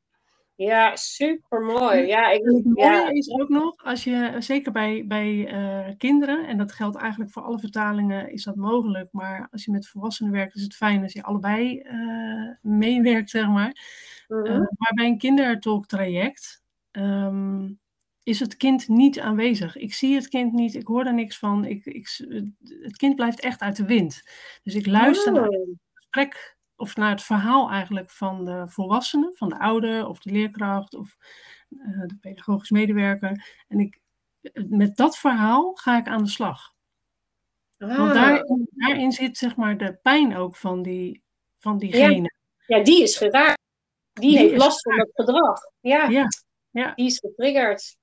Ja, 0.57 0.95
super 0.95 1.61
mooi. 1.61 2.05
Ja, 2.05 2.31
ik, 2.31 2.43
het 2.43 2.65
mooie 2.65 2.89
ja. 2.89 3.09
is 3.09 3.29
ook 3.29 3.49
nog, 3.49 3.73
als 3.83 4.03
je, 4.03 4.35
zeker 4.39 4.71
bij, 4.71 5.03
bij 5.07 5.47
eh, 5.47 5.95
kinderen, 5.97 6.47
en 6.47 6.57
dat 6.57 6.71
geldt 6.71 6.97
eigenlijk 6.97 7.31
voor 7.31 7.41
alle 7.43 7.59
vertalingen, 7.59 8.31
is 8.31 8.43
dat 8.43 8.55
mogelijk. 8.55 9.07
Maar 9.11 9.47
als 9.51 9.65
je 9.65 9.71
met 9.71 9.87
volwassenen 9.87 10.31
werkt, 10.31 10.55
is 10.55 10.61
het 10.63 10.75
fijn 10.75 11.03
als 11.03 11.13
je 11.13 11.23
allebei 11.23 11.79
eh, 11.79 12.49
meewerkt, 12.61 13.29
zeg 13.29 13.47
maar. 13.47 13.77
Mhm. 14.27 14.45
Uh, 14.45 14.57
maar 14.57 14.91
bij 14.95 15.05
een 15.05 15.17
kindertalktraject 15.17 16.63
um, 16.91 17.79
is 18.23 18.39
het 18.39 18.57
kind 18.57 18.87
niet 18.87 19.19
aanwezig. 19.19 19.75
Ik 19.75 19.93
zie 19.93 20.15
het 20.15 20.27
kind 20.27 20.53
niet, 20.53 20.75
ik 20.75 20.87
hoor 20.87 21.05
er 21.05 21.13
niks 21.13 21.39
van. 21.39 21.65
Ik, 21.65 21.85
ik, 21.85 22.17
het 22.81 22.97
kind 22.97 23.15
blijft 23.15 23.39
echt 23.39 23.61
uit 23.61 23.75
de 23.75 23.85
wind. 23.85 24.23
Dus 24.63 24.75
ik 24.75 24.85
luister 24.85 25.31
naar 25.33 25.47
Oh. 25.47 25.59
het 25.59 25.79
gesprek 25.93 26.57
of 26.75 26.95
naar 26.95 27.09
het 27.09 27.23
verhaal 27.23 27.69
eigenlijk 27.69 28.11
van 28.11 28.45
de 28.45 28.63
volwassenen, 28.67 29.35
van 29.35 29.49
de 29.49 29.59
ouder 29.59 30.07
of 30.07 30.19
de 30.19 30.31
leerkracht 30.31 30.93
of 30.93 31.17
uh, 31.69 32.01
de 32.05 32.17
pedagogisch 32.21 32.69
medewerker. 32.69 33.63
En 33.67 33.79
ik, 33.79 33.99
met 34.67 34.95
dat 34.95 35.17
verhaal 35.17 35.73
ga 35.73 35.97
ik 35.97 36.07
aan 36.07 36.23
de 36.23 36.29
slag. 36.29 36.73
Ah. 37.77 37.97
Want 37.97 38.13
daarin, 38.13 38.67
daarin 38.71 39.11
zit 39.11 39.37
zeg 39.37 39.55
maar 39.55 39.77
de 39.77 39.99
pijn 40.01 40.35
ook 40.35 40.55
van, 40.55 40.81
die, 40.81 41.23
van 41.57 41.77
diegene. 41.77 42.33
Ja, 42.67 42.83
die 42.83 43.01
is 43.01 43.17
geraakt. 43.17 43.63
Die, 44.19 44.29
Die 44.29 44.37
heeft 44.37 44.57
last 44.57 44.81
van 44.81 44.97
dat 44.97 45.09
gedrag. 45.13 45.59
Ja, 45.79 46.07
Ja, 46.09 46.27
ja. 46.69 46.93
die 46.95 47.05
is 47.05 47.19
getriggerd. 47.19 47.97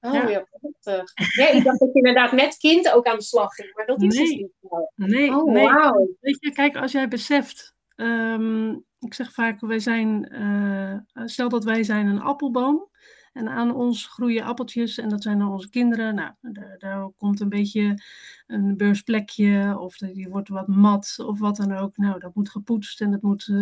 Oh 0.00 0.12
Ja. 0.12 0.28
ja, 0.28 0.46
prachtig. 0.60 1.12
Ja, 1.36 1.48
ik 1.48 1.64
dacht 1.64 1.78
dat 1.78 1.88
je 1.92 1.98
inderdaad 1.98 2.32
met 2.32 2.56
kind 2.56 2.90
ook 2.92 3.06
aan 3.06 3.16
de 3.16 3.22
slag 3.24 3.54
ging, 3.54 3.74
maar 3.74 3.86
dat 3.86 4.02
is 4.02 4.08
dus 4.16 4.28
Nee. 4.28 4.38
niet 4.38 4.52
zo. 4.70 4.88
Nee, 4.94 5.34
Oh, 5.36 5.52
nee. 5.52 5.64
wauw. 5.68 6.08
Weet 6.20 6.36
je, 6.40 6.52
kijk, 6.52 6.76
als 6.76 6.92
jij 6.92 7.08
beseft, 7.08 7.74
ehm, 7.94 8.70
ik 8.98 9.14
zeg 9.14 9.32
vaak, 9.32 9.60
wij 9.60 9.78
zijn, 9.78 10.28
eh, 10.28 11.24
stel 11.26 11.48
dat 11.48 11.64
wij 11.64 11.82
zijn 11.82 12.06
een 12.06 12.20
appelboom 12.20 12.88
en 13.32 13.48
aan 13.48 13.74
ons 13.74 14.06
groeien 14.06 14.44
appeltjes 14.44 14.98
en 14.98 15.08
dat 15.08 15.22
zijn 15.22 15.38
dan 15.38 15.52
onze 15.52 15.68
kinderen. 15.68 16.14
Nou, 16.14 16.32
daar, 16.40 16.78
daar 16.78 17.10
komt 17.16 17.40
een 17.40 17.48
beetje 17.48 18.02
een 18.46 18.76
beursplekje 18.76 19.78
of 19.78 19.96
die 19.96 20.28
wordt 20.28 20.48
wat 20.48 20.66
mat 20.68 21.14
of 21.18 21.38
wat 21.38 21.56
dan 21.56 21.72
ook. 21.72 21.96
Nou, 21.96 22.18
dat 22.18 22.34
moet 22.34 22.50
gepoetst 22.50 23.00
en 23.00 23.10
dat 23.10 23.22
moet 23.22 23.48
eh, 23.48 23.56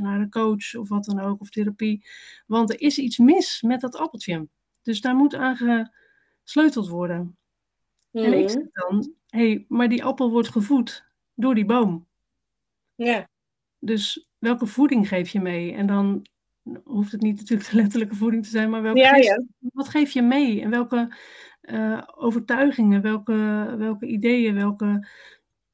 naar 0.00 0.20
een 0.20 0.30
coach 0.30 0.74
of 0.74 0.88
wat 0.88 1.04
dan 1.04 1.20
ook, 1.20 1.40
of 1.40 1.50
therapie. 1.50 2.06
Want 2.46 2.70
er 2.70 2.80
is 2.80 2.98
iets 2.98 3.18
mis 3.18 3.62
met 3.62 3.80
dat 3.80 3.96
appeltje. 3.96 4.48
Dus 4.82 5.00
daar 5.00 5.14
moet 5.16 5.34
aan 5.34 5.56
gesleuteld 6.44 6.88
worden. 6.88 7.36
En 8.12 8.32
ik 8.32 8.44
Mhm. 8.44 8.48
zeg 8.48 8.66
dan, 8.72 9.12
hé, 9.26 9.38
hey, 9.48 9.64
maar 9.68 9.88
die 9.88 10.04
appel 10.04 10.30
wordt 10.30 10.48
gevoed 10.48 11.04
door 11.34 11.54
die 11.54 11.64
boom. 11.64 12.06
Ja, 12.94 13.28
Dus 13.78 14.28
welke 14.38 14.66
voeding 14.66 15.08
geef 15.08 15.28
je 15.30 15.40
mee? 15.40 15.72
En 15.72 15.86
dan 15.86 16.26
hoeft 16.84 17.12
het 17.12 17.20
niet 17.20 17.36
natuurlijk 17.36 17.70
de 17.70 17.76
letterlijke 17.76 18.14
voeding 18.14 18.44
te 18.44 18.50
zijn, 18.50 18.70
maar 18.70 18.82
welke 18.82 18.98
Ja, 18.98 19.16
ja. 19.16 19.42
wat 19.58 19.88
geef 19.88 20.10
je 20.10 20.22
mee? 20.22 20.60
En 20.62 20.70
welke 20.70 21.14
eh, 21.60 22.02
overtuigingen, 22.14 23.02
welke, 23.02 23.34
welke 23.78 24.06
ideeën, 24.06 24.54
welke, 24.54 25.06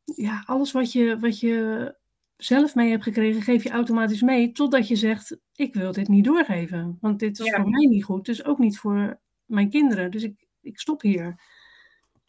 ja, 0.04 0.42
alles 0.46 0.72
wat 0.72 0.92
je, 0.92 1.18
wat 1.18 1.40
je 1.40 1.94
zelf 2.36 2.74
mee 2.74 2.90
hebt 2.90 3.02
gekregen, 3.02 3.42
geef 3.42 3.62
je 3.62 3.70
automatisch 3.70 4.22
mee, 4.22 4.52
totdat 4.52 4.88
je 4.88 4.96
zegt, 4.96 5.36
ik 5.54 5.74
wil 5.74 5.92
dit 5.92 6.08
niet 6.08 6.24
doorgeven. 6.24 6.98
Want 7.00 7.18
dit 7.18 7.38
is 7.38 7.46
Ja. 7.46 7.60
voor 7.60 7.70
mij 7.70 7.86
niet 7.86 8.04
goed, 8.04 8.24
dus 8.24 8.44
ook 8.44 8.58
niet 8.58 8.78
voor 8.78 9.20
mijn 9.44 9.70
kinderen. 9.70 10.10
Dus 10.10 10.22
ik, 10.22 10.46
ik 10.60 10.78
stop 10.78 11.02
hier. 11.02 11.40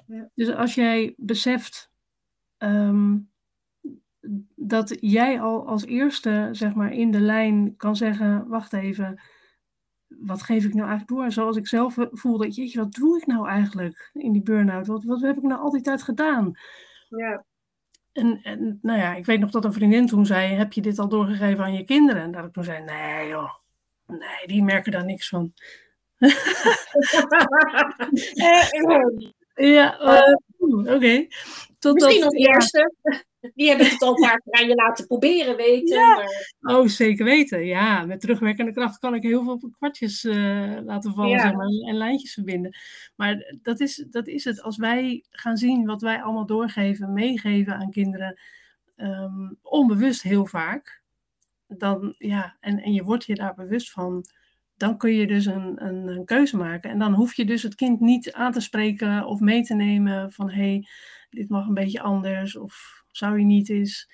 Ja. 0.07 0.29
Dus 0.35 0.49
als 0.49 0.75
jij 0.75 1.13
beseft 1.17 1.91
ehm, 2.57 3.17
dat 4.55 4.97
jij 4.99 5.41
al 5.41 5.67
als 5.67 5.85
eerste, 5.85 6.49
zeg 6.51 6.73
maar, 6.73 6.91
in 6.91 7.11
de 7.11 7.19
lijn 7.19 7.75
kan 7.77 7.95
zeggen: 7.95 8.47
wacht 8.47 8.73
even, 8.73 9.21
wat 10.07 10.43
geef 10.43 10.65
ik 10.65 10.73
nou 10.73 10.87
eigenlijk 10.89 11.19
door? 11.19 11.31
Zoals 11.31 11.57
ik 11.57 11.67
zelf 11.67 11.95
voel 12.11 12.37
dat, 12.37 12.55
jeetje, 12.55 12.79
wat 12.79 12.93
doe 12.93 13.17
ik 13.17 13.25
nou 13.25 13.47
eigenlijk 13.47 14.09
in 14.13 14.31
die 14.31 14.41
burn-out? 14.41 14.87
Wat, 14.87 15.03
wat 15.03 15.21
heb 15.21 15.37
ik 15.37 15.43
nou 15.43 15.61
al 15.61 15.71
die 15.71 15.81
tijd 15.81 16.03
gedaan? 16.03 16.53
ja. 17.09 17.45
en, 18.11 18.39
en 18.43 18.79
nou 18.81 18.99
ja, 18.99 19.15
ik 19.15 19.25
weet 19.25 19.39
nog 19.39 19.51
dat 19.51 19.65
een 19.65 19.73
vriendin 19.73 20.07
toen 20.07 20.25
zei: 20.25 20.53
Heb 20.53 20.73
je 20.73 20.81
dit 20.81 20.99
al 20.99 21.09
doorgegeven 21.09 21.63
aan 21.63 21.73
je 21.73 21.83
kinderen? 21.83 22.21
En 22.21 22.31
dat 22.31 22.45
ik 22.45 22.53
toen 22.53 22.63
zei: 22.63 22.83
Nee, 22.83 23.27
joh, 23.27 23.51
nee, 24.07 24.47
die 24.47 24.63
merken 24.63 24.91
daar 24.91 25.05
niks 25.05 25.29
van. 25.29 25.53
ja, 29.55 30.01
uh, 30.01 30.35
oké. 30.95 31.27
Misschien 31.93 32.19
nog 32.19 32.37
ja. 32.37 32.59
Die 33.53 33.67
hebben 33.67 33.87
het 33.89 34.01
al 34.01 34.13
keer 34.13 34.41
aan 34.45 34.67
je 34.67 34.75
laten 34.75 35.07
proberen 35.07 35.55
weten. 35.55 35.97
Ja. 35.97 36.23
Maar... 36.59 36.77
Oh, 36.77 36.87
zeker 36.87 37.25
weten. 37.25 37.65
Ja, 37.65 38.05
met 38.05 38.21
terugwerkende 38.21 38.73
kracht 38.73 38.97
kan 38.97 39.15
ik 39.15 39.23
heel 39.23 39.43
veel 39.43 39.69
kwartjes 39.77 40.23
uh, 40.23 40.77
laten 40.83 41.13
vallen 41.13 41.29
ja. 41.29 41.41
zeg 41.41 41.53
maar, 41.53 41.67
en 41.67 41.95
lijntjes 41.95 42.33
verbinden. 42.33 42.77
Maar 43.15 43.55
dat 43.61 43.79
is, 43.79 44.05
dat 44.09 44.27
is 44.27 44.43
het. 44.43 44.61
Als 44.61 44.77
wij 44.77 45.23
gaan 45.29 45.57
zien 45.57 45.85
wat 45.85 46.01
wij 46.01 46.21
allemaal 46.21 46.45
doorgeven, 46.45 47.13
meegeven 47.13 47.75
aan 47.75 47.91
kinderen, 47.91 48.39
um, 48.97 49.57
onbewust 49.61 50.21
heel 50.21 50.45
vaak, 50.45 51.01
dan 51.67 52.15
ja, 52.17 52.57
en, 52.59 52.81
en 52.81 52.93
je 52.93 53.03
wordt 53.03 53.25
je 53.25 53.35
daar 53.35 53.53
bewust 53.53 53.91
van 53.91 54.25
dan 54.77 54.97
kun 54.97 55.13
je 55.13 55.27
dus 55.27 55.45
een, 55.45 55.85
een, 55.85 56.07
een, 56.07 56.25
keuze 56.25 56.57
maken. 56.57 56.89
En 56.89 56.99
dan 56.99 57.13
hoef 57.13 57.33
je 57.33 57.45
dus 57.45 57.63
het 57.63 57.75
kind 57.75 57.99
niet 57.99 58.33
aan 58.33 58.51
te 58.51 58.59
spreken 58.59 59.25
of 59.25 59.39
mee 59.39 59.63
te 59.63 59.73
nemen 59.73 60.31
van 60.31 60.49
hé, 60.49 60.55
hey, 60.55 60.87
dit 61.29 61.49
mag 61.49 61.67
een 61.67 61.73
beetje 61.73 62.01
anders 62.01 62.57
of 62.57 63.04
zou 63.15 63.39
je 63.39 63.45
niet 63.45 63.69
eens. 63.69 64.09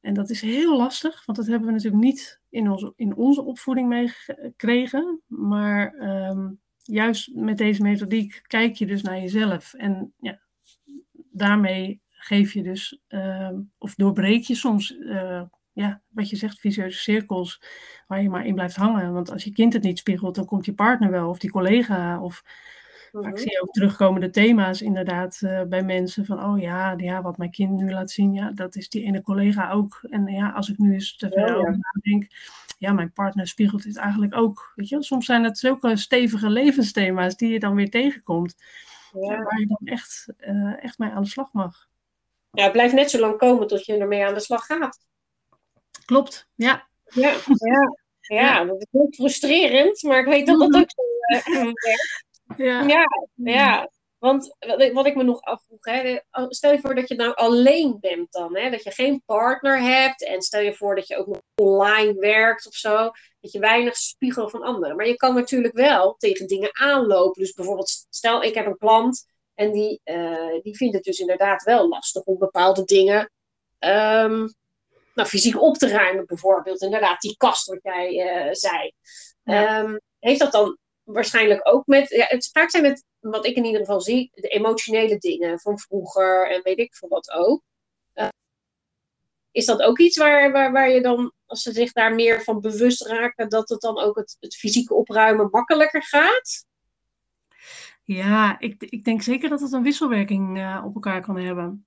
En 0.00 0.14
dat 0.14 0.30
is 0.30 0.40
heel 0.40 0.76
lastig, 0.76 1.24
want 1.24 1.38
dat 1.38 1.46
hebben 1.46 1.66
we 1.66 1.74
natuurlijk 1.74 2.02
niet 2.02 2.40
in 2.50 2.70
onze, 2.70 2.92
in 2.96 3.16
onze 3.16 3.42
opvoeding 3.42 3.88
meegekregen. 3.88 5.22
Maar 5.26 5.94
um, 5.94 6.60
juist 6.82 7.34
met 7.34 7.58
deze 7.58 7.82
methodiek 7.82 8.42
kijk 8.46 8.74
je 8.74 8.86
dus 8.86 9.02
naar 9.02 9.20
jezelf. 9.20 9.74
En 9.74 10.14
ja, 10.18 10.40
daarmee 11.30 12.02
geef 12.08 12.52
je 12.52 12.62
dus, 12.62 13.00
uh, 13.08 13.50
of 13.78 13.94
doorbreek 13.94 14.42
je 14.42 14.54
soms, 14.54 14.90
uh, 14.90 15.42
ja, 15.72 16.02
wat 16.08 16.30
je 16.30 16.36
zegt, 16.36 16.58
vicieuze 16.58 16.98
cirkels 16.98 17.62
waar 18.06 18.22
je 18.22 18.30
maar 18.30 18.46
in 18.46 18.54
blijft 18.54 18.76
hangen. 18.76 19.12
Want 19.12 19.30
als 19.30 19.44
je 19.44 19.52
kind 19.52 19.72
het 19.72 19.82
niet 19.82 19.98
spiegelt, 19.98 20.34
dan 20.34 20.44
komt 20.44 20.64
je 20.64 20.74
partner 20.74 21.10
wel, 21.10 21.28
of 21.28 21.38
die 21.38 21.50
collega, 21.50 22.20
of 22.20 22.42
maar 23.22 23.30
ik 23.30 23.38
zie 23.38 23.62
ook 23.62 23.72
terugkomende 23.72 24.30
thema's 24.30 24.82
inderdaad 24.82 25.40
uh, 25.42 25.62
bij 25.62 25.82
mensen 25.82 26.24
van, 26.24 26.44
oh 26.44 26.60
ja, 26.60 26.94
ja, 26.96 27.22
wat 27.22 27.36
mijn 27.36 27.50
kind 27.50 27.70
nu 27.70 27.92
laat 27.92 28.10
zien, 28.10 28.32
ja, 28.32 28.50
dat 28.50 28.76
is 28.76 28.88
die 28.88 29.04
ene 29.04 29.22
collega 29.22 29.70
ook. 29.70 30.00
En 30.10 30.26
ja, 30.26 30.50
als 30.50 30.68
ik 30.68 30.78
nu 30.78 30.92
eens 30.92 31.16
te 31.16 31.30
veel 31.30 31.46
ja, 31.46 31.54
over 31.54 31.78
nadenk, 31.80 32.26
ja, 32.78 32.92
mijn 32.92 33.12
partner 33.12 33.46
spiegelt 33.46 33.82
dit 33.82 33.96
eigenlijk 33.96 34.36
ook. 34.36 34.72
Weet 34.74 34.88
je, 34.88 35.02
soms 35.02 35.26
zijn 35.26 35.44
het 35.44 35.58
zulke 35.58 35.96
stevige 35.96 36.50
levensthema's 36.50 37.36
die 37.36 37.52
je 37.52 37.58
dan 37.58 37.74
weer 37.74 37.90
tegenkomt, 37.90 38.56
ja. 39.12 39.20
waar 39.20 39.60
je 39.60 39.66
dan 39.66 39.80
echt, 39.84 40.26
uh, 40.40 40.84
echt 40.84 40.98
mee 40.98 41.10
aan 41.10 41.22
de 41.22 41.28
slag 41.28 41.52
mag. 41.52 41.88
Ja, 42.50 42.62
het 42.62 42.72
blijft 42.72 42.94
net 42.94 43.10
zo 43.10 43.18
lang 43.18 43.36
komen 43.36 43.66
tot 43.66 43.86
je 43.86 43.96
ermee 43.96 44.26
aan 44.26 44.34
de 44.34 44.40
slag 44.40 44.66
gaat. 44.66 44.98
Klopt, 46.04 46.48
ja. 46.54 46.88
Ja, 47.04 47.34
ja. 47.46 47.96
ja 48.20 48.64
dat 48.64 48.76
is 48.76 48.86
heel 48.90 49.08
frustrerend, 49.10 50.02
maar 50.02 50.18
ik 50.18 50.26
weet 50.26 50.46
dat 50.46 50.58
dat 50.58 50.74
ook 50.74 50.90
zo 50.90 51.02
uh, 51.64 51.72
ja, 52.56 52.82
ja. 52.86 53.06
ja. 53.34 53.88
Want 54.18 54.56
wat 54.92 55.06
ik 55.06 55.14
me 55.14 55.22
nog 55.22 55.40
afvroeg, 55.40 55.84
hè, 55.84 56.18
stel 56.48 56.72
je 56.72 56.80
voor 56.80 56.94
dat 56.94 57.08
je 57.08 57.14
nou 57.14 57.34
alleen 57.34 57.96
bent 58.00 58.32
dan, 58.32 58.56
hè, 58.56 58.70
dat 58.70 58.82
je 58.82 58.90
geen 58.90 59.22
partner 59.26 59.80
hebt 59.80 60.24
en 60.24 60.42
stel 60.42 60.60
je 60.60 60.74
voor 60.74 60.94
dat 60.94 61.08
je 61.08 61.16
ook 61.16 61.26
nog 61.26 61.40
online 61.54 62.14
werkt 62.14 62.66
of 62.66 62.74
zo, 62.74 63.10
dat 63.40 63.52
je 63.52 63.58
weinig 63.58 63.96
spiegel 63.96 64.48
van 64.48 64.62
anderen. 64.62 64.96
Maar 64.96 65.06
je 65.06 65.16
kan 65.16 65.34
natuurlijk 65.34 65.74
wel 65.74 66.14
tegen 66.18 66.46
dingen 66.46 66.70
aanlopen. 66.72 67.42
Dus 67.42 67.52
bijvoorbeeld, 67.52 68.06
stel 68.10 68.42
ik 68.42 68.54
heb 68.54 68.66
een 68.66 68.78
klant 68.78 69.26
en 69.54 69.72
die, 69.72 70.00
uh, 70.04 70.62
die 70.62 70.76
vindt 70.76 70.94
het 70.94 71.04
dus 71.04 71.18
inderdaad 71.18 71.62
wel 71.62 71.88
lastig 71.88 72.22
om 72.22 72.38
bepaalde 72.38 72.84
dingen 72.84 73.30
um, 73.78 74.54
nou, 75.14 75.28
fysiek 75.28 75.60
op 75.60 75.76
te 75.76 75.88
ruimen, 75.88 76.26
bijvoorbeeld. 76.26 76.82
Inderdaad, 76.82 77.20
die 77.20 77.36
kast 77.36 77.66
wat 77.66 77.82
jij 77.82 78.12
uh, 78.12 78.52
zei. 78.52 78.92
Ja. 79.42 79.80
Um, 79.80 80.00
heeft 80.18 80.40
dat 80.40 80.52
dan 80.52 80.78
waarschijnlijk 81.04 81.60
ook 81.62 81.86
met, 81.86 82.08
ja, 82.08 82.24
het 82.28 82.50
vaak 82.52 82.70
zijn 82.70 82.82
met, 82.82 83.04
wat 83.20 83.46
ik 83.46 83.56
in 83.56 83.64
ieder 83.64 83.80
geval 83.80 84.00
zie, 84.00 84.30
de 84.34 84.48
emotionele 84.48 85.18
dingen 85.18 85.60
van 85.60 85.78
vroeger 85.78 86.50
en 86.50 86.62
weet 86.62 86.78
ik 86.78 86.94
veel 86.94 87.08
wat 87.08 87.30
ook. 87.30 87.62
Uh, 88.14 88.28
is 89.50 89.64
dat 89.64 89.82
ook 89.82 89.98
iets 89.98 90.16
waar, 90.16 90.52
waar, 90.52 90.72
waar 90.72 90.90
je 90.90 91.00
dan, 91.00 91.32
als 91.46 91.62
ze 91.62 91.72
zich 91.72 91.92
daar 91.92 92.14
meer 92.14 92.42
van 92.42 92.60
bewust 92.60 93.06
raken, 93.06 93.48
dat 93.48 93.68
het 93.68 93.80
dan 93.80 93.98
ook 93.98 94.16
het, 94.16 94.36
het 94.40 94.56
fysieke 94.56 94.94
opruimen 94.94 95.48
makkelijker 95.50 96.02
gaat? 96.02 96.66
Ja, 98.02 98.58
ik, 98.58 98.82
ik 98.82 99.04
denk 99.04 99.22
zeker 99.22 99.48
dat 99.48 99.60
het 99.60 99.72
een 99.72 99.82
wisselwerking 99.82 100.58
uh, 100.58 100.82
op 100.84 100.94
elkaar 100.94 101.20
kan 101.20 101.36
hebben. 101.36 101.86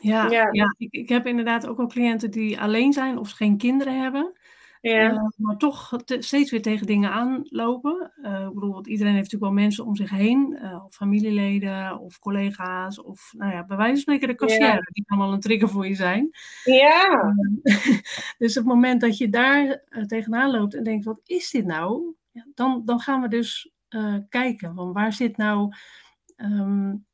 Ja, 0.00 0.30
ja. 0.30 0.48
ja 0.50 0.74
ik, 0.78 0.92
ik 0.92 1.08
heb 1.08 1.26
inderdaad 1.26 1.66
ook 1.66 1.76
wel 1.76 1.86
cliënten 1.86 2.30
die 2.30 2.60
alleen 2.60 2.92
zijn 2.92 3.18
of 3.18 3.30
geen 3.30 3.56
kinderen 3.56 4.00
hebben. 4.02 4.39
Ja. 4.80 5.12
Uh, 5.12 5.28
maar 5.36 5.56
toch 5.56 6.02
te, 6.04 6.22
steeds 6.22 6.50
weer 6.50 6.62
tegen 6.62 6.86
dingen 6.86 7.10
aanlopen. 7.10 8.12
Uh, 8.22 8.46
ik 8.46 8.54
bedoel, 8.54 8.72
want 8.72 8.86
iedereen 8.86 9.12
heeft 9.14 9.24
natuurlijk 9.24 9.52
wel 9.52 9.62
mensen 9.62 9.84
om 9.84 9.96
zich 9.96 10.10
heen, 10.10 10.58
uh, 10.62 10.84
of 10.84 10.94
familieleden 10.94 11.98
of 11.98 12.18
collega's, 12.18 13.02
of 13.02 13.32
nou 13.36 13.52
ja, 13.52 13.64
bij 13.64 13.76
wijze 13.76 13.92
van 13.92 14.00
spreken 14.00 14.28
de 14.28 14.34
kassière, 14.34 14.72
ja. 14.72 14.88
die 14.92 15.04
kan 15.06 15.20
al 15.20 15.32
een 15.32 15.40
trigger 15.40 15.68
voor 15.68 15.88
je 15.88 15.94
zijn. 15.94 16.30
Ja. 16.64 17.34
dus 18.38 18.54
het 18.54 18.64
moment 18.64 19.00
dat 19.00 19.18
je 19.18 19.28
daar 19.28 19.84
tegenaan 20.06 20.50
loopt 20.50 20.74
en 20.74 20.84
denkt, 20.84 21.04
wat 21.04 21.20
is 21.24 21.50
dit 21.50 21.66
nou? 21.66 22.14
Ja, 22.30 22.46
dan, 22.54 22.82
dan 22.84 23.00
gaan 23.00 23.20
we 23.20 23.28
dus 23.28 23.72
kijken, 24.28 24.74
van 24.74 24.92
waar 24.92 25.12
zit 25.12 25.36
nou 25.36 25.74
um, 26.36 27.06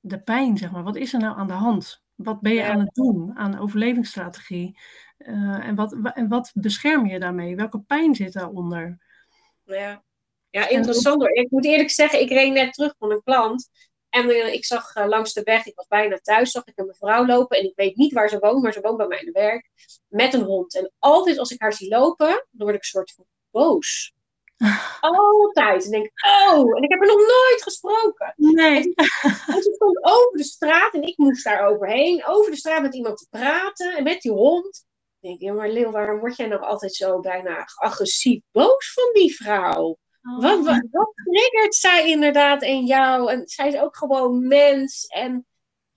de 0.00 0.22
pijn, 0.22 0.56
zeg 0.56 0.70
maar. 0.72 0.82
Wat 0.82 0.96
is 0.96 1.12
er 1.12 1.20
nou 1.20 1.38
aan 1.38 1.46
de 1.46 1.52
hand? 1.52 2.04
Wat 2.14 2.40
ben 2.40 2.52
je 2.52 2.58
ja. 2.58 2.72
aan 2.72 2.80
het 2.80 2.94
doen 2.94 3.36
aan 3.36 3.58
overlevingsstrategie? 3.58 4.78
Uh, 5.26 5.66
en, 5.66 5.74
wat, 5.74 5.96
en 6.14 6.28
wat 6.28 6.50
bescherm 6.54 7.06
je 7.06 7.18
daarmee? 7.18 7.56
Welke 7.56 7.80
pijn 7.80 8.14
zit 8.14 8.32
daaronder? 8.32 8.98
Ja, 9.64 10.02
ja 10.50 10.68
interessant 10.68 11.20
hoor. 11.22 11.30
Ik 11.30 11.50
moet 11.50 11.64
eerlijk 11.64 11.90
zeggen, 11.90 12.20
ik 12.20 12.28
reed 12.28 12.52
net 12.52 12.72
terug 12.72 12.94
van 12.98 13.10
een 13.10 13.22
klant. 13.22 13.70
En 14.08 14.30
uh, 14.30 14.52
ik 14.52 14.64
zag 14.64 14.96
uh, 14.96 15.06
langs 15.06 15.32
de 15.32 15.42
weg, 15.42 15.66
ik 15.66 15.74
was 15.74 15.86
bijna 15.86 16.18
thuis, 16.18 16.50
zag 16.50 16.66
ik 16.66 16.78
een 16.78 16.86
mevrouw 16.86 17.26
lopen. 17.26 17.58
En 17.58 17.64
ik 17.64 17.72
weet 17.74 17.96
niet 17.96 18.12
waar 18.12 18.28
ze 18.28 18.38
woont, 18.38 18.62
maar 18.62 18.72
ze 18.72 18.80
woont 18.80 18.96
bij 18.96 19.06
mij 19.06 19.18
in 19.18 19.24
de 19.24 19.40
werk. 19.40 19.70
Met 20.08 20.34
een 20.34 20.42
hond. 20.42 20.76
En 20.76 20.92
altijd 20.98 21.38
als 21.38 21.50
ik 21.50 21.60
haar 21.60 21.72
zie 21.72 21.88
lopen, 21.88 22.28
dan 22.50 22.66
word 22.66 22.74
ik 22.74 22.82
een 22.82 22.88
soort 22.88 23.12
van 23.12 23.24
boos. 23.50 24.12
Altijd. 25.00 25.84
En 25.84 25.90
denk 25.90 26.10
oh, 26.50 26.76
en 26.76 26.82
ik 26.82 26.90
heb 26.90 27.00
er 27.00 27.06
nog 27.06 27.16
nooit 27.16 27.62
gesproken. 27.62 28.34
Nee. 28.36 28.94
En 29.46 29.62
ze 29.62 29.72
stond 29.74 30.04
over 30.04 30.36
de 30.36 30.44
straat 30.44 30.94
en 30.94 31.02
ik 31.02 31.16
moest 31.16 31.44
daar 31.44 31.66
overheen. 31.68 32.26
Over 32.26 32.50
de 32.50 32.56
straat 32.56 32.82
met 32.82 32.94
iemand 32.94 33.18
te 33.18 33.26
praten 33.30 33.96
en 33.96 34.02
met 34.02 34.20
die 34.20 34.32
hond 34.32 34.84
denk 35.22 35.34
ik, 35.34 35.40
ja, 35.40 35.52
maar 35.52 35.70
Leeuw, 35.70 35.90
waarom 35.90 36.20
word 36.20 36.36
jij 36.36 36.46
nog 36.46 36.60
altijd 36.60 36.94
zo 36.94 37.20
bijna 37.20 37.68
agressief 37.74 38.42
boos 38.50 38.92
van 38.92 39.10
die 39.12 39.34
vrouw? 39.34 39.98
Oh. 40.22 40.42
Wat, 40.42 40.64
wat, 40.64 40.86
wat, 40.90 41.12
triggert 41.14 41.74
zij 41.74 42.08
inderdaad 42.08 42.62
in 42.62 42.84
jou? 42.84 43.30
En 43.30 43.42
zij 43.48 43.68
is 43.68 43.80
ook 43.80 43.96
gewoon 43.96 44.46
mens. 44.46 45.06
En 45.06 45.46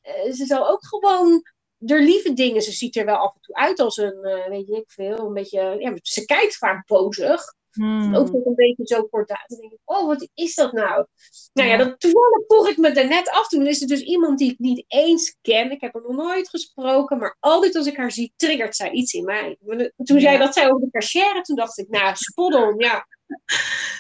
uh, 0.03 0.33
ze 0.33 0.45
zou 0.45 0.65
ook 0.65 0.85
gewoon 0.85 1.43
door 1.77 1.99
lieve 1.99 2.33
dingen. 2.33 2.61
Ze 2.61 2.71
ziet 2.71 2.95
er 2.95 3.05
wel 3.05 3.15
af 3.15 3.33
en 3.33 3.41
toe 3.41 3.55
uit 3.55 3.79
als 3.79 3.97
een, 3.97 4.19
uh, 4.21 4.47
weet 4.47 4.69
ik 4.69 4.91
veel, 4.91 5.17
een 5.17 5.33
beetje. 5.33 5.75
Ja, 5.79 5.93
ze 6.01 6.25
kijkt 6.25 6.57
vaak 6.57 6.87
bozig. 6.87 7.41
Hmm. 7.75 8.15
Ook 8.15 8.31
nog 8.31 8.45
een 8.45 8.55
beetje 8.55 8.85
zo 8.85 9.03
kordaat. 9.03 9.45
Dan 9.47 9.59
denk 9.59 9.71
ik, 9.71 9.79
oh, 9.85 10.07
wat 10.07 10.29
is 10.33 10.55
dat 10.55 10.73
nou? 10.73 11.05
Nou 11.53 11.69
ja, 11.69 11.77
dat, 11.77 11.99
toevallig 11.99 12.43
vroeg 12.47 12.69
ik 12.69 12.77
me 12.77 12.89
er 12.89 13.07
net 13.07 13.29
af. 13.29 13.47
Toen 13.47 13.67
is 13.67 13.81
er 13.81 13.87
dus 13.87 14.01
iemand 14.01 14.39
die 14.39 14.51
ik 14.51 14.59
niet 14.59 14.85
eens 14.87 15.37
ken. 15.41 15.71
Ik 15.71 15.81
heb 15.81 15.93
haar 15.93 16.01
nog 16.01 16.15
nooit 16.15 16.49
gesproken. 16.49 17.17
Maar 17.17 17.37
altijd 17.39 17.75
als 17.75 17.87
ik 17.87 17.97
haar 17.97 18.11
zie, 18.11 18.33
triggert 18.35 18.75
zij 18.75 18.91
iets 18.91 19.13
in 19.13 19.23
mij. 19.23 19.57
Toen 20.03 20.19
zei 20.19 20.37
dat 20.37 20.53
zij 20.53 20.71
over 20.71 20.81
de 20.81 20.91
cashier. 20.91 21.43
Toen 21.43 21.55
dacht 21.55 21.77
ik, 21.77 21.89
nou, 21.89 22.15
spoddel, 22.15 22.79
ja. 22.81 23.07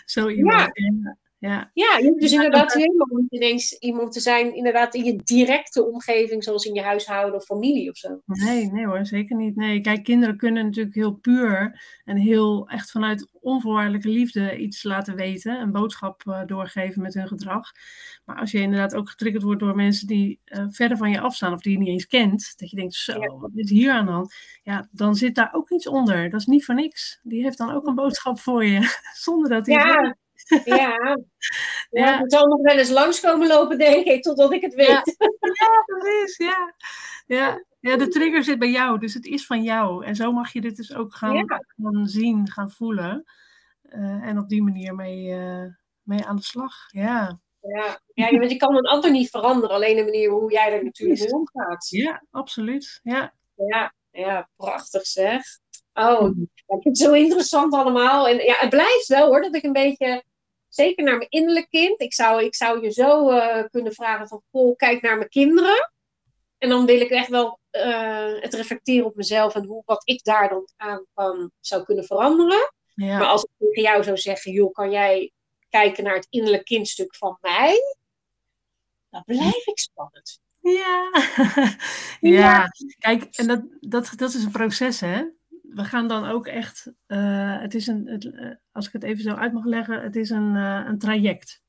Zo 0.05 0.29
iemand. 0.29 0.69
Ja. 0.73 1.17
Ja, 1.37 1.71
ja 1.73 1.97
je 1.97 2.07
hoeft 2.07 2.21
dus 2.21 2.31
inderdaad 2.31 2.73
helemaal 2.73 3.07
niet 3.07 3.31
ineens 3.31 3.77
iemand 3.77 4.11
te 4.11 4.19
zijn, 4.19 4.55
inderdaad 4.55 4.95
in 4.95 5.03
je 5.03 5.15
directe 5.23 5.85
omgeving, 5.85 6.43
zoals 6.43 6.65
in 6.65 6.73
je 6.73 6.81
huishouden 6.81 7.35
of 7.35 7.45
familie 7.45 7.89
of 7.89 7.97
zo. 7.97 8.21
Nee, 8.25 8.71
nee 8.71 8.85
hoor, 8.85 9.05
zeker 9.05 9.35
niet. 9.35 9.55
Nee, 9.55 9.81
kijk, 9.81 10.03
kinderen 10.03 10.37
kunnen 10.37 10.65
natuurlijk 10.65 10.95
heel 10.95 11.13
puur 11.13 11.81
en 12.05 12.17
heel 12.17 12.67
echt 12.67 12.91
vanuit 12.91 13.29
onvoorwaardelijke 13.41 14.09
liefde 14.09 14.57
iets 14.57 14.83
laten 14.83 15.15
weten, 15.15 15.61
een 15.61 15.71
boodschap 15.71 16.23
uh, 16.27 16.45
doorgeven 16.45 17.01
met 17.01 17.13
hun 17.13 17.27
gedrag. 17.27 17.71
Maar 18.25 18.39
als 18.39 18.51
je 18.51 18.59
inderdaad 18.59 18.95
ook 18.95 19.09
getriggerd 19.09 19.43
wordt 19.43 19.59
door 19.59 19.75
mensen 19.75 20.07
die 20.07 20.39
uh, 20.45 20.65
verder 20.69 20.97
van 20.97 21.11
je 21.11 21.19
afstaan 21.19 21.53
of 21.53 21.61
die 21.61 21.71
je 21.71 21.77
niet 21.77 21.87
eens 21.87 22.07
kent, 22.07 22.53
dat 22.57 22.69
je 22.69 22.75
denkt, 22.75 22.93
zo, 22.93 23.39
wat 23.39 23.51
is 23.53 23.69
hier 23.69 23.91
aan 23.91 24.05
de 24.05 24.11
hand? 24.11 24.35
Ja, 24.63 24.87
dan 24.91 25.15
zit 25.15 25.35
daar 25.35 25.53
ook 25.53 25.69
iets 25.69 25.87
onder. 25.87 26.29
Dat 26.29 26.39
is 26.39 26.45
niet 26.45 26.65
voor 26.65 26.75
niks. 26.75 27.19
Die 27.23 27.43
heeft 27.43 27.57
dan 27.57 27.71
ook 27.71 27.85
een 27.85 27.95
boodschap 27.95 28.39
voor 28.39 28.65
je, 28.65 28.79
zonder 29.25 29.49
dat 29.49 29.65
hij 29.65 29.75
ja. 29.75 30.15
Ja. 30.65 31.17
ja. 31.89 32.19
Ik 32.23 32.31
zal 32.31 32.47
nog 32.47 32.61
wel 32.61 32.77
eens 32.77 32.89
langskomen 32.89 33.47
lopen, 33.47 33.77
denk 33.77 34.05
ik, 34.05 34.23
totdat 34.23 34.53
ik 34.53 34.61
het 34.61 34.73
weet. 34.73 34.87
Ja, 34.87 35.03
ja 35.61 35.83
precies. 35.85 36.37
Ja. 36.37 36.73
Ja. 37.27 37.63
ja, 37.79 37.97
de 37.97 38.07
trigger 38.07 38.43
zit 38.43 38.59
bij 38.59 38.71
jou, 38.71 38.99
dus 38.99 39.13
het 39.13 39.25
is 39.25 39.45
van 39.45 39.63
jou. 39.63 40.05
En 40.05 40.15
zo 40.15 40.31
mag 40.31 40.53
je 40.53 40.61
dit 40.61 40.75
dus 40.75 40.95
ook 40.95 41.15
gaan, 41.15 41.35
ja. 41.35 41.59
gaan 41.77 42.07
zien, 42.07 42.51
gaan 42.51 42.71
voelen. 42.71 43.23
Uh, 43.89 44.27
en 44.27 44.37
op 44.37 44.49
die 44.49 44.63
manier 44.63 44.95
mee, 44.95 45.25
uh, 45.25 45.65
mee 46.01 46.25
aan 46.25 46.35
de 46.35 46.43
slag. 46.43 46.73
Ja. 46.87 47.39
Ja. 47.61 47.99
ja, 48.13 48.37
want 48.37 48.51
je 48.51 48.57
kan 48.57 48.75
een 48.75 48.87
ander 48.87 49.11
niet 49.11 49.29
veranderen, 49.29 49.75
alleen 49.75 49.95
de 49.95 50.03
manier 50.03 50.29
hoe 50.29 50.51
jij 50.51 50.73
er 50.73 50.83
natuurlijk 50.83 51.19
mee 51.19 51.33
omgaat. 51.33 51.89
Ja, 51.89 52.23
absoluut. 52.31 52.99
Ja. 53.03 53.33
Ja, 53.55 53.93
ja, 54.11 54.49
prachtig 54.55 55.05
zeg. 55.05 55.43
Oh, 55.93 56.37
ik 56.37 56.65
vind 56.65 56.83
het 56.83 56.97
zo 56.97 57.11
interessant 57.11 57.73
allemaal. 57.73 58.27
En 58.27 58.37
ja, 58.37 58.55
het 58.57 58.69
blijft 58.69 59.07
wel 59.07 59.27
hoor, 59.27 59.41
dat 59.41 59.55
ik 59.55 59.63
een 59.63 59.73
beetje, 59.73 60.23
zeker 60.75 61.03
naar 61.03 61.17
mijn 61.17 61.29
innerlijk 61.29 61.69
kind, 61.69 62.01
ik 62.01 62.13
zou, 62.13 62.43
ik 62.43 62.55
zou 62.55 62.81
je 62.81 62.91
zo 62.91 63.31
uh, 63.31 63.63
kunnen 63.71 63.93
vragen 63.93 64.27
van, 64.27 64.41
goh, 64.51 64.75
kijk 64.75 65.01
naar 65.01 65.17
mijn 65.17 65.29
kinderen. 65.29 65.91
En 66.57 66.69
dan 66.69 66.85
wil 66.85 67.01
ik 67.01 67.09
echt 67.09 67.29
wel 67.29 67.59
uh, 67.71 68.41
het 68.41 68.53
reflecteren 68.53 69.05
op 69.05 69.15
mezelf 69.15 69.55
en 69.55 69.65
hoe, 69.65 69.81
wat 69.85 70.01
ik 70.07 70.23
daar 70.23 70.49
dan 70.49 70.67
aan 70.75 71.05
kan, 71.13 71.51
zou 71.59 71.83
kunnen 71.83 72.05
veranderen. 72.05 72.73
Ja. 72.93 73.17
Maar 73.17 73.27
als 73.27 73.43
ik 73.43 73.49
tegen 73.57 73.81
jou 73.81 74.03
zou 74.03 74.17
zeggen, 74.17 74.51
joh, 74.51 74.73
kan 74.73 74.91
jij 74.91 75.31
kijken 75.69 76.03
naar 76.03 76.15
het 76.15 76.27
innerlijk 76.29 76.65
kindstuk 76.65 77.15
van 77.15 77.37
mij? 77.41 77.79
Dan 79.09 79.23
blijf 79.25 79.65
ik 79.65 79.79
spannend. 79.79 80.39
Ja. 80.61 81.11
ja, 82.39 82.67
kijk, 82.97 83.23
en 83.35 83.47
dat, 83.47 83.61
dat, 83.79 84.11
dat 84.15 84.33
is 84.33 84.43
een 84.43 84.51
proces, 84.51 84.99
hè? 84.99 85.23
We 85.75 85.83
gaan 85.83 86.07
dan 86.07 86.25
ook 86.25 86.47
echt, 86.47 86.93
uh, 87.07 87.59
het 87.61 87.75
is 87.75 87.87
een, 87.87 88.07
het, 88.07 88.23
uh, 88.23 88.51
als 88.71 88.87
ik 88.87 88.93
het 88.93 89.03
even 89.03 89.23
zo 89.23 89.33
uit 89.33 89.53
mag 89.53 89.65
leggen, 89.65 90.01
het 90.01 90.15
is 90.15 90.29
een, 90.29 90.55
uh, 90.55 90.83
een 90.87 90.97
traject. 90.97 91.63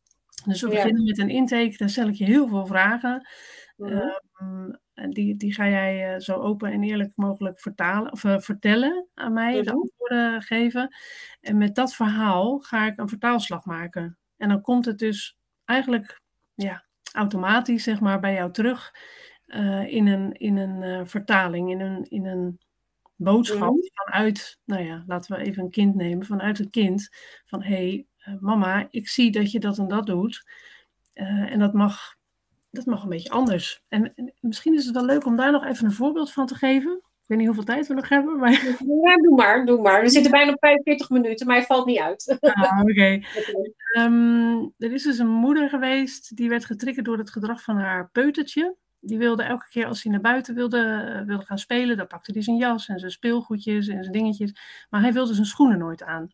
Dus 0.45 0.61
we 0.61 0.69
ja. 0.69 0.75
beginnen 0.75 1.05
met 1.05 1.19
een 1.19 1.31
intake, 1.31 1.77
dan 1.77 1.89
stel 1.89 2.09
ik 2.09 2.15
je 2.15 2.25
heel 2.25 2.49
veel 2.49 2.67
vragen. 2.67 3.29
Mm 3.77 3.89
-hmm. 3.89 4.79
um, 4.95 5.11
die, 5.11 5.37
die 5.37 5.55
ga 5.55 5.69
jij 5.69 6.21
zo 6.21 6.35
open 6.35 6.73
en 6.73 6.83
eerlijk 6.83 7.13
mogelijk 7.15 7.61
vertalen, 7.61 8.13
of, 8.13 8.21
vertellen 8.21 9.09
aan 9.15 9.33
mij, 9.33 9.63
de 9.63 9.73
antwoorden 9.73 10.43
geven. 10.43 10.97
En 11.41 11.57
met 11.57 11.75
dat 11.75 11.95
verhaal 11.95 12.59
ga 12.59 12.87
ik 12.87 12.99
een 12.99 13.09
vertaalslag 13.09 13.65
maken. 13.65 14.19
En 14.37 14.49
dan 14.49 14.61
komt 14.61 14.85
het 14.85 14.99
dus 14.99 15.39
eigenlijk, 15.65 16.21
ja, 16.55 16.85
automatisch 17.13 17.83
zeg 17.83 18.01
maar, 18.01 18.21
bij 18.21 18.35
jou 18.35 18.53
terug 18.53 18.95
uh, 19.47 19.93
in 19.93 20.07
een, 20.07 20.33
in 20.33 20.57
een 20.57 21.09
vertaling, 21.09 21.71
in 21.71 21.81
een, 21.81 22.05
in 22.05 22.27
een 22.27 22.59
boodschap 23.17 23.75
mm. 23.75 23.91
vanuit, 23.93 24.59
nou 24.65 24.85
ja, 24.85 25.05
laten 25.07 25.37
we 25.37 25.45
even 25.45 25.63
een 25.63 25.71
kind 25.71 25.95
nemen, 25.95 26.27
vanuit 26.27 26.59
het 26.59 26.71
kind 26.71 27.09
van 27.45 27.63
hé 27.63 27.75
hey, 27.75 28.07
uh, 28.29 28.41
mama, 28.41 28.87
ik 28.91 29.09
zie 29.09 29.31
dat 29.31 29.51
je 29.51 29.61
dat 29.61 29.79
en 29.79 29.89
dat 29.89 30.07
doet 30.07 30.45
en 31.17 31.59
dat 31.59 31.73
mag, 31.73 32.17
dat 32.71 32.87
mag 32.87 33.03
een 33.03 33.09
beetje 33.09 33.31
anders. 33.31 33.83
En, 33.89 34.15
en, 34.15 34.35
misschien 34.41 34.75
is 34.75 34.85
het 34.85 34.95
wel 34.95 35.05
leuk 35.05 35.27
om 35.27 35.37
daar 35.37 35.53
nog 35.53 35.65
even 35.65 35.85
een 35.85 35.93
voorbeeld 35.93 36.33
van 36.33 36.47
te 36.47 36.55
geven. 36.55 36.93
Ik 36.95 37.37
weet 37.37 37.39
niet 37.39 37.47
hoeveel 37.47 37.75
tijd 37.75 37.87
we 37.87 37.95
nog 37.95 38.09
hebben. 38.09 38.39
Maar... 38.39 38.51
Ja, 39.03 39.17
doe 39.17 39.35
maar, 39.37 39.67
doe 39.67 39.81
maar. 39.81 40.03
We 40.03 40.09
zitten 40.09 40.31
bijna 40.31 40.53
op 40.53 40.59
45 40.59 41.11
minuten, 41.11 41.47
maar 41.47 41.57
hij 41.57 41.67
valt 41.67 41.87
niet 41.87 41.99
uit. 41.99 42.37
Ah, 42.41 42.81
oké. 42.81 42.91
Okay. 42.91 43.25
Um, 43.99 44.73
er 44.79 44.93
is 44.93 45.03
dus 45.03 45.19
een 45.19 45.29
moeder 45.29 45.69
geweest 45.69 46.37
die 46.37 46.49
werd 46.49 46.65
getriggerd 46.65 47.07
door 47.07 47.19
het 47.19 47.31
gedrag 47.31 47.63
van 47.63 47.77
haar 47.77 48.11
peutertje. 48.11 48.77
Die 49.01 49.19
wilde 49.19 49.43
elke 49.43 49.69
keer 49.69 49.87
als 49.87 50.03
hij 50.03 50.13
naar 50.13 50.21
buiten 50.21 50.55
wilde, 50.55 51.23
wilde 51.27 51.45
gaan 51.45 51.59
spelen, 51.59 51.97
dan 51.97 52.07
pakte 52.07 52.33
hij 52.33 52.43
zijn 52.43 52.57
jas 52.57 52.89
en 52.89 52.99
zijn 52.99 53.11
speelgoedjes 53.11 53.89
en 53.89 54.03
zijn 54.03 54.13
dingetjes. 54.13 54.87
Maar 54.91 55.01
hij 55.01 55.13
wilde 55.13 55.35
zijn 55.35 55.47
schoenen 55.47 55.79
nooit 55.79 56.03
aan. 56.03 56.33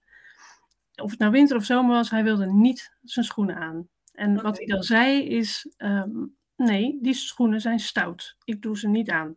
Of 0.94 1.10
het 1.10 1.18
nou 1.18 1.32
winter 1.32 1.56
of 1.56 1.64
zomer 1.64 1.94
was, 1.94 2.10
hij 2.10 2.24
wilde 2.24 2.46
niet 2.46 2.92
zijn 3.02 3.24
schoenen 3.24 3.56
aan. 3.56 3.88
En 4.12 4.30
okay. 4.30 4.42
wat 4.42 4.56
hij 4.56 4.66
dan 4.66 4.82
zei 4.82 5.24
is, 5.24 5.74
um, 5.78 6.36
nee, 6.56 6.98
die 7.02 7.14
schoenen 7.14 7.60
zijn 7.60 7.80
stout. 7.80 8.36
Ik 8.44 8.62
doe 8.62 8.78
ze 8.78 8.88
niet 8.88 9.10
aan. 9.10 9.36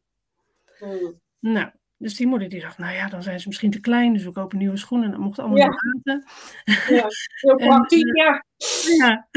Hmm. 0.80 1.20
Nou, 1.40 1.70
dus 1.98 2.16
die 2.16 2.28
moeder 2.28 2.50
die 2.50 2.62
dacht, 2.62 2.78
nou 2.78 2.94
ja, 2.94 3.10
dan 3.10 3.24
zijn 3.24 3.40
ze 3.40 3.48
misschien 3.48 3.72
te 3.72 3.80
klein, 3.80 4.14
dus 4.14 4.24
we 4.24 4.32
kopen 4.32 4.58
nieuwe 4.58 4.78
schoenen. 4.78 5.12
Dat 5.12 5.20
mocht 5.20 5.40
allemaal 5.40 5.58
ja. 5.58 5.68
laten. 5.68 6.24
Ja, 6.96 7.08
heel 7.36 7.56
praktisch, 7.68 8.12
ja. 8.14 8.46
ja. 8.98 9.28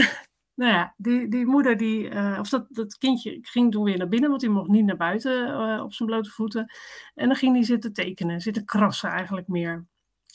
Nou 0.59 0.72
ja, 0.72 0.94
die, 0.96 1.28
die 1.28 1.46
moeder, 1.46 1.76
die, 1.76 2.11
uh, 2.11 2.36
of 2.40 2.48
dat, 2.48 2.66
dat 2.68 2.96
kindje 2.96 3.38
ging 3.42 3.72
toen 3.72 3.84
weer 3.84 3.98
naar 3.98 4.09
binnen, 4.09 4.28
want 4.28 4.40
die 4.40 4.50
mocht 4.50 4.68
niet 4.68 4.84
naar 4.84 4.96
buiten 4.96 5.48
uh, 5.48 5.82
op 5.82 5.92
zijn 5.92 6.09
blote 6.09 6.30
voeten. 6.30 6.72
En 7.14 7.26
dan 7.26 7.36
ging 7.36 7.54
hij 7.54 7.64
zitten 7.64 7.92
tekenen, 7.92 8.40
zitten 8.40 8.64
krassen 8.64 9.11
eigenlijk 9.11 9.48
meer. 9.48 9.86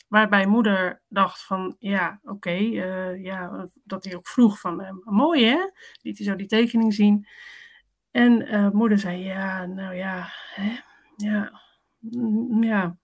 Waarbij 0.08 0.46
moeder 0.46 1.02
dacht 1.08 1.44
van, 1.44 1.76
ja, 1.80 2.20
oké, 2.24 2.56
uh, 2.56 3.24
ja, 3.24 3.68
dat 3.84 4.04
hij 4.04 4.16
ook 4.16 4.28
vroeg 4.28 4.60
van, 4.60 5.02
mooi 5.04 5.46
hè, 5.46 5.58
liet 6.02 6.18
hij 6.18 6.28
zo 6.28 6.36
die 6.36 6.48
tekening 6.48 6.94
zien. 6.94 7.28
En 8.12 8.70
moeder 8.74 9.00
zei, 9.00 9.24
ja, 9.24 9.66
nou 9.66 9.96
ja, 9.96 10.28
hè, 10.54 10.80
ja, 11.16 11.62
ja. 12.60 12.98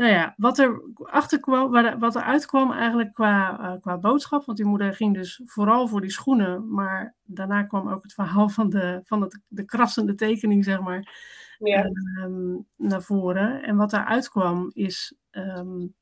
Nou 0.00 0.12
ja, 0.12 0.34
wat 0.36 0.58
er 0.58 0.82
achterkwam, 0.96 1.70
wat 1.98 2.16
er 2.16 2.22
uitkwam 2.22 2.72
eigenlijk 2.72 3.12
qua, 3.12 3.60
uh, 3.60 3.80
qua 3.80 3.98
boodschap, 3.98 4.44
want 4.44 4.58
die 4.58 4.66
moeder 4.66 4.94
ging 4.94 5.14
dus 5.14 5.40
vooral 5.44 5.88
voor 5.88 6.00
die 6.00 6.10
schoenen, 6.10 6.74
maar 6.74 7.14
daarna 7.22 7.62
kwam 7.62 7.88
ook 7.88 8.02
het 8.02 8.12
verhaal 8.12 8.48
van 8.48 8.70
de, 8.70 9.00
van 9.04 9.20
het, 9.20 9.40
de 9.48 9.64
krassende 9.64 10.14
tekening, 10.14 10.64
zeg 10.64 10.80
maar, 10.80 11.14
ja. 11.58 11.90
um, 12.22 12.66
naar 12.76 13.02
voren. 13.02 13.62
En 13.62 13.76
wat 13.76 13.90
daar 13.90 14.04
uitkwam 14.04 14.70
is 14.72 15.14
um, 15.30 15.94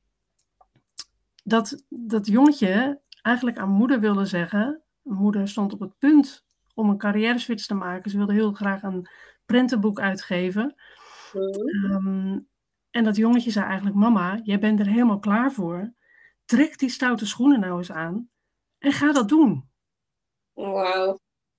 dat 1.44 1.84
dat 1.88 2.26
jongetje 2.26 3.00
eigenlijk 3.22 3.58
aan 3.58 3.70
moeder 3.70 4.00
wilde 4.00 4.26
zeggen, 4.26 4.82
moeder 5.02 5.48
stond 5.48 5.72
op 5.72 5.80
het 5.80 5.98
punt 5.98 6.44
om 6.74 6.90
een 6.90 6.98
carrière 6.98 7.38
switch 7.38 7.66
te 7.66 7.74
maken. 7.74 8.10
Ze 8.10 8.16
wilde 8.16 8.32
heel 8.32 8.52
graag 8.52 8.82
een 8.82 9.08
prentenboek 9.46 10.00
uitgeven. 10.00 10.74
Um, 11.34 12.47
en 12.90 13.04
dat 13.04 13.16
jongetje 13.16 13.50
zei 13.50 13.66
eigenlijk: 13.66 13.96
Mama, 13.96 14.40
jij 14.42 14.58
bent 14.58 14.80
er 14.80 14.86
helemaal 14.86 15.18
klaar 15.18 15.52
voor. 15.52 15.92
Trek 16.44 16.78
die 16.78 16.88
stoute 16.88 17.26
schoenen 17.26 17.60
nou 17.60 17.78
eens 17.78 17.92
aan 17.92 18.30
en 18.78 18.92
ga 18.92 19.12
dat 19.12 19.28
doen. 19.28 19.68
Wauw. 20.52 21.18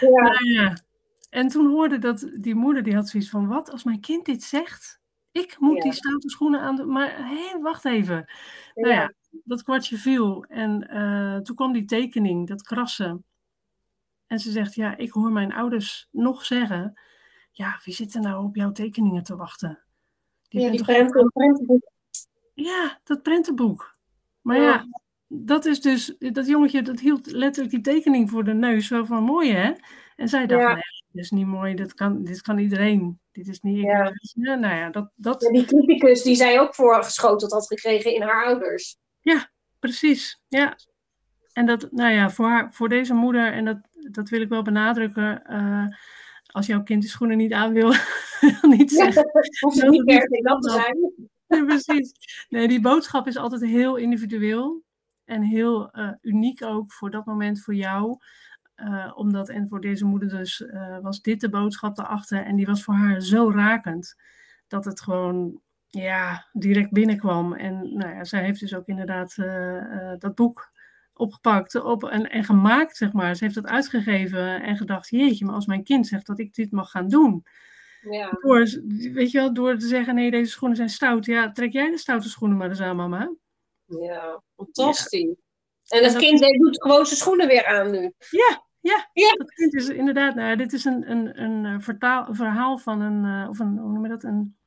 ja. 0.00 0.22
Nou 0.22 0.50
ja. 0.50 0.82
En 1.30 1.48
toen 1.48 1.66
hoorde 1.66 1.98
dat 1.98 2.30
die 2.34 2.54
moeder, 2.54 2.82
die 2.82 2.94
had 2.94 3.08
zoiets 3.08 3.30
van: 3.30 3.46
Wat 3.46 3.70
als 3.70 3.84
mijn 3.84 4.00
kind 4.00 4.24
dit 4.24 4.42
zegt? 4.42 5.00
Ik 5.32 5.56
moet 5.58 5.76
ja. 5.76 5.82
die 5.82 5.92
stoute 5.92 6.28
schoenen 6.28 6.60
aan 6.60 6.76
doen. 6.76 6.92
Maar 6.92 7.16
hé, 7.16 7.48
hey, 7.48 7.58
wacht 7.60 7.84
even. 7.84 8.16
Ja. 8.74 8.82
Nou 8.82 8.94
ja, 8.94 9.12
dat 9.44 9.62
kwartje 9.62 9.96
viel. 9.96 10.44
En 10.44 10.96
uh, 10.96 11.36
toen 11.38 11.56
kwam 11.56 11.72
die 11.72 11.84
tekening, 11.84 12.48
dat 12.48 12.62
krassen. 12.62 13.24
En 14.26 14.38
ze 14.38 14.50
zegt: 14.50 14.74
Ja, 14.74 14.96
ik 14.96 15.10
hoor 15.10 15.32
mijn 15.32 15.52
ouders 15.52 16.08
nog 16.10 16.44
zeggen 16.44 17.00
ja, 17.60 17.80
wie 17.84 17.94
zit 17.94 18.14
er 18.14 18.20
nou 18.20 18.44
op 18.44 18.56
jouw 18.56 18.72
tekeningen 18.72 19.22
te 19.22 19.36
wachten? 19.36 19.78
Die 20.48 20.60
ja, 20.60 20.70
die 20.70 20.82
prenten, 20.82 21.30
prentenboek. 21.32 21.90
Ja, 22.54 23.00
dat 23.04 23.22
prentenboek. 23.22 23.96
Maar 24.40 24.56
ja. 24.56 24.62
ja. 24.62 24.86
dat 25.26 25.64
is 25.64 25.80
dus, 25.80 26.16
dat 26.18 26.46
jongetje 26.46 26.82
dat 26.82 27.00
hield 27.00 27.26
letterlijk 27.26 27.74
die 27.74 27.94
tekening 27.94 28.30
voor 28.30 28.44
de 28.44 28.54
neus, 28.54 28.88
wel 28.88 29.06
van 29.06 29.22
mooi 29.22 29.52
hè? 29.52 29.72
En 30.16 30.28
zij 30.28 30.46
dacht, 30.46 30.62
ja. 30.62 30.72
nee, 30.72 30.82
dit 31.12 31.24
is 31.24 31.30
niet 31.30 31.46
mooi, 31.46 31.74
dit 31.74 31.94
kan, 31.94 32.24
dit 32.24 32.40
kan 32.40 32.58
iedereen. 32.58 33.20
Dit 33.32 33.48
is 33.48 33.60
niet, 33.60 33.76
ja. 33.76 34.12
ja 34.34 34.54
nou 34.54 34.74
ja, 34.74 34.90
dat... 34.90 35.10
dat... 35.16 35.42
Ja, 35.42 35.50
die 35.50 35.64
criticus 35.64 36.22
die 36.22 36.36
zij 36.36 36.60
ook 36.60 36.74
voorgeschoteld 36.74 37.52
had 37.52 37.66
gekregen 37.66 38.14
in 38.14 38.22
haar 38.22 38.44
ouders. 38.44 38.96
Ja, 39.20 39.50
precies, 39.78 40.40
ja. 40.48 40.76
En 41.52 41.66
dat, 41.66 41.88
nou 41.90 42.12
ja, 42.12 42.30
voor, 42.30 42.46
haar, 42.46 42.72
voor 42.72 42.88
deze 42.88 43.14
moeder, 43.14 43.52
en 43.52 43.64
dat, 43.64 43.78
dat 44.10 44.28
wil 44.28 44.40
ik 44.40 44.48
wel 44.48 44.62
benadrukken, 44.62 45.42
uh, 45.50 45.86
als 46.52 46.66
jouw 46.66 46.82
kind 46.82 47.02
de 47.02 47.08
schoenen 47.08 47.36
niet 47.36 47.52
aan 47.52 47.72
wil, 47.72 47.94
niet 48.76 48.90
zeggen. 48.90 49.30
Ja, 49.74 49.88
niet 49.88 50.04
per 50.04 50.20
se 50.20 50.40
dat 50.42 50.62
te 50.62 50.70
zijn. 50.70 51.28
Precies. 51.66 52.12
Nee, 52.48 52.68
die 52.68 52.80
boodschap 52.80 53.26
is 53.26 53.36
altijd 53.36 53.62
heel 53.62 53.96
individueel 53.96 54.82
en 55.24 55.42
heel 55.42 55.98
uh, 55.98 56.10
uniek 56.20 56.62
ook 56.62 56.92
voor 56.92 57.10
dat 57.10 57.24
moment 57.24 57.60
voor 57.60 57.74
jou. 57.74 58.18
Uh, 58.76 59.12
omdat, 59.14 59.48
en 59.48 59.68
voor 59.68 59.80
deze 59.80 60.04
moeder 60.04 60.28
dus, 60.28 60.60
uh, 60.60 60.98
was 60.98 61.20
dit 61.20 61.40
de 61.40 61.48
boodschap 61.48 61.96
daarachter. 61.96 62.42
En 62.44 62.56
die 62.56 62.66
was 62.66 62.82
voor 62.82 62.94
haar 62.94 63.20
zo 63.20 63.50
rakend, 63.50 64.16
dat 64.68 64.84
het 64.84 65.00
gewoon, 65.00 65.60
ja, 65.88 66.46
direct 66.52 66.90
binnenkwam. 66.90 67.52
En 67.52 67.96
nou 67.96 68.14
ja, 68.14 68.24
zij 68.24 68.44
heeft 68.44 68.60
dus 68.60 68.74
ook 68.74 68.86
inderdaad 68.86 69.34
dat 70.18 70.34
boek 70.34 70.70
opgepakt 71.20 71.74
op, 71.74 72.04
en, 72.04 72.30
en 72.30 72.44
gemaakt, 72.44 72.96
zeg 72.96 73.12
maar. 73.12 73.36
Ze 73.36 73.44
heeft 73.44 73.56
het 73.56 73.66
uitgegeven 73.66 74.62
en 74.62 74.76
gedacht, 74.76 75.08
jeetje, 75.08 75.44
maar 75.44 75.54
als 75.54 75.66
mijn 75.66 75.84
kind 75.84 76.06
zegt 76.06 76.26
dat 76.26 76.38
ik 76.38 76.54
dit 76.54 76.72
mag 76.72 76.90
gaan 76.90 77.08
doen. 77.08 77.44
Ja. 78.10 78.30
Door, 78.40 78.58
weet 79.12 79.30
je 79.30 79.38
wel, 79.38 79.54
door 79.54 79.76
te 79.76 79.86
zeggen, 79.86 80.14
nee, 80.14 80.30
deze 80.30 80.50
schoenen 80.50 80.76
zijn 80.76 80.90
stout. 80.90 81.26
Ja, 81.26 81.52
trek 81.52 81.72
jij 81.72 81.90
de 81.90 81.98
stoute 81.98 82.28
schoenen 82.28 82.56
maar 82.56 82.68
eens 82.68 82.80
aan, 82.80 82.96
mama. 82.96 83.34
Ja, 83.84 84.42
fantastisch. 84.56 85.20
Ja. 85.82 85.98
En 85.98 86.04
het 86.04 86.16
kind 86.16 86.40
dat... 86.40 86.52
doet 86.52 86.82
gewoon 86.82 87.06
zijn 87.06 87.18
schoenen 87.18 87.46
weer 87.46 87.66
aan 87.66 87.90
nu. 87.90 88.12
Ja, 88.30 88.64
ja, 88.80 89.10
ja. 89.12 89.32
dat 89.32 89.54
kind 89.54 89.74
is 89.74 89.88
inderdaad, 89.88 90.34
nou, 90.34 90.56
dit 90.56 90.72
is 90.72 90.84
een, 90.84 91.10
een, 91.10 91.42
een, 91.42 91.64
eh, 91.66 91.80
vertaal, 91.80 92.34
verhaal 92.34 92.78
van 92.78 93.00
een, 93.00 93.24
uh, 93.24 93.48
of 93.48 93.58
een, 93.58 93.78
hoe 93.78 93.92
noem 93.92 94.02
je 94.02 94.08
dat, 94.08 94.24
een 94.24 94.58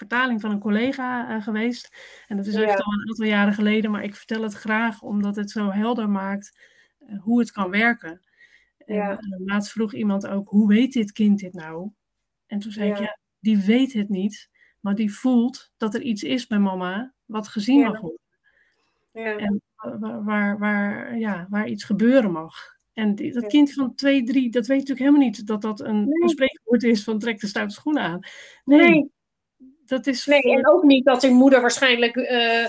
vertaling 0.00 0.40
van 0.40 0.50
een 0.50 0.60
collega 0.60 1.36
uh, 1.36 1.42
geweest. 1.42 1.96
En 2.28 2.36
dat 2.36 2.46
is 2.46 2.54
ja. 2.54 2.62
echt 2.62 2.82
al 2.82 2.92
een 2.92 3.08
aantal 3.08 3.26
jaren 3.26 3.54
geleden, 3.54 3.90
maar 3.90 4.04
ik 4.04 4.14
vertel 4.14 4.42
het 4.42 4.54
graag 4.54 5.02
omdat 5.02 5.36
het 5.36 5.50
zo 5.50 5.70
helder 5.70 6.08
maakt 6.10 6.58
uh, 7.00 7.22
hoe 7.22 7.38
het 7.38 7.52
kan 7.52 7.70
werken. 7.70 8.20
En 8.78 8.94
ja. 8.94 9.10
uh, 9.12 9.46
laatst 9.46 9.72
vroeg 9.72 9.94
iemand 9.94 10.26
ook, 10.26 10.48
hoe 10.48 10.68
weet 10.68 10.92
dit 10.92 11.12
kind 11.12 11.38
dit 11.38 11.52
nou? 11.52 11.90
En 12.46 12.58
toen 12.58 12.72
zei 12.72 12.88
ja. 12.88 12.94
ik, 12.94 13.00
ja, 13.00 13.18
die 13.38 13.58
weet 13.58 13.92
het 13.92 14.08
niet, 14.08 14.50
maar 14.80 14.94
die 14.94 15.14
voelt 15.14 15.72
dat 15.76 15.94
er 15.94 16.02
iets 16.02 16.22
is 16.22 16.46
bij 16.46 16.58
mama 16.58 17.14
wat 17.24 17.48
gezien 17.48 17.80
mag 17.80 18.00
worden. 18.00 18.20
Ja. 19.12 19.36
En 19.36 19.62
waar, 19.74 20.24
waar, 20.24 20.58
waar, 20.58 21.18
ja, 21.18 21.46
waar 21.50 21.68
iets 21.68 21.84
gebeuren 21.84 22.32
mag. 22.32 22.78
En 22.92 23.14
die- 23.14 23.32
dat 23.32 23.46
kind 23.46 23.72
van 23.72 23.94
twee, 23.94 24.22
drie, 24.22 24.50
dat 24.50 24.66
weet 24.66 24.78
natuurlijk 24.78 25.06
helemaal 25.06 25.26
niet 25.26 25.46
dat 25.46 25.62
dat 25.62 25.80
een, 25.80 26.08
Nee. 26.08 26.22
een 26.22 26.28
spreekwoord 26.28 26.82
is 26.82 27.04
van 27.04 27.18
trek 27.18 27.40
de 27.40 27.46
stoute 27.46 27.74
schoenen 27.74 28.02
aan. 28.02 28.20
Nee, 28.64 28.90
Nee, 28.90 29.10
dat 29.90 30.06
is 30.06 30.26
nee, 30.26 30.42
en 30.42 30.68
ook 30.68 30.82
niet 30.82 31.04
dat 31.04 31.22
hun 31.22 31.34
moeder 31.34 31.60
waarschijnlijk 31.60 32.16
eh, 32.16 32.66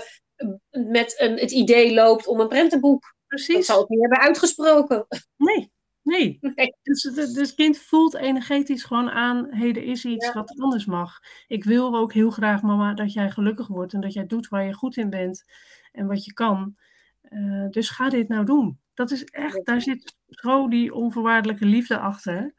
met 0.70 1.20
een, 1.20 1.38
het 1.38 1.50
idee 1.50 1.94
loopt 1.94 2.26
om 2.26 2.40
een 2.40 2.48
prentenboek. 2.48 3.02
Dat 3.02 3.12
precies. 3.26 3.66
zal 3.66 3.80
het 3.80 3.88
niet 3.88 4.00
hebben 4.00 4.20
uitgesproken. 4.20 5.06
Nee, 5.36 5.72
nee. 6.02 6.38
Nee. 6.54 6.74
Dus 6.82 7.02
het, 7.02 7.34
dus 7.34 7.54
kind 7.54 7.78
voelt 7.78 8.14
energetisch 8.14 8.84
gewoon 8.84 9.10
aan, 9.10 9.46
hé, 9.50 9.68
er 9.68 9.82
is 9.82 10.04
iets 10.04 10.26
Ja. 10.26 10.32
wat 10.32 10.60
anders 10.60 10.84
mag. 10.84 11.18
Ik 11.46 11.64
wil 11.64 11.96
ook 11.96 12.12
heel 12.12 12.30
graag, 12.30 12.62
mama, 12.62 12.94
dat 12.94 13.12
jij 13.12 13.30
gelukkig 13.30 13.66
wordt 13.66 13.92
en 13.92 14.00
dat 14.00 14.12
jij 14.12 14.26
doet 14.26 14.48
waar 14.48 14.64
je 14.64 14.72
goed 14.72 14.96
in 14.96 15.10
bent 15.10 15.44
en 15.92 16.06
wat 16.06 16.24
je 16.24 16.32
kan. 16.32 16.76
Eh, 17.22 17.66
dus 17.70 17.90
ga 17.90 18.08
dit 18.08 18.28
nou 18.28 18.44
doen. 18.44 18.80
Dat 18.94 19.10
is 19.10 19.24
echt, 19.24 19.64
daar 19.64 19.80
zit 19.80 20.16
zo 20.28 20.68
die 20.68 20.94
onvoorwaardelijke 20.94 21.64
liefde 21.64 21.98
achter. 21.98 22.54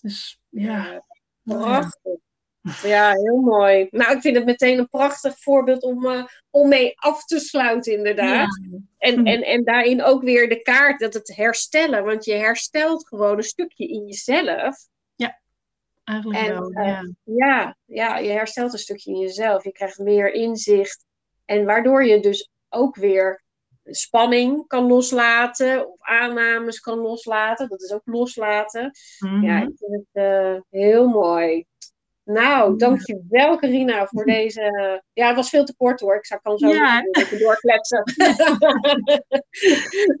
Dus 0.00 0.40
ja. 0.48 1.02
nou 1.42 1.60
ja. 1.60 1.66
Prachtig. 1.66 2.20
Ja, 2.82 3.12
heel 3.12 3.40
mooi. 3.40 3.86
Nou, 3.90 4.16
ik 4.16 4.20
vind 4.20 4.36
het 4.36 4.44
meteen 4.44 4.78
een 4.78 4.88
prachtig 4.88 5.38
voorbeeld 5.38 5.82
om, 5.82 6.06
eh, 6.06 6.24
om 6.50 6.68
mee 6.68 6.92
af 6.94 7.24
te 7.24 7.38
sluiten, 7.38 7.92
inderdaad. 7.92 8.48
En, 8.98 9.14
Hm. 9.18 9.26
en, 9.26 9.42
en 9.42 9.64
daarin 9.64 10.02
ook 10.02 10.22
weer 10.22 10.48
de 10.48 10.62
kaart 10.62 11.00
dat 11.00 11.14
het 11.14 11.36
herstellen. 11.36 12.04
Want 12.04 12.24
je 12.24 12.34
herstelt 12.34 13.08
gewoon 13.08 13.36
een 13.36 13.42
stukje 13.42 13.88
in 13.88 14.06
jezelf. 14.06 14.76
Eigenlijk 16.04 16.38
En, 16.38 16.48
wel, 16.48 16.70
eh, 16.70 16.86
ja. 16.86 17.04
Ja, 17.24 17.76
ja, 17.84 18.18
je 18.18 18.30
herstelt 18.30 18.72
een 18.72 18.78
stukje 18.78 19.12
in 19.12 19.18
jezelf. 19.18 19.64
Je 19.64 19.72
krijgt 19.72 19.98
meer 19.98 20.32
inzicht. 20.32 21.04
En 21.44 21.64
waardoor 21.64 22.04
je 22.04 22.20
dus 22.20 22.50
ook 22.68 22.96
weer 22.96 23.42
spanning 23.84 24.66
kan 24.66 24.86
loslaten. 24.86 25.88
Of 25.90 26.00
aannames 26.00 26.80
kan 26.80 26.98
loslaten. 26.98 27.68
Dat 27.68 27.82
is 27.82 27.92
ook 27.92 28.02
loslaten. 28.04 28.90
Mhm. 29.18 29.44
Ja, 29.44 29.60
ik 29.62 29.72
vind 29.76 29.92
het 29.92 30.24
eh, 30.24 30.56
heel 30.70 31.08
mooi. 31.08 31.66
Nou, 32.24 32.76
dankjewel 32.78 33.56
Carina 33.58 34.06
voor 34.06 34.24
deze... 34.36 35.02
Ja, 35.12 35.26
het 35.26 35.36
was 35.36 35.48
veel 35.48 35.64
te 35.64 35.74
kort 35.76 36.00
hoor. 36.00 36.16
Ik 36.16 36.26
zou 36.26 36.40
kan 36.40 36.58
zo 36.58 36.68
Ja. 36.68 37.02
even 37.10 37.38
doorkletsen. 37.38 38.02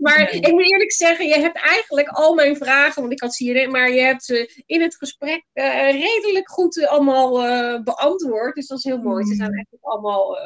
maar 0.06 0.30
ik 0.30 0.50
moet 0.50 0.70
eerlijk 0.70 0.92
zeggen, 0.92 1.26
je 1.26 1.38
hebt 1.38 1.56
eigenlijk 1.58 2.08
al 2.08 2.34
mijn 2.34 2.56
vragen, 2.56 3.00
want 3.00 3.12
ik 3.12 3.20
had 3.20 3.34
ze 3.34 3.44
hierin, 3.44 3.70
maar 3.70 3.90
je 3.90 4.00
hebt 4.00 4.24
ze 4.24 4.62
in 4.66 4.80
het 4.80 4.96
gesprek 4.96 5.44
eh, 5.52 5.90
redelijk 5.90 6.50
goed 6.50 6.78
eh, 6.80 6.88
allemaal 6.88 7.44
eh, 7.44 7.82
beantwoord. 7.82 8.54
Dus 8.54 8.66
dat 8.66 8.78
is 8.78 8.84
heel 8.84 9.02
mooi. 9.02 9.24
Ze 9.24 9.34
zijn 9.34 9.48
Mm. 9.50 9.54
eigenlijk 9.54 9.84
allemaal 9.84 10.36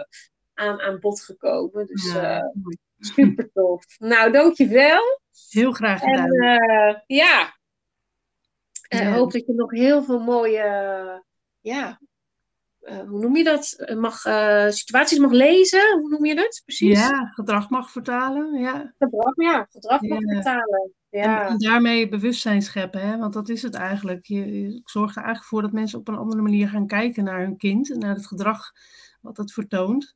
aan, 0.54 0.80
aan 0.80 1.00
bod 1.00 1.20
gekomen. 1.20 1.86
Dus 1.86 2.14
super 2.98 3.50
tof. 3.52 3.84
Nou, 3.98 4.32
dankjewel. 4.32 5.20
Heel 5.50 5.72
graag 5.72 6.02
En 6.02 6.08
gedaan. 6.18 6.58
eh, 6.58 6.94
ja, 7.06 7.56
ik 8.88 8.98
Ja. 8.98 9.12
hoop 9.12 9.32
dat 9.32 9.46
je 9.46 9.52
nog 9.54 9.70
heel 9.70 10.02
veel 10.04 10.18
mooie, 10.20 11.24
ja, 11.66 12.00
eh, 12.80 12.98
hoe 13.08 13.20
noem 13.20 13.36
je 13.36 13.44
dat? 13.44 13.72
Eh, 13.72 13.96
Mag, 13.96 14.24
eh, 14.24 14.68
situaties 14.68 15.18
mag 15.18 15.30
lezen. 15.30 15.98
Hoe 16.00 16.08
noem 16.08 16.24
je 16.24 16.34
dat 16.34 16.62
precies? 16.64 16.98
Ja, 16.98 17.26
gedrag 17.26 17.70
mag 17.70 17.90
vertalen. 17.90 18.58
Ja. 18.60 18.94
Gedrag, 18.98 19.32
ja, 19.36 19.66
gedrag 19.70 20.00
mag 20.00 20.18
Ja. 20.20 20.26
vertalen. 20.34 20.92
En, 21.10 21.20
Ja, 21.22 21.46
en 21.48 21.58
daarmee 21.58 22.08
bewustzijn 22.08 22.62
scheppen, 22.62 23.00
hè? 23.00 23.18
want 23.18 23.32
dat 23.32 23.48
is 23.48 23.62
het 23.62 23.74
eigenlijk. 23.74 24.24
Je, 24.24 24.62
je 24.62 24.80
zorgt 24.84 25.16
er 25.16 25.22
eigenlijk 25.22 25.48
voor 25.48 25.62
dat 25.62 25.72
mensen 25.72 25.98
op 25.98 26.08
een 26.08 26.16
andere 26.16 26.42
manier 26.42 26.68
gaan 26.68 26.86
kijken 26.86 27.24
naar 27.24 27.40
hun 27.40 27.56
kind 27.56 27.92
en 27.92 27.98
naar 27.98 28.14
het 28.14 28.26
gedrag 28.26 28.72
wat 29.20 29.36
het 29.36 29.52
vertoont. 29.52 30.14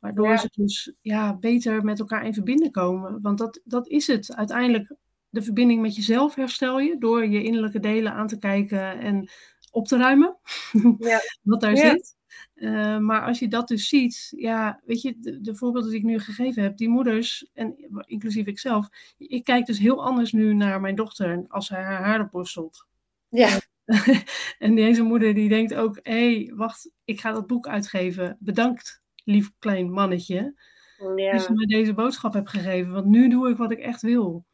Waardoor 0.00 0.28
Ja. 0.28 0.36
ze 0.36 0.48
dus 0.54 0.92
ja, 1.00 1.36
beter 1.36 1.84
met 1.84 1.98
elkaar 1.98 2.24
in 2.26 2.34
verbinding 2.34 2.72
komen. 2.72 3.18
Want 3.22 3.38
dat, 3.38 3.60
dat 3.64 3.88
is 3.88 4.06
het. 4.06 4.34
Uiteindelijk, 4.36 4.94
de 5.28 5.42
verbinding 5.42 5.82
met 5.82 5.96
jezelf 5.96 6.34
herstel 6.34 6.78
je 6.80 6.98
door 6.98 7.26
je 7.26 7.42
innerlijke 7.42 7.80
delen 7.80 8.12
aan 8.12 8.26
te 8.26 8.38
kijken 8.38 8.98
en 9.00 9.30
op 9.72 9.86
te 9.86 9.96
ruimen. 9.96 10.36
Ja. 10.98 11.20
wat 11.42 11.60
daar 11.60 11.74
Ja. 11.76 11.90
zit. 11.90 12.16
Eh, 12.54 12.98
maar 12.98 13.22
als 13.26 13.38
je 13.38 13.48
dat 13.48 13.68
dus 13.68 13.88
ziet, 13.88 14.32
ja, 14.36 14.80
weet 14.84 15.02
je, 15.02 15.14
de, 15.20 15.40
de 15.40 15.54
voorbeelden 15.54 15.90
die 15.90 15.98
ik 15.98 16.04
nu 16.06 16.18
gegeven 16.18 16.62
heb, 16.62 16.76
die 16.76 16.88
moeders, 16.88 17.50
en 17.54 17.74
inclusief 18.06 18.46
ikzelf, 18.46 18.88
ik 19.18 19.44
kijk 19.44 19.66
dus 19.66 19.78
heel 19.78 20.04
anders 20.04 20.32
nu 20.32 20.54
naar 20.54 20.80
mijn 20.80 20.94
dochter 20.94 21.44
als 21.48 21.66
zij 21.66 21.82
haar 21.82 22.02
haar 22.04 22.28
borstelt. 22.30 22.86
ja, 23.28 23.60
en 24.58 24.74
deze 24.74 25.02
moeder 25.02 25.34
die 25.34 25.48
denkt 25.48 25.74
ook, 25.74 25.98
hé, 26.02 26.34
hey, 26.34 26.52
wacht, 26.54 26.90
ik 27.04 27.20
ga 27.20 27.32
dat 27.32 27.46
boek 27.46 27.66
uitgeven. 27.68 28.36
Bedankt, 28.40 29.02
lief 29.24 29.50
klein 29.58 29.90
mannetje, 29.90 30.54
dat 30.98 31.18
ja, 31.18 31.32
je 31.34 31.48
mij 31.54 31.66
deze 31.66 31.94
boodschap 31.94 32.32
hebt 32.32 32.50
gegeven, 32.50 32.92
want 32.92 33.06
nu 33.06 33.28
doe 33.28 33.50
ik 33.50 33.56
wat 33.56 33.70
ik 33.72 33.78
echt 33.78 34.02
wil. 34.02 34.44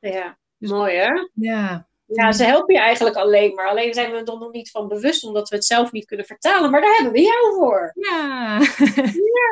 ja. 0.00 0.38
Dus- 0.58 0.70
Mooi 0.70 0.94
hè? 0.96 1.10
Ja, 1.34 1.88
Ja, 2.14 2.32
ze 2.32 2.44
helpen 2.44 2.74
je 2.74 2.80
eigenlijk 2.80 3.16
alleen 3.16 3.54
maar. 3.54 3.68
Alleen 3.68 3.94
zijn 3.94 4.10
we 4.10 4.16
er 4.16 4.24
nog 4.24 4.52
niet 4.52 4.70
van 4.70 4.88
bewust, 4.88 5.24
omdat 5.24 5.48
we 5.48 5.54
het 5.56 5.64
zelf 5.64 5.92
niet 5.92 6.04
kunnen 6.04 6.26
vertalen. 6.26 6.70
Maar 6.70 6.80
daar 6.80 6.94
hebben 6.94 7.12
we 7.12 7.20
jou 7.20 7.54
voor. 7.54 7.92
ja. 7.94 8.58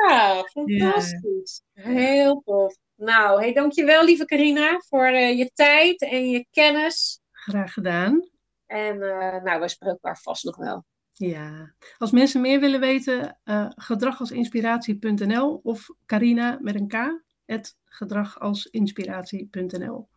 Ja, 0.07 0.43
fantastisch. 0.43 1.61
Heel 1.73 2.41
tof. 2.45 2.75
Nou, 2.95 3.39
hey, 3.41 3.53
dankjewel 3.53 4.03
lieve 4.03 4.25
Carina 4.25 4.79
voor 4.87 5.05
eh, 5.05 5.37
je 5.37 5.51
tijd 5.53 6.01
en 6.01 6.29
je 6.29 6.45
kennis. 6.51 7.19
graag 7.31 7.73
gedaan. 7.73 8.29
En 8.65 9.01
eh, 9.01 9.43
nou, 9.43 9.59
we 9.59 9.67
spreken 9.67 9.99
elkaar 10.01 10.19
vast 10.21 10.43
nog 10.43 10.57
wel. 10.57 10.85
Ja, 11.13 11.73
als 11.97 12.11
mensen 12.11 12.41
meer 12.41 12.59
willen 12.59 12.79
weten, 12.79 13.39
eh 13.43 13.65
gedragalsinspiratie.nl 13.75 15.59
of 15.63 15.85
Carina 16.05 16.57
met 16.61 16.75
een 16.75 16.87
K, 16.87 17.21
het 17.45 17.75
gedragalsinspiratie.nl. 17.85 20.07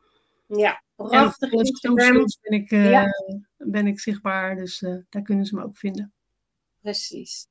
Ja, 0.47 0.83
prachtig 0.97 1.53
Instagram. 1.53 1.99
socials 2.07 2.39
ben 2.41 2.53
ik, 2.61 2.71
eh, 2.71 2.91
Ja. 2.91 3.07
ben 3.57 3.87
ik 3.87 4.01
zichtbaar, 4.01 4.57
dus 4.57 4.83
eh, 4.83 4.97
daar 5.09 5.23
kunnen 5.23 5.45
ze 5.47 5.55
me 5.55 5.63
ook 5.63 5.77
vinden. 5.77 6.13
Precies. 6.81 7.47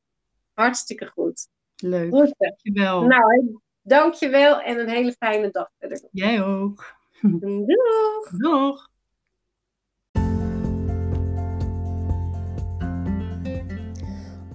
Hartstikke 0.54 1.06
goed. 1.06 1.48
Leuk, 1.76 2.14
Goed. 2.14 2.34
dankjewel. 2.38 3.06
Nou, 3.06 3.60
dankjewel 3.82 4.62
en 4.62 4.80
een 4.80 4.90
hele 4.90 5.12
fijne 5.12 5.50
dag 5.52 5.70
verder. 5.80 6.02
Jij 6.12 6.44
ook. 6.44 6.96
Doeg! 7.42 8.30
Doeg! 8.38 8.90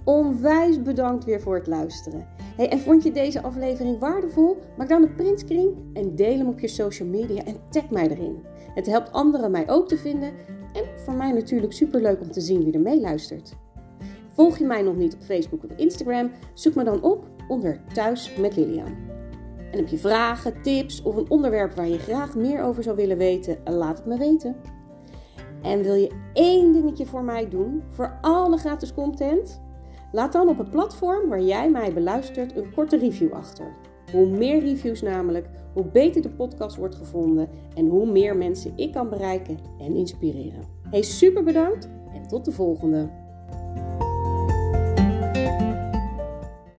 Onwijs 0.03 0.81
bedankt 0.81 1.23
weer 1.25 1.41
voor 1.41 1.55
het 1.55 1.67
luisteren. 1.67 2.27
Hey, 2.55 2.69
en 2.69 2.79
vond 2.79 3.03
je 3.03 3.11
deze 3.11 3.41
aflevering 3.41 3.99
waardevol? 3.99 4.57
Maak 4.77 4.89
dan 4.89 5.01
een 5.03 5.15
printscreen 5.15 5.89
en 5.93 6.15
deel 6.15 6.37
hem 6.37 6.47
op 6.47 6.59
je 6.59 6.67
social 6.67 7.07
media 7.07 7.43
en 7.43 7.55
tag 7.69 7.89
mij 7.89 8.07
erin. 8.09 8.45
Het 8.73 8.85
helpt 8.85 9.11
anderen 9.11 9.51
mij 9.51 9.69
ook 9.69 9.87
te 9.87 9.97
vinden 9.97 10.33
en 10.73 10.83
voor 10.95 11.13
mij 11.13 11.31
natuurlijk 11.31 11.73
superleuk 11.73 12.21
om 12.21 12.31
te 12.31 12.41
zien 12.41 12.63
wie 12.63 12.73
er 12.73 12.79
meeluistert. 12.79 13.53
Volg 14.27 14.57
je 14.57 14.65
mij 14.65 14.81
nog 14.81 14.95
niet 14.95 15.13
op 15.13 15.21
Facebook 15.21 15.63
of 15.63 15.77
Instagram? 15.77 16.31
Zoek 16.53 16.75
me 16.75 16.83
dan 16.83 17.03
op 17.03 17.27
onder 17.47 17.81
Thuis 17.93 18.35
met 18.35 18.55
Lilian. 18.55 18.95
En 19.71 19.77
heb 19.77 19.87
je 19.87 19.97
vragen, 19.97 20.61
tips 20.61 21.01
of 21.01 21.15
een 21.15 21.29
onderwerp 21.29 21.73
waar 21.73 21.87
je 21.87 21.99
graag 21.99 22.35
meer 22.35 22.63
over 22.63 22.83
zou 22.83 22.95
willen 22.95 23.17
weten? 23.17 23.57
Laat 23.65 23.97
het 23.97 24.07
me 24.07 24.17
weten. 24.17 24.55
En 25.61 25.81
wil 25.81 25.93
je 25.93 26.11
één 26.33 26.73
dingetje 26.73 27.05
voor 27.05 27.23
mij 27.23 27.49
doen, 27.49 27.83
voor 27.89 28.17
alle 28.21 28.57
gratis 28.57 28.93
content? 28.93 29.61
Laat 30.11 30.31
dan 30.31 30.47
op 30.47 30.57
het 30.57 30.69
platform 30.69 31.29
waar 31.29 31.41
jij 31.41 31.69
mij 31.69 31.93
beluistert 31.93 32.55
een 32.55 32.73
korte 32.73 32.97
review 32.97 33.33
achter. 33.33 33.75
Hoe 34.11 34.27
meer 34.27 34.59
reviews 34.59 35.01
namelijk, 35.01 35.47
hoe 35.73 35.85
beter 35.85 36.21
de 36.21 36.29
podcast 36.29 36.75
wordt 36.75 36.95
gevonden 36.95 37.49
en 37.75 37.87
hoe 37.87 38.11
meer 38.11 38.37
mensen 38.37 38.73
ik 38.75 38.91
kan 38.91 39.09
bereiken 39.09 39.57
en 39.79 39.95
inspireren. 39.95 40.63
Hey, 40.89 41.01
super 41.01 41.43
bedankt 41.43 41.89
en 42.13 42.27
tot 42.27 42.45
de 42.45 42.51
volgende! 42.51 43.09